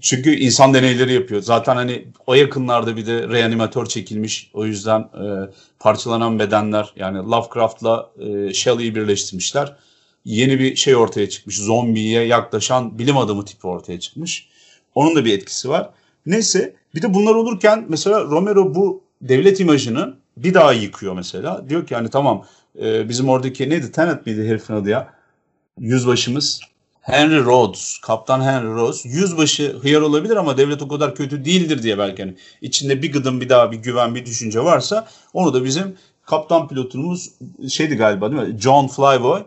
Çünkü 0.00 0.34
insan 0.34 0.74
deneyleri 0.74 1.12
yapıyor. 1.12 1.42
Zaten 1.42 1.76
hani 1.76 2.08
o 2.26 2.34
yakınlarda 2.34 2.96
bir 2.96 3.06
de 3.06 3.28
reanimatör 3.28 3.86
çekilmiş. 3.86 4.50
O 4.54 4.66
yüzden 4.66 5.00
e, 5.00 5.50
parçalanan 5.80 6.38
bedenler 6.38 6.92
yani 6.96 7.18
Lovecraft'la 7.18 8.10
e, 8.18 8.54
Shelley'i 8.54 8.94
birleştirmişler. 8.94 9.76
Yeni 10.24 10.58
bir 10.58 10.76
şey 10.76 10.96
ortaya 10.96 11.28
çıkmış. 11.28 11.58
Zombiye 11.58 12.22
yaklaşan 12.22 12.98
bilim 12.98 13.16
adamı 13.16 13.44
tipi 13.44 13.66
ortaya 13.66 14.00
çıkmış. 14.00 14.48
Onun 14.94 15.16
da 15.16 15.24
bir 15.24 15.32
etkisi 15.32 15.68
var. 15.68 15.90
Neyse 16.26 16.74
bir 16.94 17.02
de 17.02 17.14
bunlar 17.14 17.34
olurken 17.34 17.84
mesela 17.88 18.24
Romero 18.24 18.74
bu 18.74 19.02
devlet 19.22 19.60
imajını 19.60 20.14
bir 20.36 20.54
daha 20.54 20.72
yıkıyor 20.72 21.14
mesela. 21.14 21.68
Diyor 21.68 21.86
ki 21.86 21.94
hani 21.94 22.10
tamam 22.10 22.44
e, 22.82 23.08
bizim 23.08 23.28
oradaki 23.28 23.70
neydi 23.70 23.92
Tenet 23.92 24.26
miydi 24.26 24.48
herifin 24.48 24.74
adı 24.74 24.90
ya? 24.90 25.21
Yüzbaşımız 25.78 26.60
Henry 27.00 27.40
Rhodes, 27.40 27.98
Kaptan 27.98 28.40
Henry 28.40 28.74
Rhodes. 28.74 29.04
Yüzbaşı 29.04 29.76
hıyar 29.82 30.00
olabilir 30.00 30.36
ama 30.36 30.56
devlet 30.56 30.82
o 30.82 30.88
kadar 30.88 31.14
kötü 31.14 31.44
değildir 31.44 31.82
diye 31.82 31.98
belki 31.98 32.22
hani 32.22 32.34
içinde 32.60 33.02
bir 33.02 33.12
gıdım 33.12 33.40
bir 33.40 33.48
daha 33.48 33.72
bir 33.72 33.76
güven 33.76 34.14
bir 34.14 34.26
düşünce 34.26 34.64
varsa 34.64 35.08
onu 35.32 35.54
da 35.54 35.64
bizim 35.64 35.96
kaptan 36.26 36.68
pilotumuz 36.68 37.30
şeydi 37.68 37.96
galiba 37.96 38.32
değil 38.32 38.42
mi? 38.42 38.60
John 38.60 38.88
Flyboy. 38.88 39.42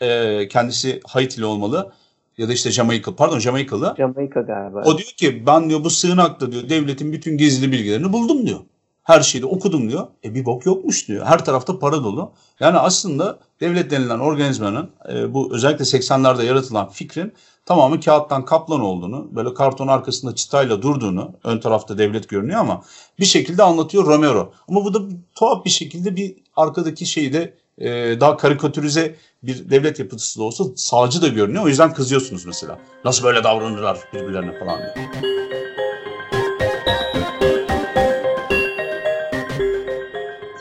Ee, 0.00 0.48
kendisi 0.48 1.00
Haitili 1.06 1.44
olmalı. 1.44 1.92
Ya 2.38 2.48
da 2.48 2.52
işte 2.52 2.70
Jamaikalı. 2.70 3.16
Pardon 3.16 3.38
Jamaikalı. 3.38 3.94
Jamaika 3.98 4.40
galiba. 4.40 4.82
O 4.84 4.98
diyor 4.98 5.10
ki 5.16 5.46
ben 5.46 5.70
diyor 5.70 5.84
bu 5.84 5.90
sığınakta 5.90 6.52
diyor 6.52 6.68
devletin 6.68 7.12
bütün 7.12 7.36
gizli 7.36 7.72
bilgilerini 7.72 8.12
buldum 8.12 8.46
diyor. 8.46 8.60
Her 9.08 9.20
şeyi 9.20 9.42
de 9.42 9.46
okudum 9.46 9.90
diyor. 9.90 10.06
E 10.24 10.34
bir 10.34 10.44
bok 10.44 10.66
yokmuş 10.66 11.08
diyor. 11.08 11.26
Her 11.26 11.44
tarafta 11.44 11.78
para 11.78 12.04
dolu. 12.04 12.32
Yani 12.60 12.78
aslında 12.78 13.38
devlet 13.60 13.90
denilen 13.90 14.18
organizmanın 14.18 14.90
e, 15.12 15.34
bu 15.34 15.54
özellikle 15.54 15.84
80'lerde 15.84 16.44
yaratılan 16.44 16.88
fikrin 16.88 17.32
tamamı 17.66 18.00
kağıttan 18.00 18.44
kaplan 18.44 18.80
olduğunu, 18.80 19.28
böyle 19.30 19.54
karton 19.54 19.88
arkasında 19.88 20.34
çıtayla 20.34 20.82
durduğunu, 20.82 21.32
ön 21.44 21.60
tarafta 21.60 21.98
devlet 21.98 22.28
görünüyor 22.28 22.60
ama 22.60 22.82
bir 23.18 23.24
şekilde 23.24 23.62
anlatıyor 23.62 24.06
Romero. 24.06 24.52
Ama 24.68 24.84
bu 24.84 24.94
da 24.94 24.98
tuhaf 25.34 25.64
bir 25.64 25.70
şekilde 25.70 26.16
bir 26.16 26.36
arkadaki 26.56 27.06
şeyi 27.06 27.32
de 27.32 27.54
e, 27.78 28.20
daha 28.20 28.36
karikatürize 28.36 29.16
bir 29.42 29.70
devlet 29.70 29.98
yapısı 29.98 30.40
da 30.40 30.44
olsa 30.44 30.64
sağcı 30.76 31.22
da 31.22 31.28
görünüyor. 31.28 31.64
O 31.64 31.68
yüzden 31.68 31.94
kızıyorsunuz 31.94 32.44
mesela. 32.44 32.78
Nasıl 33.04 33.24
böyle 33.24 33.44
davranırlar 33.44 33.98
birbirlerine 34.12 34.58
falan 34.58 34.78
diye. 34.78 35.67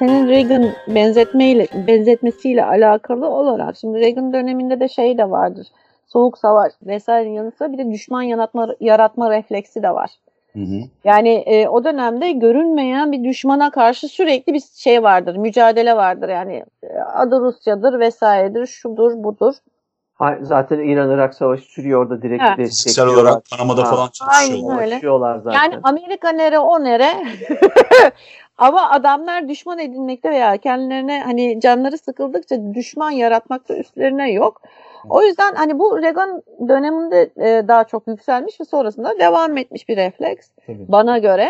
Senin 0.08 0.28
Reagan 0.28 0.66
benzetmeyle 0.88 1.68
benzetmesiyle 1.88 2.66
alakalı 2.66 3.28
olarak 3.30 3.76
şimdi 3.78 4.00
Reagan 4.00 4.34
döneminde 4.34 4.80
de 4.80 4.88
şey 4.88 5.18
de 5.18 5.30
vardır. 5.32 5.68
Soğuk 6.08 6.38
savaş 6.38 6.74
vesairenin 6.86 7.34
yanı 7.34 7.52
sıra 7.52 7.72
bir 7.74 7.78
de 7.78 7.92
düşman 7.92 8.22
yaratma, 8.22 8.68
yaratma 8.80 9.30
refleksi 9.30 9.84
de 9.84 9.90
var. 9.90 10.10
Hı 10.54 10.60
hı. 10.60 10.80
Yani 11.04 11.30
e, 11.30 11.68
o 11.68 11.84
dönemde 11.84 12.32
görünmeyen 12.32 13.12
bir 13.12 13.24
düşmana 13.24 13.72
karşı 13.72 14.08
sürekli 14.08 14.54
bir 14.54 14.64
şey 14.76 15.04
vardır, 15.04 15.36
mücadele 15.38 15.96
vardır. 15.96 16.30
Yani 16.30 16.64
e, 16.84 17.00
adı 17.00 17.40
Rusya'dır 17.40 18.00
vesairedir, 18.00 18.66
şudur 18.66 19.12
budur. 19.24 19.54
Ha- 20.14 20.38
Zaten 20.42 20.80
İran-Irak 20.80 21.36
savaşı 21.36 21.64
sürüyor 21.64 22.02
orada 22.04 22.22
direkt 22.22 22.44
Evet. 22.48 22.56
Fiziksel 22.58 22.86
destekliyorlar. 22.90 23.32
olarak 23.32 23.44
Panama'da 23.52 23.82
Ha. 23.84 23.90
falan 23.96 24.08
çalışıyorlar. 24.14 24.78
Aynen 24.78 24.84
öyle. 24.84 25.42
Zaten. 25.44 25.52
Yani 25.60 25.80
Amerika 25.84 26.30
nere 26.30 26.60
o 26.60 26.84
nere 26.84 27.08
ama 28.58 28.90
adamlar 28.90 29.50
düşman 29.50 29.80
edinmekte 29.80 30.30
veya 30.30 30.58
kendilerine 30.58 31.22
hani 31.22 31.60
canları 31.62 31.98
sıkıldıkça 31.98 32.74
düşman 32.74 33.12
yaratmakta 33.12 33.76
üstlerine 33.76 34.32
yok. 34.32 34.62
O 35.10 35.22
yüzden 35.24 35.56
hani 35.56 35.80
bu 35.80 36.02
Reagan 36.02 36.44
döneminde 36.68 37.30
e, 37.38 37.68
daha 37.68 37.84
çok 37.84 38.08
yükselmiş 38.08 38.62
ve 38.62 38.66
sonrasında 38.66 39.20
devam 39.20 39.58
etmiş 39.58 39.90
bir 39.90 39.98
refleks 39.98 40.50
Tabii. 40.68 40.86
bana 40.88 41.18
göre. 41.18 41.50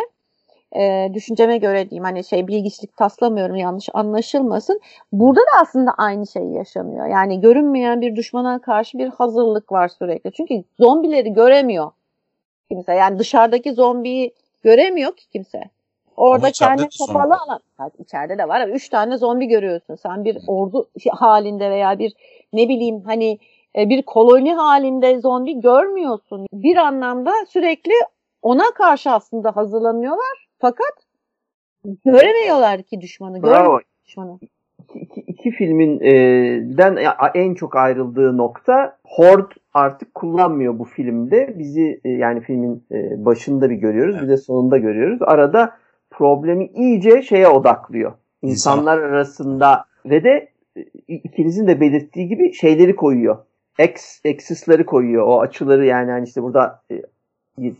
E, 0.76 1.10
düşünceme 1.14 1.58
göre 1.58 1.90
diyeyim 1.90 2.04
hani 2.04 2.24
şey 2.24 2.48
bilgiçlik 2.48 2.98
taslamıyorum 2.98 3.56
yanlış 3.56 3.90
anlaşılmasın. 3.94 4.80
Burada 5.12 5.40
da 5.40 5.62
aslında 5.62 5.92
aynı 5.98 6.28
şey 6.28 6.44
yaşanıyor. 6.44 7.06
Yani 7.06 7.42
görünmeyen 7.42 8.02
bir 8.02 8.16
düşmana 8.16 8.62
karşı 8.62 8.98
bir 8.98 9.08
hazırlık 9.08 9.72
var 9.72 9.88
sürekli. 9.88 10.32
Çünkü 10.32 10.64
zombileri 10.80 11.34
göremiyor 11.34 11.92
kimse. 12.70 12.94
Yani 12.94 13.20
dışarıdaki 13.20 13.74
zombiyi 13.74 14.34
göremiyor 14.64 15.16
ki 15.16 15.30
kimse. 15.30 15.64
Orada 16.18 16.38
Ama 16.38 16.50
içeride 16.50 16.76
kendi 16.76 16.84
de 16.84 16.88
zombi 16.92 17.14
kapalı 17.14 17.34
alan. 17.34 17.60
Ha, 17.78 17.90
içeride 18.00 18.38
de 18.38 18.48
var 18.48 18.62
ama 18.62 18.74
üç 18.74 18.90
tane 18.90 19.18
zombi 19.18 19.48
görüyorsun. 19.48 19.96
Sen 19.96 20.26
bir 20.26 20.38
ordu 20.48 20.90
halinde 21.12 21.70
veya 21.70 22.00
bir 22.00 22.14
ne 22.54 22.70
bileyim 22.70 23.02
hani 23.06 23.40
e, 23.78 23.90
bir 23.90 24.02
koloni 24.02 24.54
halinde 24.54 25.20
zombi 25.20 25.62
görmüyorsun. 25.62 26.48
Bir 26.54 26.76
anlamda 26.76 27.32
sürekli 27.50 27.94
ona 28.42 28.72
karşı 28.76 29.12
aslında 29.12 29.56
hazırlanıyorlar. 29.56 30.48
Fakat 30.60 30.94
göremiyorlar 32.06 32.84
ki 32.84 33.02
düşmanı. 33.02 33.44
Bravo. 33.44 33.80
Düşmanı. 34.06 34.40
iki, 34.80 35.00
iki, 35.00 35.22
iki 35.22 35.52
filmin 35.52 36.00
e, 36.00 36.14
den 36.78 36.98
en 37.34 37.54
çok 37.54 37.76
ayrıldığı 37.76 38.38
nokta 38.38 38.98
Horde 39.04 39.54
artık 39.74 40.16
kullanmıyor 40.16 40.80
bu 40.80 40.84
filmde. 40.84 41.56
Bizi 41.60 42.02
e, 42.04 42.10
yani 42.10 42.42
filmin 42.42 42.86
e, 42.92 43.26
başında 43.26 43.70
bir 43.70 43.76
görüyoruz 43.76 44.22
bir 44.22 44.30
de 44.30 44.38
sonunda 44.38 44.78
görüyoruz. 44.78 45.20
Arada 45.22 45.78
problemi 46.18 46.66
iyice 46.66 47.22
şeye 47.22 47.48
odaklıyor. 47.48 48.12
İnsanlar 48.42 48.98
arasında 48.98 49.86
ve 50.06 50.24
de 50.24 50.50
e, 50.78 50.82
ikinizin 51.08 51.68
de 51.68 51.82
belirttiği 51.82 52.28
gibi 52.28 52.54
şeyleri 52.54 52.96
koyuyor. 52.96 53.38
Eksisleri 54.24 54.86
koyuyor. 54.86 55.28
O 55.28 55.42
açıları 55.42 55.86
yani 55.86 56.12
hani 56.12 56.28
işte 56.28 56.44
burada 56.44 56.82
e, 56.92 57.04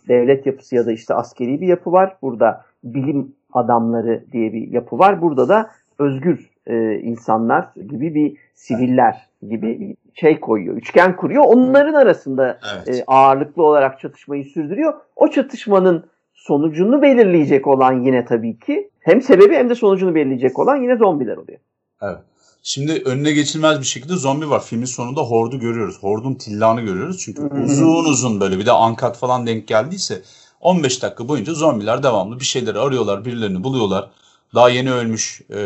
devlet 0.08 0.46
yapısı 0.46 0.76
ya 0.76 0.86
da 0.86 0.92
işte 0.92 1.14
askeri 1.14 1.62
bir 1.62 1.68
yapı 1.68 1.92
var. 1.92 2.18
Burada 2.22 2.66
bilim 2.84 3.36
adamları 3.54 4.24
diye 4.32 4.54
bir 4.54 4.72
yapı 4.72 5.00
var. 5.00 5.22
Burada 5.22 5.50
da 5.50 5.70
özgür 6.00 6.50
e, 6.68 7.00
insanlar 7.00 7.68
gibi 7.90 8.16
bir 8.16 8.38
siviller 8.54 9.28
gibi 9.50 9.80
bir 9.80 9.96
şey 10.14 10.40
koyuyor. 10.40 10.78
Üçgen 10.78 11.16
kuruyor. 11.16 11.44
Onların 11.48 11.94
arasında 11.94 12.60
Evet. 12.76 13.00
e, 13.00 13.04
ağırlıklı 13.08 13.64
olarak 13.64 14.00
çatışmayı 14.00 14.46
sürdürüyor. 14.46 14.94
O 15.16 15.28
çatışmanın 15.28 16.06
sonucunu 16.48 17.02
belirleyecek 17.02 17.68
olan 17.68 18.04
yine 18.06 18.26
tabii 18.26 18.60
ki 18.60 18.90
hem 19.00 19.22
sebebi 19.22 19.56
hem 19.56 19.70
de 19.70 19.76
sonucunu 19.76 20.16
belirleyecek 20.16 20.60
olan 20.60 20.76
yine 20.76 20.98
zombiler 20.98 21.38
oluyor. 21.38 21.60
Evet. 22.02 22.18
Şimdi 22.64 23.02
önüne 23.06 23.32
geçilmez 23.32 23.80
bir 23.80 23.86
şekilde 23.86 24.16
zombi 24.16 24.50
var. 24.50 24.64
Filmin 24.64 24.86
sonunda 24.86 25.22
Hord'u 25.22 25.60
görüyoruz. 25.60 26.04
Hord'un 26.04 26.34
tillanı 26.34 26.82
görüyoruz. 26.82 27.20
Çünkü 27.20 27.42
uzun 27.64 28.06
uzun 28.06 28.42
böyle 28.42 28.60
bir 28.60 28.66
de 28.66 28.72
ankat 28.72 29.18
falan 29.18 29.48
denk 29.48 29.68
geldiyse 29.68 30.22
15 30.62 31.04
dakika 31.04 31.28
boyunca 31.28 31.54
zombiler 31.54 32.04
devamlı 32.04 32.40
bir 32.40 32.46
şeyleri 32.46 32.80
arıyorlar, 32.80 33.26
birilerini 33.26 33.64
buluyorlar. 33.64 34.10
Daha 34.56 34.70
yeni 34.70 34.92
ölmüş 34.92 35.42
e, 35.50 35.58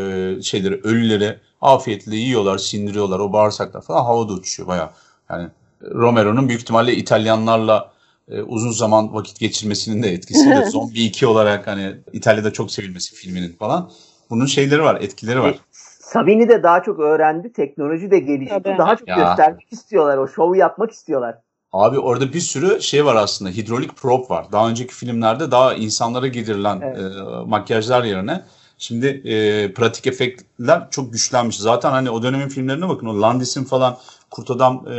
şeyleri, 0.42 0.82
ölüleri 0.84 1.38
afiyetle 1.62 2.16
yiyorlar, 2.16 2.58
sindiriyorlar. 2.58 3.20
O 3.20 3.34
bağırsaklar 3.34 3.82
falan 3.82 4.04
havada 4.04 4.34
uçuşuyor 4.34 4.68
bayağı. 4.68 4.90
Yani 5.30 5.48
Romero'nun 5.94 6.48
büyük 6.48 6.62
ihtimalle 6.62 6.96
İtalyanlarla 6.96 7.92
e, 8.28 8.42
uzun 8.42 8.72
zaman 8.72 9.14
vakit 9.14 9.40
geçirmesinin 9.40 10.04
de 10.04 10.10
etkisiyle 10.12 10.66
Zombi 10.70 11.04
2 11.06 11.28
olarak 11.28 11.68
hani 11.68 11.96
İtalya'da 12.14 12.54
çok 12.54 12.72
sevilmesi 12.72 13.16
filminin 13.16 13.54
falan. 13.54 13.92
Bunun 14.30 14.46
şeyleri 14.46 14.84
var, 14.84 14.98
etkileri 15.02 15.42
var. 15.42 15.56
Savini 16.02 16.50
de 16.50 16.64
daha 16.64 16.84
çok 16.84 17.00
öğrendi. 17.00 17.54
Teknoloji 17.54 18.12
de 18.12 18.20
gelişti. 18.20 18.60
Tabii. 18.64 18.78
Daha 18.78 18.96
çok 18.96 19.08
Ya. 19.08 19.16
göstermek 19.16 19.68
istiyorlar. 19.74 20.18
O 20.18 20.28
şovu 20.28 20.56
yapmak 20.56 20.92
istiyorlar. 20.92 21.36
Abi 21.72 22.00
orada 22.00 22.34
bir 22.34 22.40
sürü 22.40 22.82
şey 22.82 23.06
var 23.06 23.16
aslında. 23.16 23.52
Hidrolik 23.52 23.96
prop 23.98 24.32
var. 24.32 24.52
Daha 24.52 24.70
önceki 24.70 24.94
filmlerde 24.94 25.52
daha 25.52 25.74
insanlara 25.74 26.28
giydirilen 26.28 26.82
Evet. 26.82 26.98
e, 26.98 27.10
makyajlar 27.46 28.04
yerine 28.04 28.44
şimdi 28.78 29.08
e, 29.08 29.74
pratik 29.74 30.08
efektler 30.08 30.88
çok 30.92 31.14
güçlenmiş. 31.14 31.58
Zaten 31.60 31.92
hani 31.92 32.10
o 32.10 32.24
dönemin 32.24 32.48
filmlerine 32.50 32.90
bakın. 32.90 33.08
O 33.08 33.22
Landis'in 33.22 33.64
falan 33.64 33.98
Kurt 34.32 34.52
Adam 34.52 34.86
e, 34.88 34.92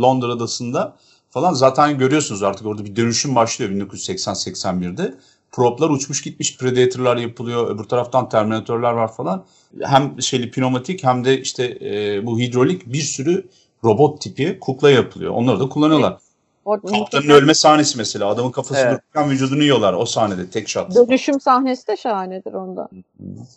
Londra 0.00 0.32
adasında 0.32 0.96
falan 1.40 1.54
zaten 1.54 1.98
görüyorsunuz 1.98 2.42
artık 2.42 2.66
orada 2.66 2.84
bir 2.84 2.96
dönüşüm 2.96 3.34
başlıyor 3.34 3.70
1980-81'de. 3.70 5.14
Proplar 5.52 5.90
uçmuş 5.90 6.22
gitmiş, 6.22 6.58
Predator'lar 6.58 7.16
yapılıyor, 7.16 7.70
öbür 7.70 7.84
taraftan 7.84 8.28
Terminator'lar 8.28 8.92
var 8.92 9.12
falan. 9.12 9.44
Hem 9.82 10.22
şeyli 10.22 10.50
pneumatik 10.50 11.04
hem 11.04 11.24
de 11.24 11.40
işte 11.40 11.78
e, 11.80 12.26
bu 12.26 12.38
hidrolik 12.38 12.86
bir 12.86 13.00
sürü 13.00 13.48
robot 13.84 14.20
tipi 14.20 14.58
kukla 14.60 14.90
yapılıyor. 14.90 15.32
Onları 15.32 15.60
da 15.60 15.68
kullanıyorlar. 15.68 16.18
O 16.64 16.80
Kaptanın 16.80 17.28
ölme 17.28 17.54
sahnesi 17.54 17.98
mesela. 17.98 18.26
Adamın 18.26 18.50
kafası 18.50 18.80
Evet. 18.80 18.92
dururken 18.92 19.30
vücudunu 19.30 19.62
yiyorlar 19.62 19.92
o 19.92 20.06
sahnede 20.06 20.50
tek 20.50 20.68
shot. 20.68 20.94
Dönüşüm 20.94 21.40
sahnesi 21.40 21.88
de 21.88 21.96
şahanedir 21.96 22.52
onda. 22.52 22.88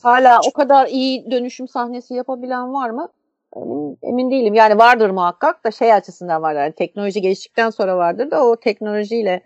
Hala 0.04 0.40
o 0.50 0.52
kadar 0.52 0.88
iyi 0.88 1.32
dönüşüm 1.32 1.68
sahnesi 1.68 2.14
yapabilen 2.14 2.74
var 2.74 2.90
mı? 2.90 3.10
Emin, 3.56 3.98
emin 4.04 4.32
değilim. 4.32 4.54
Yani 4.54 4.78
vardır 4.78 5.10
muhakkak 5.10 5.66
da 5.66 5.72
şey 5.72 5.94
açısından 5.94 6.42
var. 6.42 6.56
Yani 6.56 6.74
teknoloji 6.74 7.22
geliştikten 7.22 7.70
sonra 7.70 7.98
vardır 7.98 8.32
da 8.32 8.46
o 8.46 8.56
teknolojiyle 8.56 9.42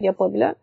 yapabilen. 0.00 0.54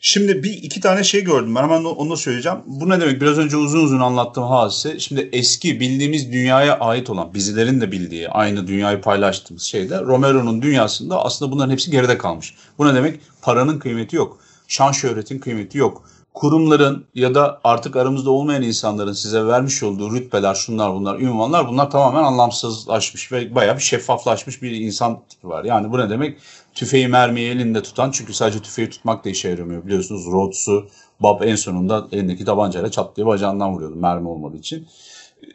Şimdi 0.00 0.42
bir 0.42 0.52
iki 0.52 0.80
tane 0.80 1.04
şey 1.04 1.24
gördüm 1.24 1.54
ben 1.54 1.62
hemen 1.62 1.84
onu 1.84 2.10
da 2.10 2.16
söyleyeceğim. 2.16 2.58
Bu 2.66 2.88
ne 2.88 3.00
demek? 3.00 3.20
Biraz 3.20 3.38
önce 3.38 3.56
uzun 3.56 3.84
uzun 3.84 4.00
anlattığım 4.00 4.44
hadise. 4.44 4.98
Şimdi 4.98 5.28
eski 5.32 5.80
bildiğimiz 5.80 6.32
dünyaya 6.32 6.78
ait 6.78 7.10
olan 7.10 7.34
bizlerin 7.34 7.80
de 7.80 7.92
bildiği 7.92 8.28
aynı 8.28 8.66
dünyayı 8.66 9.00
paylaştığımız 9.00 9.62
şeyde 9.62 10.00
Romero'nun 10.00 10.62
dünyasında 10.62 11.24
aslında 11.24 11.52
bunların 11.52 11.72
hepsi 11.72 11.90
geride 11.90 12.18
kalmış. 12.18 12.54
Bu 12.78 12.86
ne 12.86 12.94
demek? 12.94 13.20
Paranın 13.42 13.78
kıymeti 13.78 14.16
yok. 14.16 14.38
Şan 14.68 14.92
şöhretin 14.92 15.38
kıymeti 15.38 15.78
yok. 15.78 16.02
Kurumların 16.34 17.06
ya 17.14 17.34
da 17.34 17.60
artık 17.64 17.96
aramızda 17.96 18.30
olmayan 18.30 18.62
insanların 18.62 19.12
size 19.12 19.46
vermiş 19.46 19.82
olduğu 19.82 20.14
rütbeler, 20.14 20.54
şunlar 20.54 20.94
bunlar, 20.94 21.20
ünvanlar 21.20 21.68
bunlar 21.68 21.90
tamamen 21.90 22.22
anlamsızlaşmış 22.22 23.32
ve 23.32 23.54
bayağı 23.54 23.76
bir 23.76 23.82
şeffaflaşmış 23.82 24.62
bir 24.62 24.70
insan 24.70 25.20
tipi 25.28 25.48
var. 25.48 25.64
Yani 25.64 25.92
bu 25.92 25.98
ne 25.98 26.10
demek? 26.10 26.38
Tüfeği 26.74 27.08
mermiyi 27.08 27.50
elinde 27.50 27.82
tutan 27.82 28.10
çünkü 28.10 28.34
sadece 28.34 28.58
tüfeği 28.58 28.90
tutmak 28.90 29.24
da 29.24 29.30
işe 29.30 29.48
yaramıyor 29.48 29.86
biliyorsunuz. 29.86 30.26
Rhodes'u 30.26 30.88
Bob 31.20 31.40
en 31.42 31.56
sonunda 31.56 32.08
elindeki 32.12 32.44
tabancayla 32.44 32.90
çat 32.90 33.16
diye 33.16 33.26
bacağından 33.26 33.74
vuruyordu 33.74 33.96
mermi 33.96 34.28
olmadığı 34.28 34.56
için. 34.56 34.88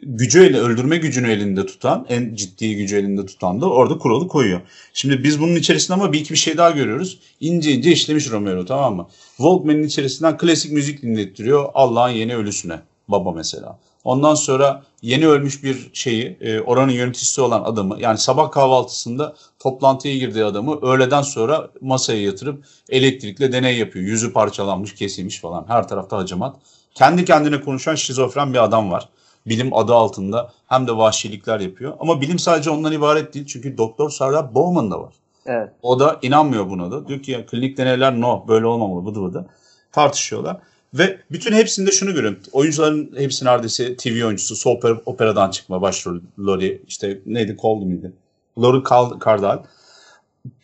Gücü 0.02 0.44
ele, 0.44 0.58
öldürme 0.58 0.96
gücünü 0.96 1.30
elinde 1.30 1.66
tutan, 1.66 2.06
en 2.08 2.34
ciddi 2.34 2.76
gücü 2.76 2.96
elinde 2.96 3.26
tutan 3.26 3.60
da 3.60 3.70
orada 3.70 3.98
kuralı 3.98 4.28
koyuyor. 4.28 4.60
Şimdi 4.92 5.24
biz 5.24 5.40
bunun 5.40 5.56
içerisinde 5.56 5.94
ama 5.94 6.12
bir 6.12 6.20
iki 6.20 6.32
bir 6.32 6.38
şey 6.38 6.56
daha 6.56 6.70
görüyoruz. 6.70 7.18
İnce 7.40 7.72
ince 7.72 7.92
işlemiş 7.92 8.30
Romero 8.30 8.64
tamam 8.64 8.96
mı? 8.96 9.08
Walkman'in 9.36 9.82
içerisinden 9.82 10.36
klasik 10.36 10.72
müzik 10.72 11.02
dinlettiriyor 11.02 11.68
Allah'ın 11.74 12.10
yeni 12.10 12.36
ölüsüne. 12.36 12.80
Baba 13.08 13.32
mesela. 13.32 13.78
Ondan 14.04 14.34
sonra 14.34 14.82
yeni 15.02 15.28
ölmüş 15.28 15.64
bir 15.64 15.90
şeyi, 15.92 16.36
e, 16.40 16.60
oranın 16.60 16.92
yöneticisi 16.92 17.40
olan 17.40 17.62
adamı, 17.64 17.96
yani 18.00 18.18
sabah 18.18 18.50
kahvaltısında 18.50 19.34
toplantıya 19.58 20.16
girdiği 20.16 20.44
adamı 20.44 20.80
öğleden 20.82 21.22
sonra 21.22 21.70
masaya 21.80 22.22
yatırıp 22.22 22.64
elektrikle 22.88 23.52
deney 23.52 23.78
yapıyor. 23.78 24.04
Yüzü 24.04 24.32
parçalanmış, 24.32 24.94
kesilmiş 24.94 25.40
falan. 25.40 25.64
Her 25.68 25.88
tarafta 25.88 26.16
hacamat. 26.16 26.56
Kendi 26.94 27.24
kendine 27.24 27.60
konuşan 27.60 27.94
şizofren 27.94 28.52
bir 28.52 28.64
adam 28.64 28.90
var. 28.90 29.08
Bilim 29.46 29.74
adı 29.74 29.94
altında 29.94 30.52
hem 30.66 30.86
de 30.86 30.96
vahşilikler 30.96 31.60
yapıyor. 31.60 31.96
Ama 32.00 32.20
bilim 32.20 32.38
sadece 32.38 32.70
ondan 32.70 32.92
ibaret 32.92 33.34
değil. 33.34 33.46
Çünkü 33.46 33.78
Doktor 33.78 34.10
Sarah 34.10 34.54
Bowman 34.54 34.90
da 34.90 35.00
var. 35.00 35.12
Evet. 35.46 35.70
O 35.82 36.00
da 36.00 36.18
inanmıyor 36.22 36.70
buna 36.70 36.90
da. 36.90 37.08
Diyor 37.08 37.22
ki 37.22 37.32
ya 37.32 37.46
klinik 37.46 37.76
deneyler 37.78 38.20
no 38.20 38.44
böyle 38.48 38.66
olmamalı 38.66 39.06
bıdı 39.06 39.22
bıdı. 39.22 39.46
Tartışıyorlar. 39.92 40.56
Ve 40.94 41.18
bütün 41.30 41.52
hepsinde 41.52 41.90
şunu 41.90 42.14
görüyorum. 42.14 42.38
Oyuncuların 42.52 43.14
hepsi 43.16 43.44
neredeyse 43.44 43.96
TV 43.96 44.24
oyuncusu. 44.26 44.56
Soap 44.56 44.84
operadan 45.06 45.50
çıkma 45.50 45.82
başrol 45.82 46.20
Lori. 46.38 46.82
işte 46.88 47.20
neydi 47.26 47.56
Cold 47.62 47.82
mıydı? 47.82 48.12
Lori 48.58 48.82
Cardall. 49.24 49.58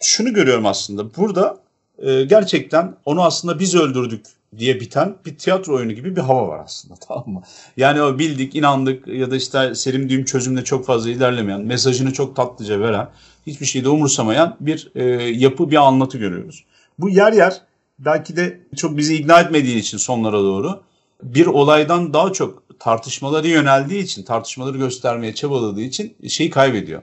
Şunu 0.01 0.35
görüyorum 0.35 0.67
aslında. 0.67 1.17
Burada 1.17 1.59
e, 1.99 2.23
gerçekten 2.23 2.95
onu 3.05 3.23
aslında 3.23 3.59
biz 3.59 3.75
öldürdük 3.75 4.27
diye 4.59 4.81
biten 4.81 5.17
bir 5.27 5.39
tiyatro 5.39 5.77
oyunu 5.77 5.93
gibi 5.93 6.17
bir 6.17 6.21
hava 6.21 6.49
var 6.49 6.61
aslında 6.65 6.95
tamam 7.09 7.29
mı? 7.29 7.43
Yani 7.77 8.03
o 8.03 8.19
bildik, 8.19 8.55
inandık 8.55 9.09
ya 9.09 9.31
da 9.31 9.37
işte 9.37 9.75
serim 9.75 10.09
düğüm 10.09 10.25
çözümle 10.25 10.65
çok 10.65 10.87
fazla 10.87 11.11
ilerlemeyen, 11.11 11.61
mesajını 11.61 12.13
çok 12.13 12.37
tatlıca 12.37 12.81
veren, 12.81 13.09
hiçbir 13.47 13.67
şeyde 13.67 13.89
umursamayan 13.89 14.57
bir 14.61 14.91
e, 14.95 15.05
yapı, 15.31 15.71
bir 15.71 15.77
anlatı 15.77 16.19
görüyoruz. 16.19 16.65
Bu 16.99 17.09
yer 17.09 17.33
yer 17.33 17.61
belki 17.99 18.37
de 18.37 18.61
çok 18.77 18.97
bizi 18.97 19.17
ikna 19.17 19.41
etmediği 19.41 19.77
için 19.77 19.99
sonlara 19.99 20.39
doğru 20.39 20.83
bir 21.23 21.47
olaydan 21.47 22.13
daha 22.15 22.33
çok 22.33 22.63
tartışmaları 22.79 23.49
yöneldiği 23.49 24.03
için, 24.03 24.23
tartışmaları 24.23 24.79
göstermeye 24.79 25.35
çabaladığı 25.35 25.81
için 25.81 26.17
şeyi 26.29 26.51
kaybediyor. 26.51 27.03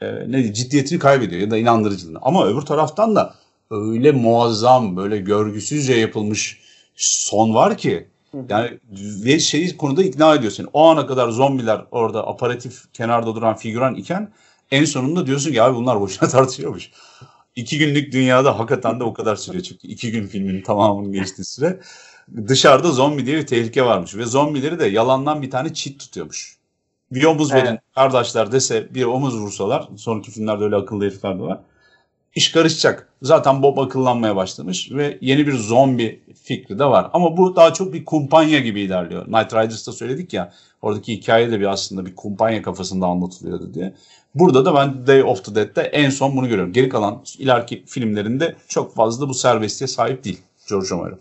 E, 0.00 0.06
ne 0.30 0.54
ciddiyetini 0.54 0.98
kaybediyor 0.98 1.40
ya 1.40 1.50
da 1.50 1.58
inandırıcılığını. 1.58 2.18
Ama 2.22 2.46
öbür 2.46 2.62
taraftan 2.62 3.16
da 3.16 3.34
öyle 3.70 4.12
muazzam, 4.12 4.96
böyle 4.96 5.18
görgüsüzce 5.18 5.94
yapılmış 5.94 6.65
son 6.96 7.54
var 7.54 7.78
ki 7.78 8.08
yani 8.48 8.78
ve 9.24 9.38
şeyi 9.38 9.76
konuda 9.76 10.02
ikna 10.02 10.34
ediyor 10.34 10.52
seni. 10.52 10.66
O 10.72 10.84
ana 10.86 11.06
kadar 11.06 11.28
zombiler 11.28 11.84
orada 11.90 12.26
aparatif 12.26 12.92
kenarda 12.92 13.34
duran 13.34 13.56
figüran 13.56 13.94
iken 13.94 14.32
en 14.70 14.84
sonunda 14.84 15.26
diyorsun 15.26 15.52
ki 15.52 15.62
abi 15.62 15.76
bunlar 15.76 16.00
boşuna 16.00 16.28
tartışıyormuş. 16.28 16.90
İki 17.56 17.78
günlük 17.78 18.12
dünyada 18.12 18.58
hakikaten 18.58 19.00
de 19.00 19.04
o 19.04 19.14
kadar 19.14 19.36
sürüyor 19.36 19.64
çünkü 19.64 19.88
iki 19.88 20.12
gün 20.12 20.26
filmin 20.26 20.62
tamamının 20.62 21.12
geçtiği 21.12 21.44
süre. 21.44 21.80
Dışarıda 22.48 22.92
zombi 22.92 23.26
diye 23.26 23.36
bir 23.36 23.46
tehlike 23.46 23.84
varmış 23.84 24.16
ve 24.16 24.26
zombileri 24.26 24.78
de 24.78 24.86
yalandan 24.86 25.42
bir 25.42 25.50
tane 25.50 25.74
çit 25.74 26.00
tutuyormuş. 26.00 26.56
Bir 27.12 27.24
omuz 27.24 27.52
Evet. 27.52 27.64
verin 27.64 27.78
kardeşler 27.94 28.52
dese 28.52 28.94
bir 28.94 29.04
omuz 29.04 29.36
vursalar 29.40 29.88
sonraki 29.96 30.30
filmlerde 30.30 30.64
öyle 30.64 30.76
akıllı 30.76 31.04
herifler 31.04 31.38
de 31.38 31.42
var. 31.42 31.60
İş 32.36 32.52
karışacak. 32.52 33.08
Zaten 33.22 33.62
Bob 33.62 33.78
akıllanmaya 33.78 34.36
başlamış 34.36 34.92
ve 34.92 35.18
yeni 35.20 35.46
bir 35.46 35.52
zombi 35.52 36.20
fikri 36.42 36.78
de 36.78 36.84
var. 36.84 37.10
Ama 37.12 37.36
bu 37.36 37.56
daha 37.56 37.72
çok 37.72 37.92
bir 37.92 38.04
kumpanya 38.04 38.60
gibi 38.60 38.80
ilerliyor. 38.80 39.26
Night 39.26 39.54
Riders'ta 39.54 39.92
söyledik 39.92 40.32
ya 40.32 40.52
oradaki 40.82 41.12
hikaye 41.12 41.50
de 41.50 41.60
bir 41.60 41.66
aslında 41.66 42.06
bir 42.06 42.14
kumpanya 42.16 42.62
kafasında 42.62 43.06
anlatılıyordu 43.06 43.74
diye. 43.74 43.94
Burada 44.34 44.64
da 44.64 44.74
ben 44.74 45.06
Day 45.06 45.22
of 45.22 45.44
the 45.44 45.54
Dead'de 45.54 45.82
en 45.82 46.10
son 46.10 46.36
bunu 46.36 46.48
görüyorum. 46.48 46.72
Geri 46.72 46.88
kalan 46.88 47.22
ileriki 47.38 47.84
filmlerinde 47.86 48.56
çok 48.68 48.94
fazla 48.94 49.28
bu 49.28 49.34
serbestliğe 49.34 49.88
sahip 49.88 50.24
değil 50.24 50.40
George 50.68 50.88
Romero. 50.90 51.16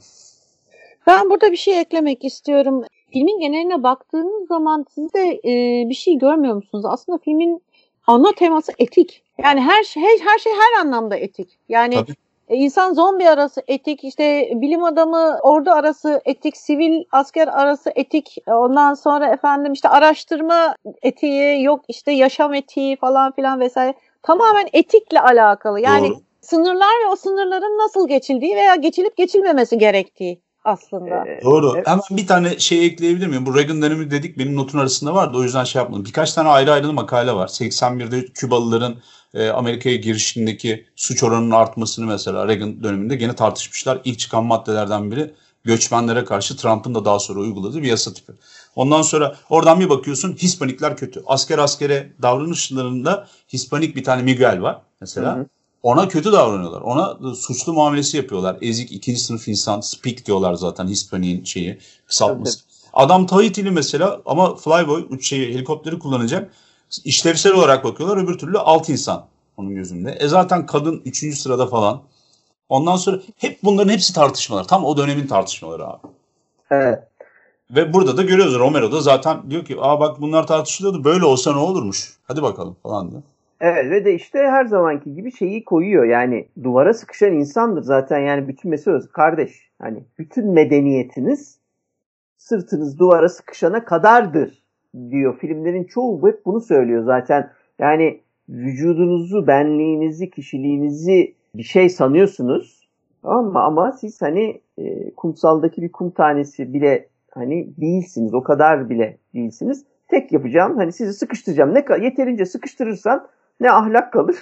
Ben 1.07 1.29
burada 1.29 1.51
bir 1.51 1.57
şey 1.57 1.79
eklemek 1.79 2.25
istiyorum. 2.25 2.83
Filmin 3.13 3.39
geneline 3.39 3.83
baktığınız 3.83 4.47
zaman 4.47 4.85
siz 4.95 5.13
de 5.13 5.39
e, 5.45 5.53
bir 5.89 5.95
şey 5.95 6.17
görmüyor 6.17 6.55
musunuz? 6.55 6.85
Aslında 6.87 7.17
filmin 7.17 7.61
ana 8.07 8.31
teması 8.31 8.71
etik. 8.77 9.23
Yani 9.43 9.61
her 9.61 9.83
şey 9.83 10.03
her, 10.03 10.19
her 10.19 10.39
şey 10.39 10.53
her 10.53 10.81
anlamda 10.81 11.15
etik. 11.15 11.59
Yani 11.69 11.95
Tabii. 11.95 12.15
e, 12.49 12.55
insan 12.55 12.93
zombi 12.93 13.29
arası 13.29 13.61
etik, 13.67 14.03
işte 14.03 14.49
bilim 14.55 14.83
adamı 14.83 15.39
ordu 15.41 15.71
arası 15.71 16.21
etik, 16.25 16.57
sivil 16.57 17.03
asker 17.11 17.47
arası 17.47 17.91
etik. 17.95 18.37
Ondan 18.47 18.93
sonra 18.93 19.27
efendim 19.27 19.73
işte 19.73 19.89
araştırma 19.89 20.75
etiği, 21.01 21.63
yok 21.63 21.81
işte 21.87 22.11
yaşam 22.11 22.53
etiği 22.53 22.95
falan 22.95 23.31
filan 23.31 23.59
vesaire. 23.59 23.93
Tamamen 24.23 24.67
etikle 24.73 25.21
alakalı. 25.21 25.79
Yani 25.79 26.09
Doğru. 26.09 26.19
sınırlar 26.41 26.93
ve 27.05 27.09
o 27.11 27.15
sınırların 27.15 27.77
nasıl 27.77 28.07
geçildiği 28.07 28.55
veya 28.55 28.75
geçilip 28.75 29.17
geçilmemesi 29.17 29.77
gerektiği 29.77 30.44
aslında. 30.65 31.27
Ee, 31.27 31.41
Doğru. 31.43 31.71
evet. 31.75 31.87
Hemen 31.87 32.01
bir 32.11 32.27
tane 32.27 32.59
şey 32.59 32.85
ekleyebilir 32.85 33.27
miyim? 33.27 33.45
Bu 33.45 33.55
Reagan 33.55 33.81
dönemi 33.81 34.11
dedik 34.11 34.37
benim 34.37 34.55
notun 34.55 34.79
arasında 34.79 35.15
vardı 35.15 35.37
o 35.37 35.43
yüzden 35.43 35.63
şey 35.63 35.81
yapmadım. 35.81 36.05
Birkaç 36.05 36.33
tane 36.33 36.49
ayrı 36.49 36.71
ayrı 36.71 36.93
makale 36.93 37.33
var. 37.33 37.47
81'de 37.47 38.25
Kübalıların 38.25 38.95
e, 39.33 39.49
Amerika'ya 39.49 39.95
girişindeki 39.95 40.85
suç 40.95 41.23
oranının 41.23 41.51
artmasını 41.51 42.05
mesela 42.05 42.47
Reagan 42.47 42.83
döneminde 42.83 43.15
gene 43.15 43.35
tartışmışlar. 43.35 44.01
İlk 44.05 44.19
çıkan 44.19 44.45
maddelerden 44.45 45.11
biri 45.11 45.33
göçmenlere 45.63 46.25
karşı 46.25 46.57
Trump'ın 46.57 46.95
da 46.95 47.05
daha 47.05 47.19
sonra 47.19 47.39
uyguladığı 47.39 47.81
bir 47.81 47.87
yasa 47.87 48.13
tipi. 48.13 48.31
Ondan 48.75 49.01
sonra 49.01 49.35
oradan 49.49 49.79
bir 49.79 49.89
bakıyorsun 49.89 50.33
Hispanikler 50.33 50.97
kötü. 50.97 51.23
Asker 51.25 51.57
askere 51.57 52.09
davranışlarında 52.21 53.27
Hispanik 53.53 53.95
bir 53.95 54.03
tane 54.03 54.21
Miguel 54.21 54.61
var 54.61 54.81
mesela. 55.01 55.35
Hı 55.35 55.39
hı. 55.39 55.45
Ona 55.85 56.07
kötü 56.07 56.31
davranıyorlar. 56.31 56.81
Ona 56.81 57.35
suçlu 57.35 57.73
muamelesi 57.73 58.17
yapıyorlar. 58.17 58.57
Ezik 58.61 58.91
ikinci 58.91 59.19
sınıf 59.19 59.47
insan. 59.47 59.81
Speak 59.81 60.25
diyorlar 60.25 60.53
zaten 60.53 60.87
Hispanik'in 60.87 61.43
şeyi 61.43 61.79
kısaltması. 62.05 62.59
Adam 62.93 63.25
Tahiti'li 63.25 63.71
mesela 63.71 64.21
ama 64.25 64.55
Flyboy 64.55 65.05
uç 65.09 65.27
şeyi, 65.27 65.53
helikopteri 65.53 65.99
kullanacak. 65.99 66.53
İşlevsel 67.03 67.53
olarak 67.53 67.83
bakıyorlar. 67.83 68.17
Öbür 68.17 68.37
türlü 68.37 68.57
alt 68.57 68.89
insan 68.89 69.25
onun 69.57 69.75
gözünde. 69.75 70.11
E 70.11 70.27
zaten 70.27 70.65
kadın 70.65 71.01
üçüncü 71.05 71.37
sırada 71.37 71.67
falan. 71.67 72.01
Ondan 72.69 72.95
sonra 72.95 73.19
hep 73.37 73.63
bunların 73.63 73.93
hepsi 73.93 74.13
tartışmalar. 74.13 74.67
Tam 74.67 74.85
o 74.85 74.97
dönemin 74.97 75.27
tartışmaları 75.27 75.87
abi. 75.87 76.07
Evet. 76.71 77.03
Ve 77.71 77.93
burada 77.93 78.17
da 78.17 78.21
görüyoruz 78.21 78.55
Romero 78.55 78.91
da 78.91 79.01
zaten 79.01 79.51
diyor 79.51 79.65
ki 79.65 79.77
aa 79.81 79.99
bak 79.99 80.21
bunlar 80.21 80.47
tartışılıyordu 80.47 81.03
böyle 81.03 81.25
olsa 81.25 81.53
ne 81.53 81.59
olurmuş. 81.59 82.17
Hadi 82.27 82.41
bakalım 82.41 82.75
falan 82.83 83.11
diyor. 83.11 83.23
Evet 83.61 83.91
ve 83.91 84.05
de 84.05 84.13
işte 84.13 84.39
her 84.39 84.65
zamanki 84.65 85.13
gibi 85.13 85.31
şeyi 85.31 85.65
koyuyor. 85.65 86.05
Yani 86.05 86.47
duvara 86.63 86.93
sıkışan 86.93 87.33
insandır 87.33 87.81
zaten 87.81 88.19
yani 88.19 88.47
bütün 88.47 88.71
mesele 88.71 88.99
kardeş. 89.13 89.71
Hani 89.81 90.03
bütün 90.19 90.53
medeniyetiniz 90.53 91.59
sırtınız 92.37 92.99
duvara 92.99 93.29
sıkışana 93.29 93.85
kadardır 93.85 94.63
diyor. 95.09 95.37
Filmlerin 95.39 95.83
çoğu 95.83 96.27
hep 96.27 96.45
bunu 96.45 96.61
söylüyor 96.61 97.03
zaten. 97.03 97.51
Yani 97.79 98.21
vücudunuzu, 98.49 99.47
benliğinizi, 99.47 100.29
kişiliğinizi 100.29 101.35
bir 101.55 101.63
şey 101.63 101.89
sanıyorsunuz. 101.89 102.89
Ama 103.23 103.63
ama 103.63 103.91
siz 103.91 104.21
hani 104.21 104.61
e, 104.77 105.11
kumsaldaki 105.11 105.81
bir 105.81 105.91
kum 105.91 106.11
tanesi 106.11 106.73
bile 106.73 107.07
hani 107.31 107.77
değilsiniz. 107.77 108.33
O 108.33 108.43
kadar 108.43 108.89
bile 108.89 109.17
değilsiniz. 109.33 109.85
Tek 110.07 110.31
yapacağım 110.31 110.77
hani 110.77 110.91
sizi 110.91 111.13
sıkıştıracağım. 111.13 111.73
Ne 111.73 112.05
yeterince 112.05 112.45
sıkıştırırsan 112.45 113.27
ne 113.59 113.71
ahlak 113.71 114.13
kalır 114.13 114.35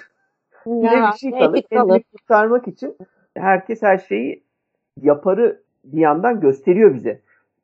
ne 0.66 0.92
bir 0.92 1.18
şey 1.18 1.32
kalır. 1.32 1.64
Kendini 1.72 2.04
kurtarmak 2.04 2.68
için 2.68 2.98
herkes 3.38 3.82
her 3.82 3.98
şeyi 3.98 4.44
yaparı 5.02 5.62
bir 5.86 6.02
yandan 6.02 6.40
gösteriyor 6.40 6.94
bize. 6.94 7.22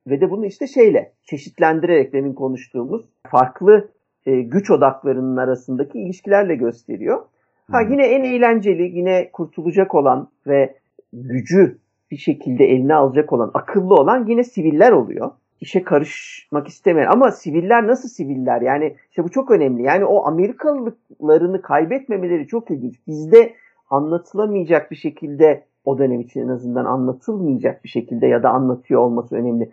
Ve 0.07 0.21
de 0.21 0.31
bunu 0.31 0.45
işte 0.45 0.67
şeyle 0.67 1.11
çeşitlendirerek 1.23 2.13
demin 2.13 2.33
konuştuğumuz 2.33 3.05
farklı 3.27 3.89
e, 4.25 4.41
güç 4.41 4.71
odaklarının 4.71 5.37
arasındaki 5.37 5.99
ilişkilerle 5.99 6.55
gösteriyor. 6.55 7.25
Ha 7.71 7.81
yine 7.81 8.07
en 8.07 8.23
eğlenceli, 8.23 8.97
yine 8.97 9.29
kurtulacak 9.31 9.95
olan 9.95 10.29
ve 10.47 10.75
gücü 11.13 11.77
bir 12.11 12.17
şekilde 12.17 12.65
eline 12.65 12.95
alacak 12.95 13.33
olan, 13.33 13.51
akıllı 13.53 13.93
olan 13.95 14.25
yine 14.25 14.43
siviller 14.43 14.91
oluyor. 14.91 15.31
İşe 15.61 15.83
karışmak 15.83 16.67
istemeyen 16.67 17.07
ama 17.07 17.31
siviller 17.31 17.87
nasıl 17.87 18.09
siviller? 18.09 18.61
Yani 18.61 18.95
işte 19.09 19.23
bu 19.23 19.29
çok 19.31 19.51
önemli. 19.51 19.83
Yani 19.83 20.05
o 20.05 20.25
Amerikalılıklarını 20.25 21.61
kaybetmemeleri 21.61 22.47
çok 22.47 22.71
ilginç. 22.71 22.95
Bizde 23.07 23.53
anlatılamayacak 23.89 24.91
bir 24.91 24.95
şekilde 24.95 25.65
o 25.85 25.97
dönem 25.97 26.21
için 26.21 26.41
en 26.41 26.47
azından 26.47 26.85
anlatılmayacak 26.85 27.83
bir 27.83 27.89
şekilde 27.89 28.27
ya 28.27 28.43
da 28.43 28.49
anlatıyor 28.49 29.01
olması 29.01 29.35
önemli. 29.35 29.71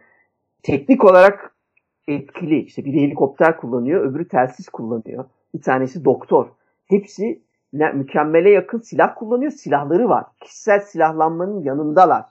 Teknik 0.62 1.05
olarak 1.05 1.55
etkili. 2.09 2.61
İşte 2.62 2.84
biri 2.84 3.03
helikopter 3.03 3.57
kullanıyor, 3.57 4.11
öbürü 4.11 4.28
telsiz 4.28 4.68
kullanıyor. 4.68 5.24
Bir 5.55 5.62
tanesi 5.62 6.05
doktor. 6.05 6.47
Hepsi 6.87 7.43
mükemmele 7.72 8.51
yakın 8.51 8.78
silah 8.78 9.14
kullanıyor. 9.16 9.51
Silahları 9.51 10.09
var. 10.09 10.24
Kişisel 10.41 10.80
silahlanmanın 10.80 11.62
yanındalar. 11.62 12.24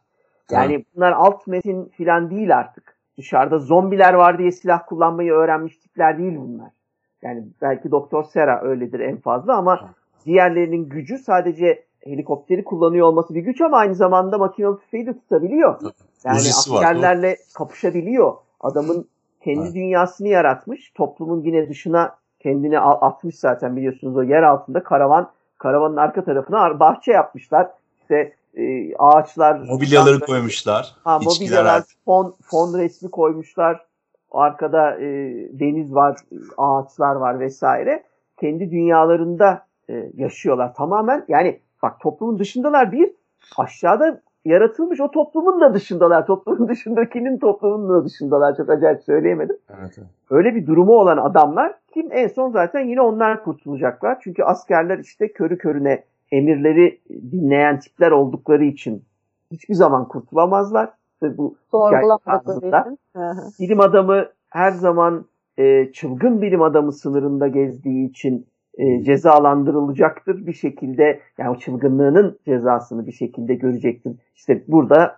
Yani 0.52 0.86
bunlar 0.96 1.12
alt 1.12 1.48
metin 1.48 1.86
filan 1.86 2.30
değil 2.32 2.58
artık. 2.58 2.95
Dışarıda 3.18 3.60
zombiler 3.60 4.14
var 4.14 4.38
diye 4.38 4.52
silah 4.52 4.88
kullanmayı 4.88 5.32
öğrenmiş 5.32 5.78
tipler 5.78 6.18
değil 6.18 6.38
bunlar. 6.38 6.70
Yani 7.22 7.44
belki 7.62 7.92
Doktor 7.92 8.24
Sera 8.24 8.62
öyledir 8.62 9.00
en 9.00 9.18
fazla 9.18 9.56
ama 9.56 9.90
diğerlerinin 10.26 10.90
gücü 10.90 11.18
sadece 11.18 11.84
helikopteri 12.04 12.64
kullanıyor 12.64 13.08
olması 13.08 13.36
bir 13.36 13.42
güç 13.42 13.62
ama 13.62 13.78
aynı 13.78 13.96
zamanda 13.96 14.38
makinalı 14.38 14.80
tüfeği 14.80 15.06
de 15.06 15.14
tutabiliyor. 15.14 15.82
Yani 16.26 16.38
Uzisi 16.38 16.74
askerlerle 16.74 17.30
var, 17.30 17.38
kapışabiliyor. 17.58 18.34
Adamın 18.60 19.08
kendi 19.44 19.60
evet. 19.60 19.76
dünyasını 19.76 20.28
yaratmış. 20.28 20.92
Toplumun 20.96 21.42
yine 21.42 21.70
dışına 21.70 22.16
kendini 22.40 22.80
atmış 22.80 23.36
zaten 23.36 23.76
biliyorsunuz 23.76 24.18
o 24.18 24.24
yer 24.24 24.44
altında 24.44 24.84
karavan 24.84 25.32
karavanın 25.58 25.98
arka 25.98 26.24
tarafına 26.24 26.80
bahçe 26.80 27.12
yapmışlar. 27.12 27.70
İşte 28.02 28.34
e, 28.56 28.96
ağaçlar 28.96 29.60
mobilyaları 29.60 30.20
koymuşlar. 30.20 30.96
Ha, 31.04 31.20
mobilyalar 31.20 31.84
fon, 32.06 32.36
fon 32.42 32.78
resmi 32.78 33.12
koymuşlar. 33.12 33.86
Arkada 34.32 35.00
e, 35.00 35.06
deniz 35.60 35.96
var, 35.96 36.18
ağaçlar 36.58 37.16
var 37.16 37.40
vesaire. 37.40 38.04
Kendi 38.40 38.72
dünyalarında 38.72 39.66
e, 39.90 40.12
yaşıyorlar 40.18 40.74
tamamen. 40.74 41.26
Yani 41.28 41.60
bak 41.84 42.00
toplumun 42.00 42.40
dışındalar 42.40 42.92
bir, 42.92 43.12
aşağıda 43.58 44.22
yaratılmış 44.46 45.00
o 45.00 45.12
toplumun 45.12 45.62
da 45.62 45.74
dışındalar. 45.74 46.26
Toplumun 46.28 46.68
dışındakinin 46.68 47.38
toplumun 47.38 47.90
da 47.90 48.06
dışındalar. 48.06 48.58
Çok 48.58 48.70
acayip 48.70 49.04
söyleyemedim. 49.04 49.58
Evet, 49.70 49.96
evet. 49.98 50.08
Öyle 50.30 50.56
bir 50.56 50.68
durumu 50.68 50.94
olan 50.94 51.18
adamlar 51.18 51.74
kim 51.94 52.12
en 52.12 52.28
son 52.28 52.52
zaten 52.52 52.80
yine 52.80 53.02
onlar 53.02 53.44
kurtulacaklar. 53.44 54.18
Çünkü 54.24 54.44
askerler 54.44 55.00
işte 55.00 55.34
körü 55.34 55.58
körüne 55.58 56.04
emirleri 56.32 57.02
dinleyen 57.32 57.80
tipler 57.80 58.12
oldukları 58.12 58.66
için 58.66 59.04
hiçbir 59.52 59.74
zaman 59.74 60.08
kurtulamazlar. 60.08 60.90
İşte 61.14 61.38
bu 61.38 61.58
Sorgulamadıkları 61.72 62.98
Bilim 63.60 63.80
adamı 63.80 64.26
her 64.50 64.72
zaman 64.72 65.26
e, 65.58 65.92
çılgın 65.92 66.42
bilim 66.42 66.62
adamı 66.62 66.92
sınırında 66.92 67.48
gezdiği 67.48 68.10
için 68.10 68.48
e, 68.78 69.04
cezalandırılacaktır 69.04 70.48
bir 70.48 70.54
şekilde 70.54 71.20
yani 71.38 71.50
o 71.50 71.56
çılgınlığının 71.56 72.40
cezasını 72.46 73.08
bir 73.08 73.12
şekilde 73.12 73.56
görecektir. 73.56 74.14
İşte 74.36 74.64
burada 74.68 75.16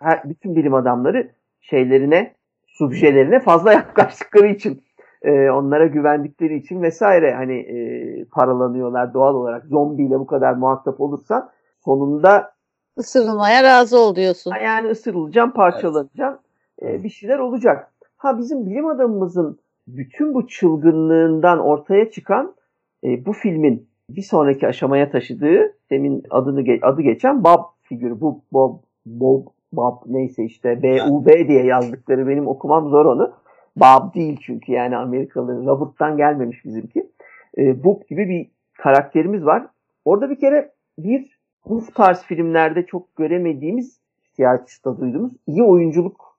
her, 0.00 0.20
bütün 0.24 0.56
bilim 0.56 0.74
adamları 0.74 1.30
şeylerine 1.60 2.34
subjelerine 2.66 3.40
fazla 3.40 3.72
yaklaştıkları 3.80 4.46
için 4.46 4.82
e, 5.22 5.50
onlara 5.50 5.86
güvendikleri 5.86 6.56
için 6.56 6.82
vesaire 6.82 7.34
hani 7.34 7.54
e, 7.54 8.24
paralanıyorlar 8.24 9.14
doğal 9.14 9.34
olarak 9.34 9.66
zombiyle 9.66 10.18
bu 10.18 10.26
kadar 10.26 10.54
muhatap 10.54 11.00
olursan 11.00 11.50
sonunda 11.84 12.50
ısırılmaya 12.98 13.62
razı 13.62 13.98
ol 13.98 14.14
diyorsun. 14.14 14.52
Yani 14.64 14.88
ısırılacağım, 14.88 15.50
parçalanacağım. 15.50 16.38
Evet. 16.78 17.00
E, 17.00 17.04
bir 17.04 17.08
şeyler 17.08 17.38
olacak. 17.38 17.92
Ha 18.16 18.38
bizim 18.38 18.66
bilim 18.66 18.86
adamımızın 18.86 19.58
bütün 19.88 20.34
bu 20.34 20.46
çılgınlığından 20.46 21.58
ortaya 21.58 22.10
çıkan 22.10 22.54
e, 23.04 23.26
bu 23.26 23.32
filmin 23.32 23.88
bir 24.10 24.22
sonraki 24.22 24.66
aşamaya 24.66 25.10
taşıdığı 25.10 25.72
demin 25.90 26.22
adını 26.30 26.64
adı 26.82 27.02
geçen 27.02 27.44
Bob 27.44 27.62
figürü. 27.82 28.20
Bu 28.20 28.40
Bob 28.52 28.74
Bob 29.06 29.46
Bob 29.72 29.96
neyse 30.06 30.44
işte 30.44 30.82
B 30.82 31.02
U 31.02 31.26
B 31.26 31.48
diye 31.48 31.64
yazdıkları 31.64 32.28
benim 32.28 32.48
okumam 32.48 32.88
zor 32.88 33.06
onu. 33.06 33.32
Bob 33.76 34.14
değil 34.14 34.40
çünkü 34.42 34.72
yani 34.72 34.96
Amerikalı 34.96 35.66
Robert'tan 35.66 36.16
gelmemiş 36.16 36.64
bizimki. 36.64 37.10
E, 37.58 37.84
Bob 37.84 38.08
gibi 38.08 38.28
bir 38.28 38.50
karakterimiz 38.78 39.44
var. 39.44 39.66
Orada 40.04 40.30
bir 40.30 40.38
kere 40.40 40.72
bir 40.98 41.38
bu 41.68 41.82
tarz 41.94 42.22
filmlerde 42.22 42.86
çok 42.86 43.16
göremediğimiz 43.16 44.00
ihtiyaçta 44.22 45.00
duyduğumuz 45.00 45.32
iyi 45.46 45.62
oyunculuk 45.62 46.38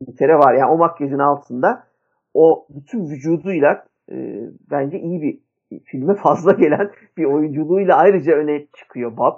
bir 0.00 0.16
kere 0.16 0.34
var. 0.34 0.54
Yani 0.54 0.70
o 0.70 0.76
makyajın 0.78 1.18
altında 1.18 1.86
o 2.34 2.66
bütün 2.70 3.10
vücuduyla 3.10 3.86
e, 4.10 4.40
bence 4.70 5.00
iyi 5.00 5.22
bir 5.22 5.40
filme 5.84 6.14
fazla 6.14 6.52
gelen 6.52 6.90
bir 7.16 7.24
oyunculuğuyla 7.24 7.96
ayrıca 7.96 8.32
öne 8.32 8.66
çıkıyor 8.72 9.16
Bob. 9.16 9.34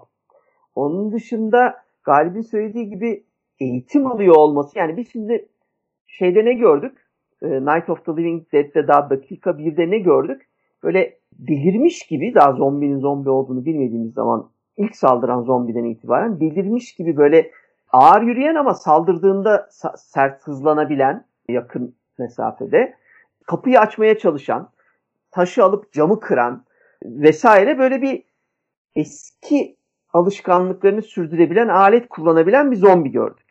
Onun 0.74 1.12
dışında 1.12 1.84
Galip'in 2.04 2.40
söylediği 2.40 2.88
gibi 2.88 3.24
eğitim 3.60 4.06
alıyor 4.06 4.34
olması. 4.34 4.78
Yani 4.78 4.96
biz 4.96 5.12
şimdi 5.12 5.48
şeyde 6.06 6.44
ne 6.44 6.52
gördük? 6.54 7.03
E, 7.44 7.46
Night 7.46 7.90
of 7.90 8.04
the 8.04 8.12
Living 8.12 8.52
Dead'de 8.52 8.88
daha 8.88 9.10
dakika 9.10 9.58
birde 9.58 9.90
ne 9.90 9.98
gördük? 9.98 10.48
Böyle 10.82 11.18
delirmiş 11.32 12.06
gibi 12.06 12.34
daha 12.34 12.52
zombinin 12.52 12.98
zombi 12.98 13.30
olduğunu 13.30 13.64
bilmediğimiz 13.64 14.12
zaman 14.14 14.50
ilk 14.76 14.96
saldıran 14.96 15.42
zombiden 15.42 15.84
itibaren 15.84 16.40
delirmiş 16.40 16.94
gibi 16.94 17.16
böyle 17.16 17.50
ağır 17.92 18.22
yürüyen 18.22 18.54
ama 18.54 18.74
saldırdığında 18.74 19.68
sert 19.96 20.46
hızlanabilen 20.46 21.24
yakın 21.48 21.94
mesafede 22.18 22.94
kapıyı 23.46 23.80
açmaya 23.80 24.18
çalışan 24.18 24.68
taşı 25.30 25.64
alıp 25.64 25.92
camı 25.92 26.20
kıran 26.20 26.64
vesaire 27.04 27.78
böyle 27.78 28.02
bir 28.02 28.22
eski 28.96 29.76
alışkanlıklarını 30.12 31.02
sürdürebilen, 31.02 31.68
alet 31.68 32.08
kullanabilen 32.08 32.70
bir 32.70 32.76
zombi 32.76 33.10
gördük. 33.10 33.43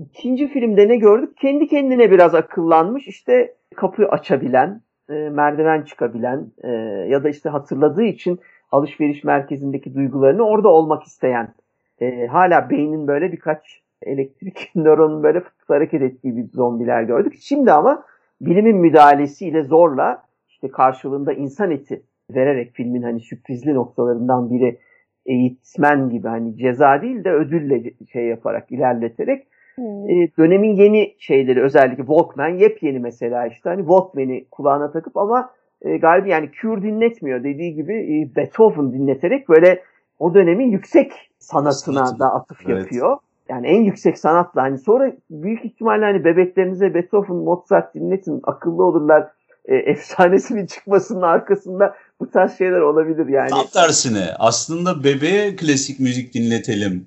İkinci 0.00 0.48
filmde 0.48 0.88
ne 0.88 0.96
gördük? 0.96 1.36
Kendi 1.36 1.68
kendine 1.68 2.10
biraz 2.10 2.34
akıllanmış, 2.34 3.08
işte 3.08 3.54
kapı 3.76 4.08
açabilen, 4.08 4.80
e, 5.10 5.12
merdiven 5.12 5.82
çıkabilen 5.82 6.46
e, 6.62 6.68
ya 7.08 7.24
da 7.24 7.28
işte 7.28 7.48
hatırladığı 7.48 8.02
için 8.02 8.40
alışveriş 8.72 9.24
merkezindeki 9.24 9.94
duygularını 9.94 10.42
orada 10.42 10.68
olmak 10.68 11.02
isteyen, 11.02 11.54
e, 12.00 12.26
hala 12.26 12.70
beynin 12.70 13.06
böyle 13.06 13.32
birkaç 13.32 13.80
elektrik 14.02 14.70
nöronun 14.74 15.22
böyle 15.22 15.42
hareket 15.68 16.02
ettiği 16.02 16.36
bir 16.36 16.48
zombiler 16.48 17.02
gördük. 17.02 17.34
Şimdi 17.40 17.72
ama 17.72 18.04
bilimin 18.40 18.76
müdahalesiyle 18.76 19.62
zorla 19.62 20.22
işte 20.48 20.68
karşılığında 20.68 21.32
insan 21.32 21.70
eti 21.70 22.02
vererek 22.30 22.72
filmin 22.74 23.02
hani 23.02 23.20
sürprizli 23.20 23.74
noktalarından 23.74 24.50
biri 24.50 24.78
eğitmen 25.26 26.10
gibi 26.10 26.28
hani 26.28 26.56
ceza 26.56 27.02
değil 27.02 27.24
de 27.24 27.32
ödülle 27.32 27.82
şey 28.12 28.26
yaparak 28.26 28.72
ilerleterek. 28.72 29.46
E, 29.78 30.14
dönemin 30.38 30.76
yeni 30.76 31.14
şeyleri 31.18 31.62
özellikle 31.62 32.06
Walkman 32.06 32.48
yepyeni 32.48 32.98
mesela 32.98 33.46
işte 33.46 33.68
hani 33.68 33.80
Walkman'i 33.80 34.44
kulağına 34.50 34.92
takıp 34.92 35.16
ama 35.16 35.50
e, 35.82 35.96
galiba 35.96 36.28
yani 36.28 36.50
Cure 36.60 36.82
dinletmiyor 36.82 37.44
dediği 37.44 37.74
gibi 37.74 37.92
e, 37.92 38.36
Beethoven 38.36 38.92
dinleterek 38.92 39.48
böyle 39.48 39.82
o 40.18 40.34
dönemin 40.34 40.70
yüksek 40.70 41.12
sanatına 41.38 42.18
da 42.18 42.34
atıf 42.34 42.58
evet. 42.66 42.78
yapıyor. 42.78 43.16
Yani 43.48 43.66
en 43.66 43.82
yüksek 43.82 44.18
sanatla 44.18 44.62
hani 44.62 44.78
sonra 44.78 45.12
büyük 45.30 45.64
ihtimalle 45.64 46.04
hani 46.04 46.24
bebeklerinize 46.24 46.94
Beethoven, 46.94 47.36
Mozart 47.36 47.94
dinletin 47.94 48.40
akıllı 48.42 48.84
olurlar 48.84 49.28
e, 49.64 49.76
efsanesinin 49.90 50.66
çıkmasının 50.66 51.22
arkasında 51.22 51.96
bu 52.20 52.30
tarz 52.30 52.58
şeyler 52.58 52.80
olabilir 52.80 53.26
yani. 53.26 53.50
Tam 53.50 53.66
tersine 53.66 54.34
aslında 54.38 55.04
bebeğe 55.04 55.56
klasik 55.56 56.00
müzik 56.00 56.34
dinletelim 56.34 57.06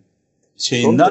şeyinden. 0.57 1.09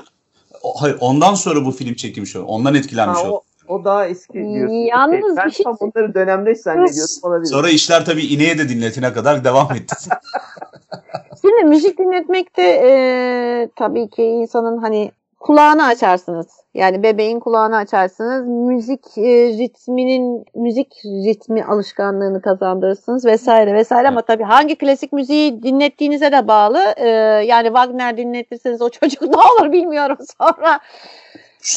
Hayır 0.80 0.96
ondan 1.00 1.34
sonra 1.34 1.64
bu 1.64 1.70
film 1.70 1.94
çekilmiş 1.94 2.36
o. 2.36 2.42
Ondan 2.42 2.74
etkilenmiş 2.74 3.18
Ha, 3.18 3.30
o. 3.30 3.42
o, 3.68 3.74
o 3.74 3.84
daha 3.84 4.06
eski 4.06 4.32
diyorsun. 4.34 4.74
Yalnız 4.74 5.36
ben 5.36 5.46
bir 5.46 5.52
şey- 5.52 5.64
tam 5.64 5.76
onları 5.80 6.14
dönemde 6.14 6.54
zannediyordum 6.54 7.16
olabilir. 7.22 7.50
Sonra 7.50 7.68
işler 7.70 8.04
tabii 8.04 8.26
ineğe 8.26 8.58
de 8.58 8.68
dinletine 8.68 9.12
kadar 9.12 9.44
devam 9.44 9.72
etti. 9.72 9.94
Şimdi 11.40 11.64
müzik 11.64 11.98
dinletmekte 11.98 12.62
e, 12.62 13.68
tabii 13.76 14.10
ki 14.10 14.22
insanın 14.22 14.78
hani 14.78 15.12
kulağını 15.42 15.84
açarsınız. 15.86 16.46
Yani 16.74 17.02
bebeğin 17.02 17.40
kulağını 17.40 17.76
açarsınız. 17.76 18.46
Müzik 18.46 19.18
e, 19.18 19.48
ritminin 19.58 20.44
müzik 20.54 20.92
ritmi 21.04 21.64
alışkanlığını 21.64 22.42
kazandırırsınız 22.42 23.24
vesaire 23.24 23.74
vesaire 23.74 24.08
ama 24.08 24.22
tabii 24.22 24.42
hangi 24.42 24.76
klasik 24.76 25.12
müziği 25.12 25.62
dinlettiğinize 25.62 26.32
de 26.32 26.48
bağlı. 26.48 26.94
E, 26.96 27.08
yani 27.46 27.66
Wagner 27.66 28.16
dinletirseniz 28.16 28.82
o 28.82 28.88
çocuk 28.88 29.22
ne 29.22 29.36
olur 29.36 29.72
bilmiyorum 29.72 30.18
sonra. 30.38 30.80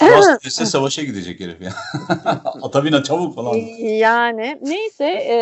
Hastası 0.02 0.66
savaşa 0.66 1.04
gidecek 1.04 1.40
herif 1.40 1.62
ya. 1.62 1.72
Atabina 2.62 3.04
çabuk 3.04 3.36
falan. 3.36 3.56
Yani 3.80 4.60
neyse 4.62 5.06
e, 5.06 5.38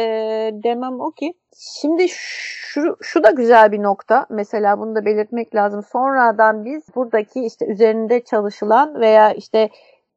demem 0.64 1.00
o 1.00 1.12
ki. 1.12 1.34
Şimdi 1.58 2.06
şu, 2.10 2.98
şu 3.02 3.24
da 3.24 3.30
güzel 3.30 3.72
bir 3.72 3.84
nokta. 3.84 4.26
Mesela 4.30 4.80
bunu 4.80 4.96
da 4.96 5.06
belirtmek 5.06 5.56
lazım. 5.56 5.84
Sonradan 5.91 6.66
biz 6.66 6.84
buradaki 6.96 7.46
işte 7.46 7.66
üzerinde 7.66 8.24
çalışılan 8.24 9.02
veya 9.02 9.34
işte 9.34 9.70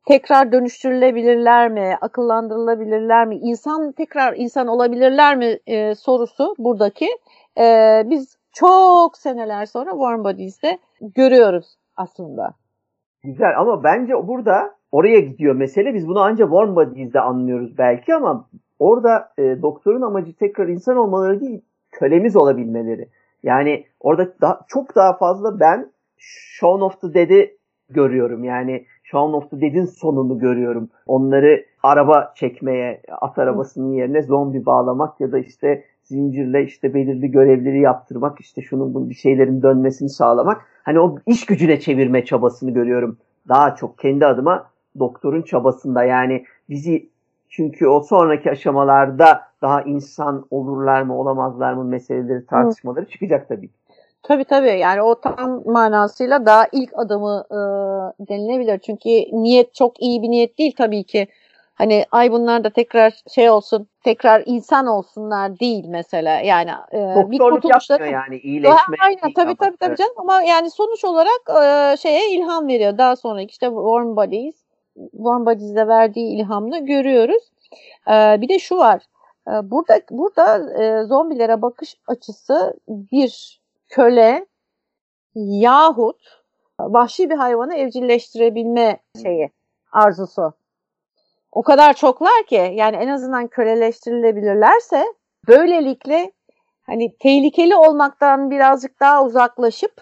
tekrar 0.07 0.53
dönüştürülebilirler 0.53 1.68
mi, 1.68 1.99
akıllandırılabilirler 2.01 3.27
mi, 3.27 3.37
insan 3.37 3.93
tekrar 3.93 4.37
insan 4.37 4.66
olabilirler 4.66 5.37
mi 5.37 5.59
e, 5.66 5.95
sorusu 5.95 6.55
buradaki. 6.59 7.09
E, 7.59 8.03
biz 8.07 8.37
çok 8.53 9.18
seneler 9.18 9.66
sonra 9.66 9.91
Warm 9.91 10.24
Bodies'te 10.24 10.79
görüyoruz 11.01 11.66
aslında. 11.97 12.55
Güzel 13.27 13.61
ama 13.61 13.85
bence 13.85 14.14
burada 14.29 14.74
oraya 14.93 15.20
gidiyor 15.20 15.55
mesele. 15.55 15.95
Biz 15.95 16.09
bunu 16.09 16.20
ancak 16.20 16.49
Warm 16.49 16.77
Bodies'de 16.77 17.20
anlıyoruz 17.20 17.79
belki 17.79 18.14
ama 18.14 18.49
orada 18.79 19.29
e, 19.39 19.62
doktorun 19.62 20.03
amacı 20.03 20.37
tekrar 20.37 20.68
insan 20.68 20.97
olmaları 20.97 21.41
değil, 21.41 21.61
kölemiz 21.91 22.37
olabilmeleri. 22.37 23.09
Yani 23.43 23.85
orada 24.01 24.41
daha, 24.41 24.61
çok 24.68 24.97
daha 24.97 25.16
fazla 25.16 25.61
ben 25.61 25.93
Shaun 26.18 26.81
of 26.81 27.01
the 27.01 27.14
Dead'i 27.14 27.57
görüyorum. 27.91 28.45
Yani 28.45 28.87
Shaun 29.03 29.33
of 29.33 29.51
the 29.51 29.61
Dead'in 29.61 29.85
sonunu 29.85 30.39
görüyorum. 30.39 30.89
Onları 31.07 31.64
araba 31.83 32.33
çekmeye, 32.37 33.03
at 33.20 33.39
arabasının 33.39 33.93
yerine 33.93 34.22
zombi 34.22 34.66
bağlamak 34.66 35.20
ya 35.20 35.33
da 35.33 35.39
işte 35.39 35.85
zincirle 36.07 36.64
işte 36.64 36.94
belirli 36.94 37.30
görevleri 37.30 37.80
yaptırmak, 37.80 38.40
işte 38.40 38.62
şunun 38.62 38.94
bunun 38.94 39.11
bir 39.11 39.14
şeylerin 39.14 39.62
dönmesini 39.62 40.09
sağlamak. 40.09 40.62
Hani 40.82 41.00
o 41.00 41.18
iş 41.26 41.46
gücüne 41.46 41.80
çevirme 41.80 42.24
çabasını 42.24 42.70
görüyorum. 42.70 43.18
Daha 43.48 43.74
çok 43.74 43.98
kendi 43.98 44.26
adıma 44.26 44.70
doktorun 44.98 45.42
çabasında 45.42 46.04
yani 46.04 46.44
bizi 46.70 47.09
çünkü 47.48 47.86
o 47.86 48.00
sonraki 48.00 48.50
aşamalarda 48.50 49.40
daha 49.62 49.82
insan 49.82 50.46
olurlar 50.50 51.02
mı 51.02 51.18
olamazlar 51.18 51.72
mı 51.72 51.84
meseleleri 51.84 52.46
tartışmaları 52.46 53.09
çıkacak 53.09 53.48
tabii. 53.48 53.70
Tabii 54.22 54.44
tabii 54.44 54.78
yani 54.78 55.02
o 55.02 55.20
tam 55.20 55.62
manasıyla 55.66 56.46
daha 56.46 56.66
ilk 56.72 56.90
adımı 56.94 57.44
e, 57.50 57.59
denilebilir. 58.28 58.78
Çünkü 58.78 59.09
niyet 59.32 59.74
çok 59.74 60.02
iyi 60.02 60.22
bir 60.22 60.28
niyet 60.28 60.59
değil 60.59 60.74
tabii 60.78 61.04
ki. 61.04 61.26
Hani 61.79 62.05
ay 62.11 62.33
bunlar 62.33 62.64
da 62.64 62.70
tekrar 62.70 63.14
şey 63.35 63.51
olsun, 63.51 63.89
tekrar 64.05 64.43
insan 64.47 64.87
olsunlar 64.87 65.61
değil 65.61 65.85
mesela. 65.89 66.41
Yani 66.41 66.70
e, 66.93 67.31
bir 67.31 67.39
kurtuluşları- 67.61 68.03
yani 68.12 68.37
iyileşme. 68.37 68.77
Aynen 69.03 69.20
tabii 69.35 69.57
tabii 69.57 69.77
tabii 69.77 69.97
canım 69.97 70.14
ama 70.16 70.43
yani 70.43 70.70
sonuç 70.70 71.05
olarak 71.05 71.43
e, 71.62 71.97
şeye 71.97 72.31
ilham 72.31 72.68
veriyor. 72.68 72.99
Daha 72.99 73.16
sonraki 73.16 73.51
işte 73.51 73.66
Warm 73.66 74.16
Bodies, 74.16 74.64
Warm 75.12 75.47
Bodies'de 75.47 75.89
verdiği 75.89 76.37
ilhamla 76.37 76.79
görüyoruz. 76.79 77.43
E, 78.09 78.12
bir 78.41 78.49
de 78.49 78.59
şu 78.59 78.77
var. 78.77 79.03
E, 79.49 79.70
burada 79.70 80.01
burada 80.11 80.74
e, 80.83 81.05
zombilere 81.05 81.62
bakış 81.62 81.97
açısı 82.07 82.74
bir 82.89 83.61
köle 83.89 84.47
yahut 85.35 86.20
vahşi 86.81 87.31
bir 87.31 87.37
hayvanı 87.37 87.74
evcilleştirebilme 87.74 88.99
şeyi, 89.22 89.51
arzusu. 89.93 90.53
O 91.57 91.62
kadar 91.62 91.94
çoklar 91.94 92.46
ki 92.46 92.72
yani 92.74 92.96
en 92.96 93.09
azından 93.09 93.46
köleleştirilebilirlerse 93.46 95.04
böylelikle 95.48 96.32
hani 96.86 97.16
tehlikeli 97.18 97.76
olmaktan 97.76 98.50
birazcık 98.50 99.00
daha 99.00 99.24
uzaklaşıp 99.24 99.92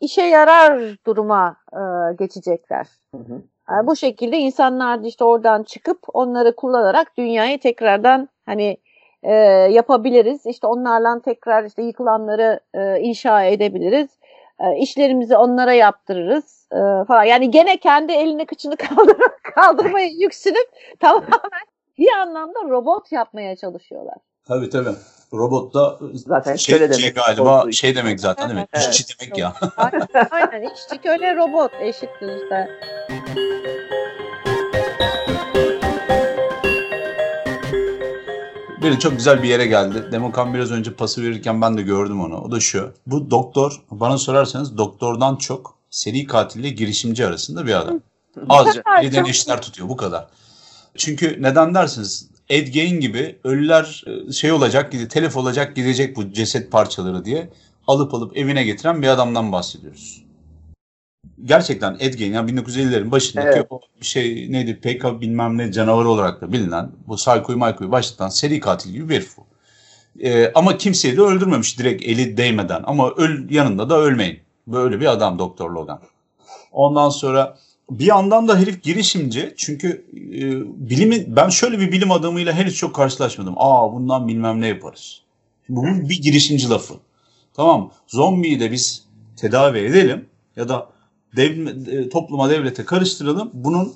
işe 0.00 0.22
yarar 0.22 0.96
duruma 1.06 1.56
e, 1.72 1.80
geçecekler. 2.18 2.86
Hı 3.14 3.18
hı. 3.18 3.42
Yani 3.70 3.86
bu 3.86 3.96
şekilde 3.96 4.38
insanlar 4.38 5.00
işte 5.00 5.24
oradan 5.24 5.62
çıkıp 5.62 5.98
onları 6.12 6.56
kullanarak 6.56 7.16
dünyayı 7.18 7.60
tekrardan 7.60 8.28
hani 8.46 8.76
e, 9.22 9.32
yapabiliriz. 9.70 10.46
İşte 10.46 10.66
onlarla 10.66 11.20
tekrar 11.20 11.64
işte 11.64 11.82
yıkılanları 11.82 12.60
e, 12.74 13.00
inşa 13.00 13.44
edebiliriz. 13.44 14.08
E, 14.60 14.78
işlerimizi 14.78 15.36
onlara 15.36 15.72
yaptırırız 15.72 16.68
e, 16.72 17.04
falan. 17.04 17.24
Yani 17.24 17.50
gene 17.50 17.76
kendi 17.76 18.12
elini 18.12 18.46
kıçını 18.46 18.76
kaldır 18.76 19.16
kaldırmaya 19.54 20.06
yüksünüp 20.06 20.68
tamamen 21.00 21.66
bir 21.98 22.12
anlamda 22.12 22.58
robot 22.68 23.12
yapmaya 23.12 23.56
çalışıyorlar. 23.56 24.16
tabii 24.48 24.70
tabii. 24.70 24.94
Robot 25.32 25.74
da 25.74 25.98
Zaten 26.14 26.56
şey, 26.56 26.78
köle 26.78 26.92
şey 26.92 27.02
demek 27.02 27.16
galiba 27.16 27.62
olduğu 27.62 27.72
şey 27.72 27.96
demek 27.96 28.20
zaten 28.20 28.48
değil 28.48 28.60
mi? 28.60 28.66
Evet. 28.74 28.88
İşçi 28.90 29.18
demek 29.20 29.38
ya. 29.38 29.52
Aynen, 29.76 30.06
aynen 30.30 30.70
işçi 30.74 30.98
köle 30.98 31.36
robot 31.36 31.72
eşittir 31.80 32.42
işte. 32.42 32.68
Biri 38.82 38.98
çok 38.98 39.16
güzel 39.16 39.42
bir 39.42 39.48
yere 39.48 39.66
geldi. 39.66 40.08
Demokan 40.12 40.54
biraz 40.54 40.70
önce 40.70 40.92
pası 40.92 41.22
verirken 41.22 41.62
ben 41.62 41.76
de 41.76 41.82
gördüm 41.82 42.20
onu. 42.20 42.40
O 42.40 42.52
da 42.52 42.60
şu. 42.60 42.92
Bu 43.06 43.30
doktor 43.30 43.82
bana 43.90 44.18
sorarsanız 44.18 44.78
doktordan 44.78 45.36
çok 45.36 45.74
seri 45.90 46.26
katille 46.26 46.70
girişimci 46.70 47.26
arasında 47.26 47.66
bir 47.66 47.80
adam. 47.80 48.00
Kadar 48.34 49.02
elden 49.02 49.24
işler 49.24 49.62
tutuyor 49.62 49.88
bu 49.88 49.96
kadar. 49.96 50.26
Çünkü 50.96 51.42
neden 51.42 51.74
dersiniz? 51.74 52.30
Ed 52.48 52.68
Gein 52.68 53.00
gibi 53.00 53.38
ölüler 53.44 54.04
e, 54.28 54.32
şey 54.32 54.52
olacak, 54.52 54.92
telef 55.10 55.36
olacak 55.36 55.76
gidecek 55.76 56.16
bu 56.16 56.32
ceset 56.32 56.72
parçaları 56.72 57.24
diye 57.24 57.50
alıp 57.86 58.14
alıp 58.14 58.36
evine 58.36 58.64
getiren 58.64 59.02
bir 59.02 59.08
adamdan 59.08 59.52
bahsediyoruz. 59.52 60.22
Gerçekten 61.44 61.96
Ed 62.00 62.14
Gein 62.14 62.32
ya 62.32 62.40
1950'lerin 62.40 63.10
başındaki 63.10 63.48
Evet. 63.48 63.66
o 63.70 63.80
şey 64.00 64.52
neydi 64.52 64.80
PK 64.80 65.20
bilmem 65.20 65.58
ne 65.58 65.72
canavarı 65.72 66.08
olarak 66.08 66.40
da 66.40 66.52
bilinen 66.52 66.90
bu 67.06 67.16
Psycho'yu 67.16 67.58
Mayko'yu 67.58 67.90
başlatan 67.90 68.28
seri 68.28 68.60
katil 68.60 68.90
gibi 68.90 69.08
bir 69.08 69.14
herif 69.14 69.36
bu. 69.36 69.46
Ee, 70.20 70.52
ama 70.54 70.76
kimseyi 70.76 71.16
de 71.16 71.20
öldürmemiş 71.20 71.78
direkt 71.78 72.02
eli 72.02 72.36
değmeden 72.36 72.82
ama 72.84 73.10
öl, 73.10 73.50
yanında 73.50 73.90
da 73.90 73.98
ölmeyin. 73.98 74.38
Böyle 74.66 75.00
bir 75.00 75.06
adam 75.06 75.38
Doktor 75.38 75.70
Logan. 75.70 76.00
Ondan 76.72 77.08
sonra 77.08 77.56
bir 77.90 78.06
yandan 78.06 78.48
da 78.48 78.58
herif 78.58 78.82
girişimci 78.82 79.54
çünkü 79.56 79.88
e, 80.14 80.40
bilimi 80.90 81.36
ben 81.36 81.48
şöyle 81.48 81.78
bir 81.78 81.92
bilim 81.92 82.10
adamıyla 82.10 82.52
henüz 82.52 82.74
çok 82.74 82.94
karşılaşmadım. 82.94 83.54
Aa 83.56 83.92
bundan 83.92 84.28
bilmem 84.28 84.60
ne 84.60 84.68
yaparız. 84.68 85.22
Bu 85.68 85.84
bir 85.84 86.22
girişimci 86.22 86.68
lafı. 86.68 86.94
Tamam 87.54 87.92
zombiyi 88.06 88.60
de 88.60 88.72
biz 88.72 89.04
tedavi 89.36 89.78
edelim 89.78 90.26
ya 90.56 90.68
da 90.68 90.88
dev, 91.36 91.66
e, 91.86 92.08
topluma 92.08 92.50
devlete 92.50 92.84
karıştıralım. 92.84 93.50
Bunun 93.52 93.94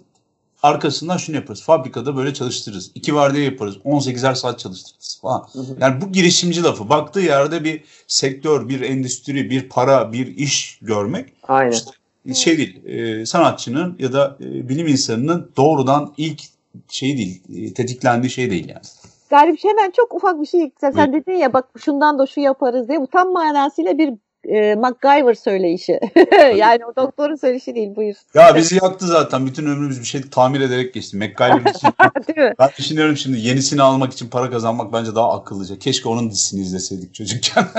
arkasından 0.63 1.17
şunu 1.17 1.37
yaparız. 1.37 1.63
Fabrikada 1.63 2.17
böyle 2.17 2.35
çalıştırırız. 2.35 2.91
İki 2.95 3.15
vardiya 3.15 3.45
yaparız. 3.45 3.77
18'er 3.85 4.35
saat 4.35 4.59
çalıştırırız 4.59 5.19
falan. 5.23 5.47
Hı 5.53 5.59
hı. 5.59 5.77
Yani 5.81 6.01
bu 6.01 6.13
girişimci 6.13 6.63
lafı. 6.63 6.89
Baktığı 6.89 7.21
yerde 7.21 7.65
bir 7.65 7.85
sektör, 8.07 8.69
bir 8.69 8.81
endüstri, 8.81 9.51
bir 9.51 9.69
para, 9.69 10.13
bir 10.13 10.27
iş 10.27 10.79
görmek 10.83 11.33
Aynen. 11.49 11.73
işte 11.73 11.91
şey 12.35 12.59
değil, 12.59 12.85
e, 12.87 13.27
sanatçının 13.27 13.97
ya 13.99 14.13
da 14.13 14.37
e, 14.41 14.69
bilim 14.69 14.87
insanının 14.87 15.51
doğrudan 15.57 16.15
ilk 16.17 16.43
şey 16.89 17.17
değil, 17.17 17.43
e, 17.57 17.75
tetiklendiği 17.75 18.31
şey 18.31 18.51
değil 18.51 18.69
yani. 18.69 18.83
Galip 19.31 19.65
hemen 19.65 19.91
çok 19.91 20.15
ufak 20.15 20.41
bir 20.41 20.47
şey 20.47 20.71
sen, 20.81 20.91
sen 20.91 21.13
dedin 21.13 21.33
ya 21.33 21.53
bak 21.53 21.69
şundan 21.79 22.19
da 22.19 22.27
şu 22.27 22.41
yaparız 22.41 22.89
diye 22.89 23.01
bu 23.01 23.07
tam 23.07 23.33
manasıyla 23.33 23.99
bir 23.99 24.15
e, 24.49 24.75
MacGyver 24.75 25.35
söyleyişi. 25.35 26.01
yani 26.57 26.87
o 26.87 26.97
doktorun 26.97 27.37
söyleyişi 27.37 27.75
değil 27.75 27.97
buyur. 27.97 28.15
Ya 28.35 28.55
bizi 28.55 28.75
yaktı 28.75 29.07
zaten. 29.07 29.47
Bütün 29.47 29.67
ömrümüz 29.67 30.01
bir 30.01 30.07
şey 30.07 30.23
tamir 30.31 30.61
ederek 30.61 30.95
geçti. 30.95 31.17
MacGyver 31.17 31.71
için. 31.71 31.89
Değil 32.29 32.49
mi? 32.49 32.55
ben 32.59 32.71
düşünüyorum 32.79 33.17
şimdi 33.17 33.41
yenisini 33.41 33.83
almak 33.83 34.13
için 34.13 34.29
para 34.29 34.51
kazanmak 34.51 34.93
bence 34.93 35.15
daha 35.15 35.33
akıllıca. 35.33 35.79
Keşke 35.79 36.09
onun 36.09 36.31
dizisini 36.31 36.61
izleseydik 36.61 37.15
çocukken. 37.15 37.65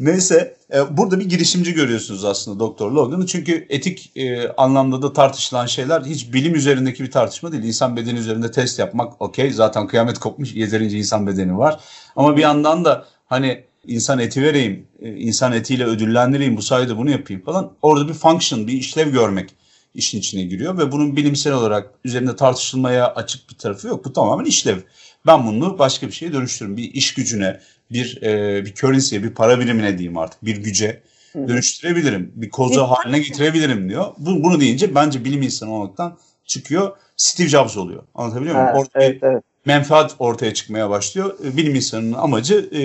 Neyse 0.00 0.56
e, 0.74 0.96
burada 0.96 1.20
bir 1.20 1.28
girişimci 1.28 1.74
görüyorsunuz 1.74 2.24
aslında 2.24 2.60
Doktor 2.60 2.90
Logan'ı. 2.90 3.26
Çünkü 3.26 3.66
etik 3.68 4.12
e, 4.16 4.48
anlamda 4.48 5.02
da 5.02 5.12
tartışılan 5.12 5.66
şeyler 5.66 6.02
hiç 6.02 6.32
bilim 6.32 6.54
üzerindeki 6.54 7.04
bir 7.04 7.10
tartışma 7.10 7.52
değil. 7.52 7.64
İnsan 7.64 7.96
bedeni 7.96 8.18
üzerinde 8.18 8.50
test 8.50 8.78
yapmak 8.78 9.22
okey. 9.22 9.50
Zaten 9.50 9.86
kıyamet 9.86 10.18
kopmuş 10.18 10.54
yeterince 10.54 10.98
insan 10.98 11.26
bedeni 11.26 11.58
var. 11.58 11.80
Ama 12.16 12.36
bir 12.36 12.42
yandan 12.42 12.84
da 12.84 13.04
hani 13.26 13.64
insan 13.86 14.18
eti 14.18 14.42
vereyim, 14.42 14.86
e, 15.00 15.08
insan 15.08 15.52
etiyle 15.52 15.84
ödüllendireyim, 15.84 16.56
bu 16.56 16.62
sayede 16.62 16.96
bunu 16.96 17.10
yapayım 17.10 17.42
falan. 17.42 17.72
Orada 17.82 18.08
bir 18.08 18.14
function, 18.14 18.66
bir 18.66 18.72
işlev 18.72 19.12
görmek 19.12 19.50
işin 19.94 20.18
içine 20.18 20.42
giriyor 20.42 20.78
ve 20.78 20.92
bunun 20.92 21.16
bilimsel 21.16 21.52
olarak 21.52 21.90
üzerinde 22.04 22.36
tartışılmaya 22.36 23.14
açık 23.14 23.50
bir 23.50 23.54
tarafı 23.54 23.88
yok. 23.88 24.04
Bu 24.04 24.12
tamamen 24.12 24.44
işlev. 24.44 24.78
Ben 25.26 25.46
bunu 25.46 25.78
başka 25.78 26.06
bir 26.06 26.12
şeye 26.12 26.32
dönüştürürüm. 26.32 26.76
Bir 26.76 26.94
iş 26.94 27.14
gücüne, 27.14 27.60
bir 27.92 28.22
e, 28.22 28.64
bir 28.64 28.74
currency'ye, 28.74 29.22
bir 29.22 29.30
para 29.30 29.60
birimine 29.60 29.98
diyeyim 29.98 30.18
artık, 30.18 30.44
bir 30.44 30.56
güce 30.56 31.02
dönüştürebilirim. 31.34 32.32
Bir 32.34 32.50
koza 32.50 32.90
haline 32.90 33.18
getirebilirim 33.18 33.88
diyor. 33.88 34.04
Bu, 34.18 34.42
bunu 34.44 34.60
deyince 34.60 34.94
bence 34.94 35.24
bilim 35.24 35.42
insanı 35.42 35.74
olmaktan 35.74 36.18
çıkıyor. 36.44 36.96
Steve 37.16 37.48
Jobs 37.48 37.76
oluyor. 37.76 38.02
Anlatabiliyor 38.14 38.54
muyum? 38.54 38.76
Orada 38.76 38.90
evet, 38.94 39.18
evet. 39.22 39.44
Menfaat 39.66 40.16
ortaya 40.18 40.54
çıkmaya 40.54 40.90
başlıyor. 40.90 41.34
E, 41.44 41.56
Bilim 41.56 41.74
insanının 41.74 42.12
amacı 42.12 42.68
e, 42.74 42.80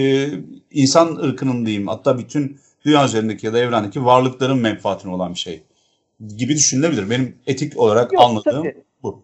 insan 0.72 1.16
ırkının 1.16 1.66
diyeyim 1.66 1.88
hatta 1.88 2.18
bütün 2.18 2.60
dünya 2.86 3.06
üzerindeki 3.06 3.46
ya 3.46 3.54
da 3.54 3.60
evrendeki 3.60 4.06
varlıkların 4.06 4.58
menfaatine 4.58 5.14
olan 5.14 5.34
bir 5.34 5.40
şey 5.40 5.64
gibi 6.38 6.56
düşünülebilir. 6.56 7.10
Benim 7.10 7.36
etik 7.48 7.80
olarak 7.80 8.14
Yok, 8.14 8.24
anladığım 8.24 8.64
tabii. 8.64 8.84
bu. 9.04 9.22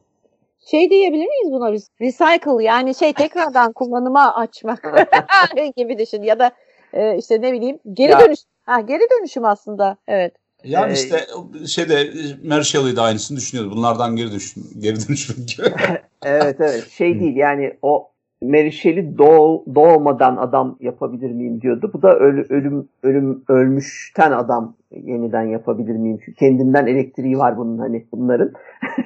Şey 0.72 0.90
diyebilir 0.90 1.26
miyiz 1.28 1.52
buna? 1.52 1.72
Recycle 2.02 2.64
yani 2.64 2.96
şey 2.96 3.14
tekrardan 3.14 3.74
kullanıma 3.74 4.36
açmak 4.36 4.84
gibi 5.78 6.00
düşün 6.00 6.24
ya 6.24 6.40
da 6.40 6.52
e, 6.94 7.18
işte 7.18 7.42
ne 7.42 7.54
bileyim 7.54 7.80
geri 7.94 8.12
Ya. 8.12 8.20
dönüş. 8.20 8.40
Ha 8.66 8.82
geri 8.82 9.02
dönüşüm 9.20 9.46
aslında. 9.46 9.98
Evet. 10.08 10.34
Yani 10.64 10.92
Ee, 10.92 10.96
işte 10.96 11.28
şeyde 11.68 12.14
Mary 12.44 12.64
Shelley 12.64 12.96
de 12.96 13.02
aynısını 13.02 13.38
düşünüyordu. 13.38 13.72
Bunlardan 13.76 14.16
geri 14.16 14.32
düşün, 14.32 14.66
geri 14.80 15.08
dönüşmek 15.08 15.48
gibi. 15.48 15.68
Evet 16.26 16.56
evet 16.60 16.88
şey 16.90 17.20
değil 17.20 17.36
yani 17.36 17.74
o 17.82 18.10
Mary 18.42 18.72
Shelley 18.72 19.18
doğ, 19.18 19.64
doğmadan 19.76 20.38
adam 20.38 20.78
yapabilir 20.80 21.32
miyim 21.32 21.62
diyordu. 21.62 21.92
Bu 21.94 22.02
da 22.02 22.16
ölü, 22.20 22.46
ölüm 22.50 22.90
ölüm 23.04 23.44
ölmüşten 23.50 24.32
adam 24.32 24.76
yeniden 24.92 25.44
yapabilir 25.44 25.96
miyim? 25.96 26.20
Çünkü 26.26 26.38
kendinden 26.38 26.88
elektriği 26.88 27.38
var 27.38 27.58
bunun 27.58 27.78
hani 27.78 28.06
bunların. 28.12 28.52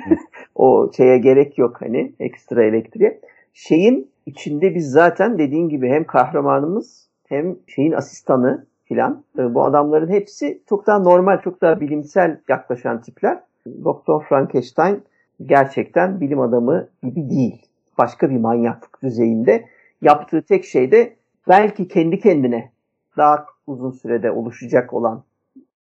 o 0.55 0.91
şeye 0.97 1.17
gerek 1.17 1.57
yok 1.57 1.77
hani 1.79 2.13
ekstra 2.19 2.63
elektriğe. 2.63 3.21
Şeyin 3.53 4.11
içinde 4.25 4.75
biz 4.75 4.91
zaten 4.91 5.37
dediğin 5.37 5.69
gibi 5.69 5.89
hem 5.89 6.03
kahramanımız 6.03 7.09
hem 7.27 7.55
şeyin 7.67 7.91
asistanı 7.91 8.65
filan 8.85 9.23
e, 9.39 9.53
bu 9.53 9.63
adamların 9.63 10.09
hepsi 10.09 10.61
çok 10.69 10.87
daha 10.87 10.99
normal, 10.99 11.41
çok 11.41 11.61
daha 11.61 11.79
bilimsel 11.79 12.39
yaklaşan 12.49 13.01
tipler. 13.01 13.39
Doktor 13.83 14.23
Frankenstein 14.29 15.03
gerçekten 15.45 16.21
bilim 16.21 16.39
adamı 16.39 16.89
gibi 17.03 17.29
değil. 17.29 17.65
Başka 17.97 18.29
bir 18.29 18.37
manyaklık 18.37 19.03
düzeyinde. 19.03 19.65
Yaptığı 20.01 20.41
tek 20.41 20.65
şey 20.65 20.91
de 20.91 21.15
belki 21.47 21.87
kendi 21.87 22.19
kendine 22.19 22.71
daha 23.17 23.45
uzun 23.67 23.91
sürede 23.91 24.31
oluşacak 24.31 24.93
olan 24.93 25.23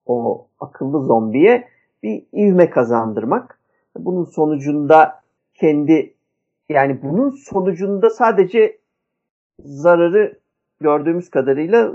o 0.07 0.47
akıllı 0.61 1.05
zombiye 1.05 1.69
bir 2.03 2.23
ivme 2.33 2.71
kazandırmak. 2.71 3.59
Bunun 3.99 4.25
sonucunda 4.25 5.23
kendi 5.55 6.15
yani 6.69 7.03
bunun 7.03 7.31
sonucunda 7.31 8.11
sadece 8.11 8.79
zararı 9.61 10.39
gördüğümüz 10.81 11.31
kadarıyla 11.31 11.93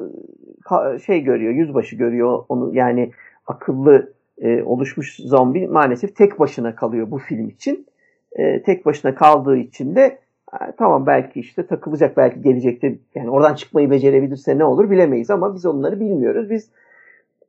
ka- 0.63 0.99
şey 0.99 1.21
görüyor, 1.21 1.53
yüzbaşı 1.53 1.95
görüyor 1.95 2.45
onu 2.49 2.75
yani 2.75 3.11
akıllı 3.47 4.13
e, 4.41 4.63
oluşmuş 4.63 5.15
zombi 5.15 5.67
maalesef 5.67 6.15
tek 6.15 6.39
başına 6.39 6.75
kalıyor 6.75 7.11
bu 7.11 7.17
film 7.17 7.49
için. 7.49 7.85
E, 8.31 8.63
tek 8.63 8.85
başına 8.85 9.15
kaldığı 9.15 9.57
için 9.57 9.95
de 9.95 10.19
tamam 10.77 11.05
belki 11.05 11.39
işte 11.39 11.67
takılacak 11.67 12.17
belki 12.17 12.41
gelecekte 12.41 12.95
yani 13.15 13.29
oradan 13.29 13.55
çıkmayı 13.55 13.91
becerebilirse 13.91 14.57
ne 14.57 14.63
olur 14.63 14.89
bilemeyiz 14.89 15.29
ama 15.29 15.55
biz 15.55 15.65
onları 15.65 15.99
bilmiyoruz. 15.99 16.49
Biz 16.49 16.69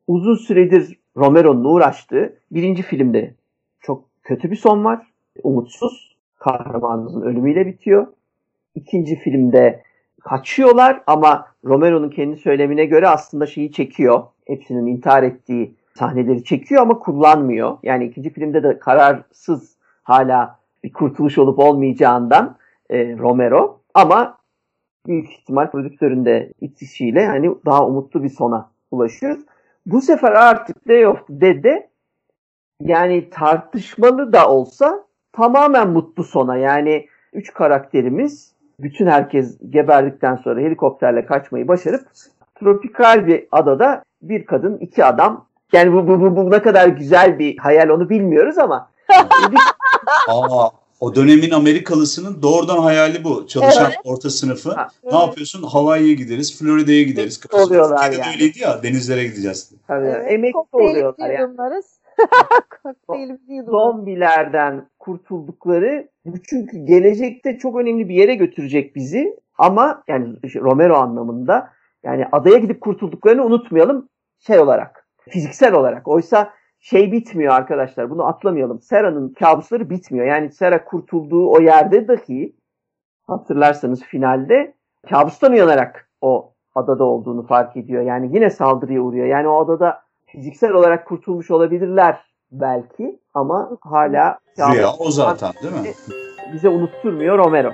uzun 0.06 0.34
süredir 0.34 0.98
Romero'nun 1.16 1.64
uğraştığı 1.64 2.36
birinci 2.50 2.82
filmde 2.82 3.34
çok 3.80 4.04
kötü 4.22 4.50
bir 4.50 4.56
son 4.56 4.84
var. 4.84 5.06
Umutsuz. 5.42 6.10
Kahramanımızın 6.38 7.22
ölümüyle 7.22 7.66
bitiyor. 7.66 8.06
İkinci 8.74 9.16
filmde 9.16 9.82
kaçıyorlar 10.20 11.02
ama 11.06 11.46
Romero'nun 11.64 12.10
kendi 12.10 12.36
söylemine 12.36 12.84
göre 12.84 13.08
aslında 13.08 13.46
şeyi 13.46 13.72
çekiyor. 13.72 14.22
Hepsinin 14.46 14.86
intihar 14.86 15.22
ettiği 15.22 15.74
sahneleri 16.00 16.44
çekiyor 16.44 16.82
ama 16.82 16.98
kullanmıyor. 16.98 17.78
Yani 17.82 18.04
ikinci 18.04 18.30
filmde 18.30 18.62
de 18.62 18.78
kararsız 18.78 19.76
hala 20.02 20.58
bir 20.84 20.92
kurtuluş 20.92 21.38
olup 21.38 21.58
olmayacağından 21.58 22.56
e, 22.90 23.16
Romero 23.18 23.80
ama 23.94 24.38
büyük 25.06 25.30
ihtimal 25.30 25.70
prodüktörün 25.70 26.24
de 26.24 26.52
itişiyle 26.60 27.26
hani 27.26 27.54
daha 27.66 27.86
umutlu 27.86 28.22
bir 28.22 28.28
sona 28.28 28.70
ulaşıyoruz. 28.90 29.44
Bu 29.86 30.00
sefer 30.00 30.32
artık 30.32 30.88
Day 30.88 31.06
of 31.06 31.18
Dead'de 31.28 31.90
yani 32.80 33.30
tartışmalı 33.30 34.32
da 34.32 34.50
olsa 34.50 35.04
tamamen 35.32 35.88
mutlu 35.88 36.24
sona. 36.24 36.56
Yani 36.56 37.06
üç 37.32 37.52
karakterimiz 37.52 38.52
bütün 38.80 39.06
herkes 39.06 39.58
geberdikten 39.70 40.36
sonra 40.36 40.60
helikopterle 40.60 41.26
kaçmayı 41.26 41.68
başarıp 41.68 42.08
tropikal 42.54 43.26
bir 43.26 43.48
adada 43.52 44.02
bir 44.22 44.46
kadın 44.46 44.78
iki 44.78 45.04
adam 45.04 45.49
yani 45.72 45.92
bu, 45.92 46.08
bu, 46.08 46.20
bu, 46.20 46.36
bu 46.36 46.50
ne 46.50 46.62
kadar 46.62 46.88
güzel 46.88 47.38
bir 47.38 47.58
hayal 47.58 47.88
onu 47.88 48.10
bilmiyoruz 48.10 48.58
ama 48.58 48.90
Aa, 50.28 50.68
o 51.00 51.14
dönemin 51.14 51.50
Amerikalısının 51.50 52.42
doğrudan 52.42 52.78
hayali 52.78 53.24
bu. 53.24 53.46
Çalışan 53.46 53.84
Evet. 53.86 53.96
orta 54.04 54.30
sınıfı. 54.30 54.70
Ha. 54.72 54.88
Ne 55.12 55.18
yapıyorsun? 55.18 55.62
Hawaii'ye 55.62 56.14
gideriz, 56.14 56.58
Florida'ya 56.58 57.02
gideriz. 57.02 57.40
Oluyorlar 57.52 57.96
Türkiye'de 58.02 58.24
de 58.24 58.28
yani. 58.28 58.34
öyleydi 58.34 58.58
ya, 58.58 58.82
denizlere 58.82 59.24
gideceğiz. 59.24 59.72
Tabii, 59.86 60.06
Evet, 60.06 60.32
emekli 60.32 60.58
oluyorlar 60.72 61.30
yani. 61.30 61.40
yudumlarız. 61.40 62.00
Kokteylimizi 62.82 63.52
yudumlarız. 63.52 63.70
zombilerden 63.96 64.88
kurtuldukları 64.98 66.08
bu 66.24 66.42
çünkü 66.42 66.78
gelecekte 66.78 67.58
çok 67.58 67.76
önemli 67.76 68.08
bir 68.08 68.14
yere 68.14 68.34
götürecek 68.34 68.96
bizi 68.96 69.36
ama 69.58 70.02
yani 70.08 70.36
Romero 70.56 70.96
anlamında 70.96 71.70
yani 72.04 72.26
adaya 72.32 72.58
gidip 72.58 72.80
kurtulduklarını 72.80 73.44
unutmayalım 73.44 74.08
şey 74.46 74.58
olarak 74.58 75.06
fiziksel 75.30 75.74
olarak. 75.74 76.08
Oysa 76.08 76.52
şey 76.80 77.12
bitmiyor 77.12 77.54
arkadaşlar 77.54 78.10
bunu 78.10 78.26
atlamayalım. 78.26 78.80
Sera'nın 78.80 79.28
kabusları 79.28 79.90
bitmiyor. 79.90 80.26
Yani 80.26 80.52
Sera 80.52 80.84
kurtulduğu 80.84 81.50
o 81.50 81.60
yerde 81.60 82.08
dahi 82.08 82.56
hatırlarsanız 83.26 84.02
finalde 84.02 84.74
kabustan 85.10 85.52
uyanarak 85.52 86.10
o 86.20 86.52
adada 86.74 87.04
olduğunu 87.04 87.46
fark 87.46 87.76
ediyor. 87.76 88.02
Yani 88.02 88.30
yine 88.34 88.50
saldırıya 88.50 89.00
uğruyor. 89.00 89.26
Yani 89.26 89.48
o 89.48 89.64
adada 89.64 90.02
fiziksel 90.26 90.72
olarak 90.72 91.06
kurtulmuş 91.06 91.50
olabilirler 91.50 92.20
belki 92.52 93.20
ama 93.34 93.70
hala 93.80 94.38
Rüya 94.58 94.92
o 94.98 95.10
zaten 95.10 95.52
değil 95.62 95.74
mi? 95.74 95.92
bize 96.52 96.68
unutturmuyor 96.68 97.38
Romero. 97.38 97.72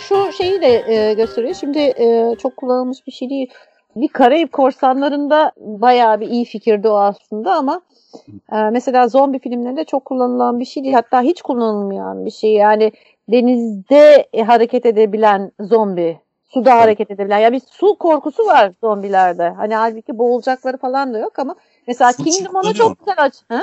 Şu 0.00 0.32
şeyi 0.32 0.60
de 0.62 0.94
e, 0.94 1.14
gösteriyor. 1.14 1.54
Şimdi 1.54 1.78
e, 1.78 2.34
çok 2.42 2.56
kullanılmış 2.56 3.06
bir 3.06 3.12
şey 3.12 3.30
değil. 3.30 3.50
Bir 3.96 4.08
Karayip 4.08 4.52
korsanlarında 4.52 5.52
bayağı 5.56 6.20
bir 6.20 6.28
iyi 6.28 6.44
fikirdi 6.44 6.88
o 6.88 6.96
aslında 6.96 7.54
ama 7.54 7.80
e, 8.52 8.56
mesela 8.56 9.08
zombi 9.08 9.38
filmlerinde 9.38 9.84
çok 9.84 10.04
kullanılan 10.04 10.60
bir 10.60 10.64
şey 10.64 10.82
değil. 10.84 10.94
Hatta 10.94 11.22
hiç 11.22 11.42
kullanılmayan 11.42 12.26
bir 12.26 12.30
şey. 12.30 12.52
Yani 12.52 12.92
denizde 13.28 14.28
e, 14.32 14.42
hareket 14.42 14.86
edebilen 14.86 15.52
zombi. 15.60 16.20
Suda 16.48 16.76
hareket 16.76 17.10
edebilen. 17.10 17.38
Yani 17.38 17.52
bir 17.52 17.62
su 17.70 17.94
korkusu 17.98 18.46
var 18.46 18.72
zombilerde. 18.80 19.48
Hani 19.48 19.74
halbuki 19.74 20.18
boğulacakları 20.18 20.76
falan 20.76 21.14
da 21.14 21.18
yok 21.18 21.38
ama 21.38 21.54
mesela 21.86 22.12
Fıçı 22.12 22.24
Kingdom 22.24 22.52
kullanıyor. 22.52 22.74
çok 22.74 22.98
güzel 22.98 23.14
aç. 23.18 23.34
Ha? 23.48 23.60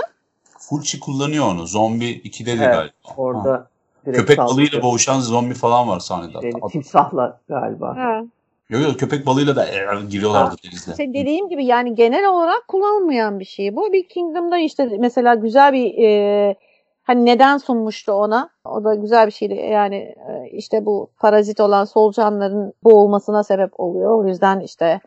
Fulci 0.59 0.99
kullanıyor 0.99 1.45
onu. 1.45 1.67
Zombi 1.67 2.05
2'de 2.05 2.59
de 2.59 2.63
Evet, 2.65 2.91
galiba. 3.17 3.49
Ha. 3.49 3.67
Direkt 4.07 4.19
Köpek 4.19 4.35
saldırıyor. 4.35 4.71
balığıyla 4.71 4.83
boğuşan 4.83 5.19
zombi 5.19 5.53
falan 5.53 5.87
var 5.87 5.99
sahnede. 5.99 6.51
Hatta. 6.53 6.67
timsahla 6.67 7.39
galiba. 7.49 7.95
Ha. 7.95 8.23
Yok 8.69 8.83
yok 8.83 8.99
köpek 8.99 9.25
balığıyla 9.25 9.55
da 9.55 9.65
e, 9.65 10.05
giriyorlardı 10.09 10.55
denizde. 10.65 10.91
İşte 10.91 11.13
dediğim 11.13 11.49
gibi 11.49 11.65
yani 11.65 11.95
genel 11.95 12.25
olarak 12.29 12.67
kullanılmayan 12.67 13.39
bir 13.39 13.45
şey 13.45 13.75
bu. 13.75 13.93
Bir 13.93 14.07
Kingdom'da 14.07 14.57
işte 14.57 14.89
mesela 14.99 15.35
güzel 15.35 15.73
bir 15.73 16.03
e, 16.03 16.55
hani 17.03 17.25
neden 17.25 17.57
sunmuştu 17.57 18.11
ona. 18.11 18.49
O 18.65 18.83
da 18.83 18.95
güzel 18.95 19.27
bir 19.27 19.31
şeydi. 19.31 19.53
Yani 19.53 19.95
e, 19.95 20.49
işte 20.51 20.85
bu 20.85 21.09
parazit 21.19 21.59
olan 21.59 21.85
solucanların 21.85 22.73
boğulmasına 22.83 23.43
sebep 23.43 23.79
oluyor. 23.79 24.11
O 24.11 24.27
yüzden 24.27 24.59
işte 24.59 24.99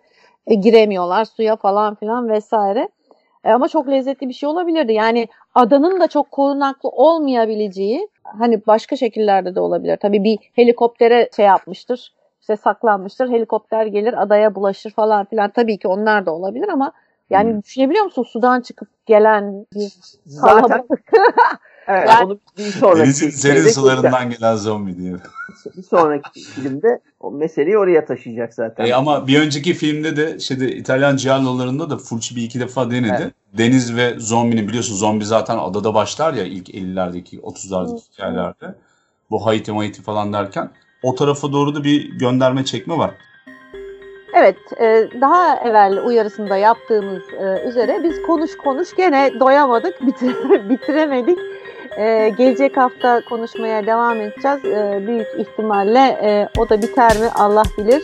e, 0.47 0.55
giremiyorlar 0.55 1.25
suya 1.25 1.57
falan 1.57 1.95
filan 1.95 2.29
vesaire. 2.29 2.89
E, 3.45 3.51
ama 3.51 3.69
çok 3.69 3.89
lezzetli 3.89 4.29
bir 4.29 4.35
şey 4.35 4.49
olabilirdi. 4.49 4.93
Yani 4.93 5.29
adanın 5.55 6.01
da 6.01 6.09
çok 6.09 6.31
korunaklı 6.31 6.89
olmayabileceği 6.89 8.09
hani 8.25 8.67
başka 8.67 8.97
şekillerde 8.97 9.55
de 9.55 9.61
olabilir. 9.61 9.97
Tabii 9.97 10.25
bir 10.25 10.39
helikoptere 10.53 11.29
şey 11.37 11.47
yapmıştır. 11.47 12.13
işte 12.41 12.57
saklanmıştır. 12.57 13.31
Helikopter 13.31 13.87
gelir 13.87 14.23
adaya 14.23 14.55
bulaşır 14.55 14.91
falan 14.91 15.25
filan. 15.25 15.51
Tabii 15.51 15.79
ki 15.79 15.89
onlar 15.89 16.27
da 16.27 16.35
olabilir 16.35 16.69
ama 16.69 16.93
yani 17.31 17.53
hmm. 17.53 17.63
düşünebiliyor 17.63 18.05
musun 18.05 18.23
sudan 18.23 18.61
çıkıp 18.61 18.89
gelen 19.07 19.67
bir 19.75 19.93
Zaten 20.27 20.85
Evet, 21.91 22.09
yani, 22.09 22.25
onu 22.25 22.39
bir 22.59 22.63
sonraki 22.63 23.01
Denizin 23.01 23.31
serin 23.31 23.69
sularından 23.69 24.31
gelen 24.31 24.57
zombi 24.57 24.97
diye. 24.97 25.15
Bir 25.77 25.83
sonraki 25.83 26.41
filmde 26.41 27.01
o 27.21 27.31
meseleyi 27.31 27.79
oraya 27.79 28.05
taşıyacak 28.05 28.55
zaten. 28.55 28.87
E 28.87 28.95
ama 28.95 29.27
bir 29.27 29.41
önceki 29.41 29.75
filmde 29.75 30.17
de 30.17 30.39
şeyde 30.39 30.73
İtalyan 30.73 31.17
Giallo'larında 31.17 31.91
da 31.91 31.99
Fulci 31.99 32.37
bir 32.37 32.43
iki 32.43 32.61
defa 32.61 32.91
denedi. 32.91 33.23
Evet. 33.23 33.33
Deniz 33.59 33.97
ve 33.97 34.15
zombinin 34.19 34.69
biliyorsun 34.69 34.95
zombi 34.95 35.25
zaten 35.25 35.59
adada 35.59 35.95
başlar 35.95 36.35
ya 36.35 36.45
ilk 36.45 36.69
50'lerdeki 36.69 37.41
30'lardaki 37.41 38.13
hikayelerde. 38.13 38.75
Bu 39.31 39.47
Haiti 39.47 39.73
Haiti 39.73 40.03
falan 40.03 40.33
derken 40.33 40.71
o 41.03 41.15
tarafa 41.15 41.53
doğru 41.53 41.75
da 41.75 41.85
bir 41.85 42.19
gönderme 42.19 42.65
çekme 42.65 42.99
var. 42.99 43.11
Evet, 44.35 44.57
e, 44.81 45.09
daha 45.21 45.57
evvel 45.57 46.07
uyarısında 46.07 46.57
yaptığımız 46.57 47.23
e, 47.33 47.69
üzere 47.69 48.01
biz 48.05 48.23
konuş 48.23 48.57
konuş 48.57 48.97
gene 48.97 49.41
doyamadık, 49.41 50.01
bitiremedik. 50.71 51.39
Ee, 51.99 52.33
gelecek 52.39 52.77
hafta 52.77 53.21
konuşmaya 53.29 53.87
devam 53.87 54.21
edeceğiz. 54.21 54.65
Ee, 54.65 55.07
büyük 55.07 55.27
ihtimalle 55.39 56.19
e, 56.23 56.49
o 56.59 56.69
da 56.69 56.83
biter 56.83 57.17
mi 57.17 57.29
Allah 57.35 57.63
bilir. 57.79 58.03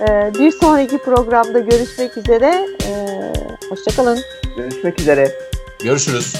Ee, 0.00 0.32
bir 0.38 0.50
sonraki 0.50 0.98
programda 0.98 1.58
görüşmek 1.58 2.16
üzere. 2.16 2.66
Ee, 2.88 3.32
hoşçakalın. 3.68 4.18
Görüşmek 4.56 5.00
üzere. 5.00 5.28
Görüşürüz. 5.84 6.34